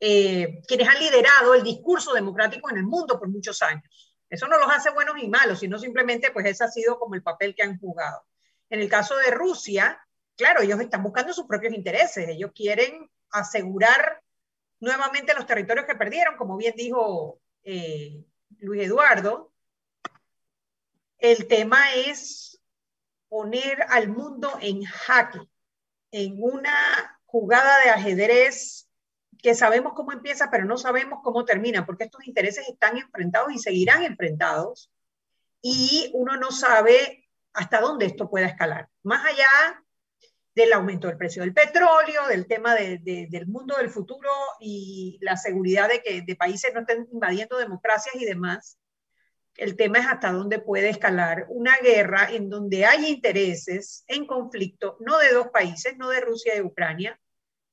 eh, 0.00 0.62
quienes 0.66 0.88
han 0.88 0.98
liderado 0.98 1.54
el 1.54 1.62
discurso 1.62 2.12
democrático 2.12 2.68
en 2.70 2.78
el 2.78 2.84
mundo 2.84 3.18
por 3.18 3.28
muchos 3.28 3.62
años. 3.62 4.05
Eso 4.28 4.48
no 4.48 4.58
los 4.58 4.70
hace 4.70 4.90
buenos 4.90 5.14
ni 5.14 5.28
malos, 5.28 5.60
sino 5.60 5.78
simplemente 5.78 6.30
pues 6.30 6.46
ese 6.46 6.64
ha 6.64 6.68
sido 6.68 6.98
como 6.98 7.14
el 7.14 7.22
papel 7.22 7.54
que 7.54 7.62
han 7.62 7.78
jugado. 7.78 8.26
En 8.68 8.80
el 8.80 8.88
caso 8.88 9.16
de 9.16 9.30
Rusia, 9.30 10.00
claro, 10.36 10.62
ellos 10.62 10.80
están 10.80 11.02
buscando 11.02 11.32
sus 11.32 11.46
propios 11.46 11.74
intereses, 11.74 12.28
ellos 12.28 12.50
quieren 12.54 13.08
asegurar 13.30 14.22
nuevamente 14.80 15.34
los 15.34 15.46
territorios 15.46 15.86
que 15.86 15.94
perdieron, 15.94 16.36
como 16.36 16.56
bien 16.56 16.74
dijo 16.76 17.40
eh, 17.62 18.24
Luis 18.58 18.82
Eduardo. 18.82 19.52
El 21.18 21.46
tema 21.46 21.94
es 21.94 22.60
poner 23.28 23.82
al 23.88 24.08
mundo 24.08 24.58
en 24.60 24.84
jaque, 24.84 25.40
en 26.10 26.36
una 26.38 27.20
jugada 27.24 27.80
de 27.84 27.90
ajedrez 27.90 28.85
que 29.46 29.54
sabemos 29.54 29.92
cómo 29.94 30.10
empieza, 30.10 30.50
pero 30.50 30.64
no 30.64 30.76
sabemos 30.76 31.20
cómo 31.22 31.44
termina, 31.44 31.86
porque 31.86 32.02
estos 32.02 32.26
intereses 32.26 32.68
están 32.68 32.98
enfrentados 32.98 33.52
y 33.52 33.60
seguirán 33.60 34.02
enfrentados, 34.02 34.90
y 35.62 36.10
uno 36.14 36.36
no 36.36 36.50
sabe 36.50 37.28
hasta 37.52 37.80
dónde 37.80 38.06
esto 38.06 38.28
pueda 38.28 38.48
escalar. 38.48 38.88
Más 39.04 39.24
allá 39.24 39.84
del 40.52 40.72
aumento 40.72 41.06
del 41.06 41.16
precio 41.16 41.42
del 41.42 41.54
petróleo, 41.54 42.26
del 42.26 42.48
tema 42.48 42.74
del 42.74 43.46
mundo 43.46 43.76
del 43.76 43.88
futuro 43.88 44.28
y 44.58 45.16
la 45.20 45.36
seguridad 45.36 45.88
de 45.90 46.02
que 46.02 46.22
de 46.22 46.34
países 46.34 46.74
no 46.74 46.80
estén 46.80 47.06
invadiendo 47.12 47.56
democracias 47.56 48.16
y 48.16 48.24
demás, 48.24 48.80
el 49.54 49.76
tema 49.76 49.98
es 50.00 50.06
hasta 50.06 50.32
dónde 50.32 50.58
puede 50.58 50.88
escalar 50.88 51.46
una 51.50 51.76
guerra 51.78 52.32
en 52.32 52.50
donde 52.50 52.84
hay 52.84 53.06
intereses 53.06 54.02
en 54.08 54.26
conflicto, 54.26 54.96
no 54.98 55.18
de 55.18 55.32
dos 55.32 55.50
países, 55.52 55.96
no 55.96 56.08
de 56.08 56.20
Rusia 56.20 56.56
y 56.56 56.62
Ucrania, 56.62 57.20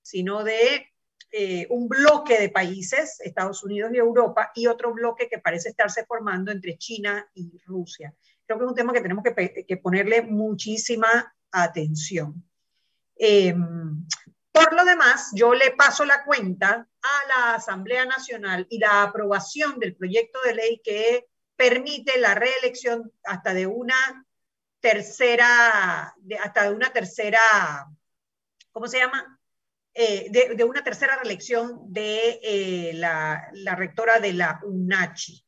sino 0.03 0.43
de 0.43 0.93
eh, 1.36 1.66
un 1.72 1.88
bloque 1.88 2.40
de 2.40 2.50
países, 2.50 3.20
Estados 3.22 3.64
Unidos 3.64 3.90
y 3.92 3.98
Europa, 3.98 4.52
y 4.54 4.68
otro 4.68 4.94
bloque 4.94 5.28
que 5.28 5.40
parece 5.40 5.70
estarse 5.70 6.06
formando 6.06 6.52
entre 6.52 6.78
China 6.78 7.28
y 7.34 7.60
Rusia. 7.66 8.14
Creo 8.46 8.60
que 8.60 8.66
es 8.66 8.70
un 8.70 8.76
tema 8.76 8.94
que 8.94 9.02
tenemos 9.02 9.24
que, 9.24 9.78
ponerle 9.78 10.22
muchísima 10.22 11.36
atención. 11.52 12.48
Em, 13.16 14.06
por 14.52 14.74
lo 14.74 14.86
demás, 14.86 15.32
yo 15.34 15.56
le 15.56 15.72
paso 15.72 16.06
la 16.06 16.24
cuenta 16.24 16.88
a 17.02 17.28
la 17.28 17.56
Asamblea 17.56 18.06
Nacional 18.06 18.68
y 18.70 18.78
la 18.78 19.02
aprobación 19.02 19.80
del 19.80 19.96
proyecto 19.96 20.40
de 20.46 20.54
ley 20.54 20.82
que 20.84 21.30
permite 21.56 22.20
la 22.20 22.36
reelección 22.36 23.12
hasta 23.24 23.56
de 23.56 23.66
una 23.66 24.28
tercera, 24.80 26.16
hasta 26.44 26.64
de 26.70 26.76
una 26.76 26.94
tercera, 26.94 27.40
¿cómo 28.72 28.86
se 28.86 29.00
llama? 29.00 29.33
Eh, 29.96 30.32
de, 30.32 30.64
una 30.64 30.84
tercera 30.84 31.18
reelección 31.18 31.94
de 31.94 32.39
eh, 32.41 32.94
la, 32.96 33.52
rectora 33.76 34.20
de 34.20 34.34
la 34.34 34.60
UNACHI. 34.64 35.46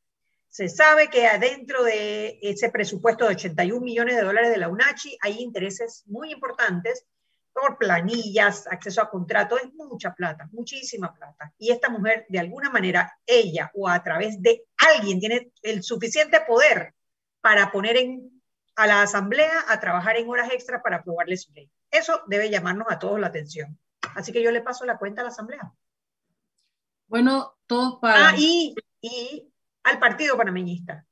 Se 0.50 0.70
sabe 0.70 1.10
que 1.10 1.26
adentro 1.26 1.84
de 1.84 2.38
ese 2.43 2.70
presupuesto 2.70 3.26
de 3.26 3.34
81 3.34 3.82
millones 3.82 4.16
de 4.16 4.22
dólares 4.22 4.52
de 4.52 4.58
la 4.58 4.70
UNACHI 4.70 5.18
hay 5.22 5.39
intereses 5.39 6.04
muy 6.06 6.32
importantes 6.32 7.08
por 7.54 7.80
planillas, 7.80 8.68
acceso 8.68 9.02
a 9.02 9.10
contratos, 9.10 9.62
es 9.64 9.74
mucha 9.74 10.14
plata, 10.14 10.48
muchísima 10.52 11.12
plata. 11.14 11.52
Y 11.58 11.72
esta 11.72 11.89
mujer, 11.89 12.26
de 12.30 12.39
alguna 12.39 12.70
manera, 12.70 13.18
ella 13.26 13.72
o 13.74 13.89
a 13.89 14.04
través 14.04 14.39
de 14.41 14.66
alguien, 14.78 15.20
tiene 15.20 15.52
el 15.64 15.82
suficiente 15.82 16.41
poder 16.41 16.93
para 17.41 17.72
poner 17.72 17.98
en, 17.98 18.41
a 18.76 18.86
la 18.86 19.02
Asamblea 19.02 19.66
a 19.70 19.80
trabajar 19.80 20.18
en 20.18 20.30
horas 20.30 20.52
extras 20.52 20.82
para 20.84 20.98
aprobarle 20.98 21.36
su 21.36 21.52
ley. 21.54 21.72
Eso 21.89 22.22
debe 22.28 22.52
llamarnos 22.52 22.88
a 22.91 23.00
todos 23.00 23.20
la 23.20 23.28
atención. 23.28 23.80
Así 24.16 24.32
que 24.32 24.41
yo 24.41 24.51
le 24.51 24.61
paso 24.61 24.86
la 24.86 24.97
cuenta 24.97 25.22
a 25.22 25.26
la 25.26 25.30
Asamblea. 25.30 25.72
Bueno, 27.07 27.57
todos 27.68 27.99
para... 27.99 28.30
Ah, 28.30 28.34
y, 28.38 28.74
y 29.01 29.53
al 29.84 29.99
Partido 29.99 30.38
Panameñista, 30.38 31.05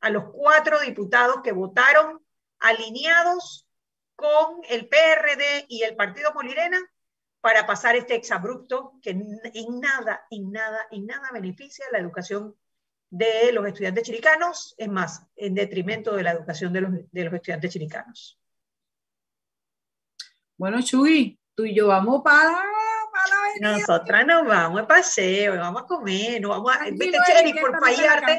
a 0.00 0.10
los 0.10 0.24
cuatro 0.32 0.78
diputados 0.80 1.40
que 1.42 1.52
votaron 1.52 2.24
alineados 2.60 3.66
con 4.14 4.60
el 4.68 4.88
PRD 4.88 5.66
y 5.68 5.82
el 5.82 5.96
Partido 5.96 6.32
Molirena 6.34 6.78
para 7.40 7.66
pasar 7.66 7.96
este 7.96 8.14
exabrupto 8.14 8.94
que 9.02 9.10
en 9.10 9.80
nada, 9.80 10.26
en 10.30 10.52
nada, 10.52 10.86
en 10.90 11.06
nada 11.06 11.30
beneficia 11.32 11.86
la 11.92 11.98
educación 11.98 12.54
de 13.08 13.52
los 13.52 13.66
estudiantes 13.66 14.04
chilicanos, 14.04 14.74
es 14.76 14.88
más, 14.88 15.26
en 15.36 15.54
detrimento 15.54 16.14
de 16.14 16.24
la 16.24 16.32
educación 16.32 16.72
de 16.72 16.80
los, 16.80 16.92
de 17.10 17.24
los 17.24 17.34
estudiantes 17.34 17.72
chilicanos. 17.72 18.38
Bueno, 20.56 20.82
Chuy, 20.82 21.38
tú 21.56 21.64
y 21.64 21.74
yo 21.74 21.88
vamos 21.88 22.22
para, 22.22 22.52
la 22.52 23.72
Nosotras 23.72 24.26
nos 24.26 24.46
vamos 24.46 24.82
de 24.82 24.86
paseo, 24.86 25.56
vamos 25.56 25.82
a 25.82 25.86
comer, 25.86 26.40
nos 26.40 26.50
vamos 26.50 26.76
a... 26.76 26.86
Eric, 26.86 27.60
por 27.60 27.80
payarte. 27.80 28.38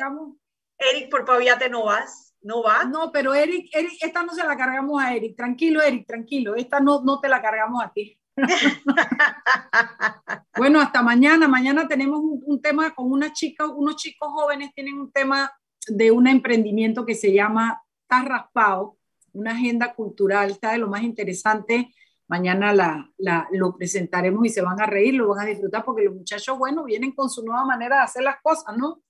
Eric, 0.78 1.10
por 1.10 1.26
payarte 1.26 1.68
no 1.68 1.86
vas, 1.86 2.36
no 2.42 2.62
vas. 2.62 2.88
No, 2.88 3.12
pero 3.12 3.34
Eric, 3.34 3.70
Eric, 3.74 3.94
esta 4.02 4.24
no 4.24 4.36
se 4.36 4.46
la 4.46 4.56
cargamos 4.56 5.02
a 5.02 5.16
Eric. 5.16 5.36
Tranquilo, 5.36 5.82
Eric, 5.82 6.06
tranquilo. 6.06 6.56
Esta 6.56 6.80
no, 6.80 7.02
no 7.04 7.20
te 7.20 7.28
la 7.28 7.42
cargamos 7.42 7.84
a 7.84 7.92
ti. 7.92 8.20
bueno, 10.56 10.80
hasta 10.80 11.02
mañana. 11.02 11.48
Mañana 11.48 11.88
tenemos 11.88 12.20
un, 12.20 12.44
un, 12.46 12.62
tema 12.62 12.94
con 12.94 13.12
una 13.12 13.34
chica, 13.34 13.66
unos 13.66 13.96
chicos 13.96 14.30
jóvenes 14.32 14.72
tienen 14.76 15.00
un 15.00 15.12
tema 15.12 15.52
de 15.88 16.12
un 16.12 16.28
emprendimiento 16.28 17.04
que 17.04 17.16
se 17.16 17.34
llama 17.34 17.82
Tarraspao, 18.06 19.00
una 19.34 19.54
agenda 19.54 19.96
cultural, 19.96 20.52
está 20.52 20.74
de 20.74 20.78
lo 20.78 20.88
más 20.88 21.02
interesante 21.02 21.92
mañana 22.28 22.74
la, 22.74 23.48
lo 23.52 23.76
presentaremos 23.76 24.46
y 24.46 24.50
se 24.50 24.62
van 24.62 24.80
a 24.82 24.86
reír, 24.86 25.16
lo 25.16 25.30
van 25.30 25.40
a 25.40 25.46
disfrutar 25.46 25.84
porque 25.84 26.04
los 26.04 26.16
muchachos, 26.16 26.58
bueno, 26.58 26.84
vienen 26.84 27.14
con 27.14 27.30
su 27.30 27.44
nueva 27.44 27.66
manera 27.66 27.98
de 27.98 28.04
hacer 28.04 28.24
las 28.24 28.42
cosas, 28.42 28.78
¿no? 28.78 29.02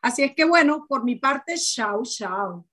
Así 0.00 0.22
es 0.22 0.34
que, 0.34 0.44
bueno, 0.44 0.86
por 0.88 1.04
mi 1.04 1.16
parte, 1.16 1.54
chao, 1.56 2.02
chao. 2.04 2.66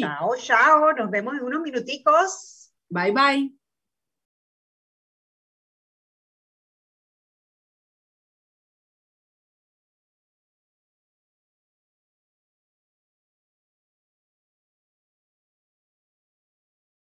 Chao, 0.00 0.30
chao, 0.36 0.92
nos 0.92 1.10
vemos 1.10 1.34
en 1.34 1.44
unos 1.44 1.60
minuticos. 1.60 2.72
Bye, 2.88 3.12
bye. 3.12 3.65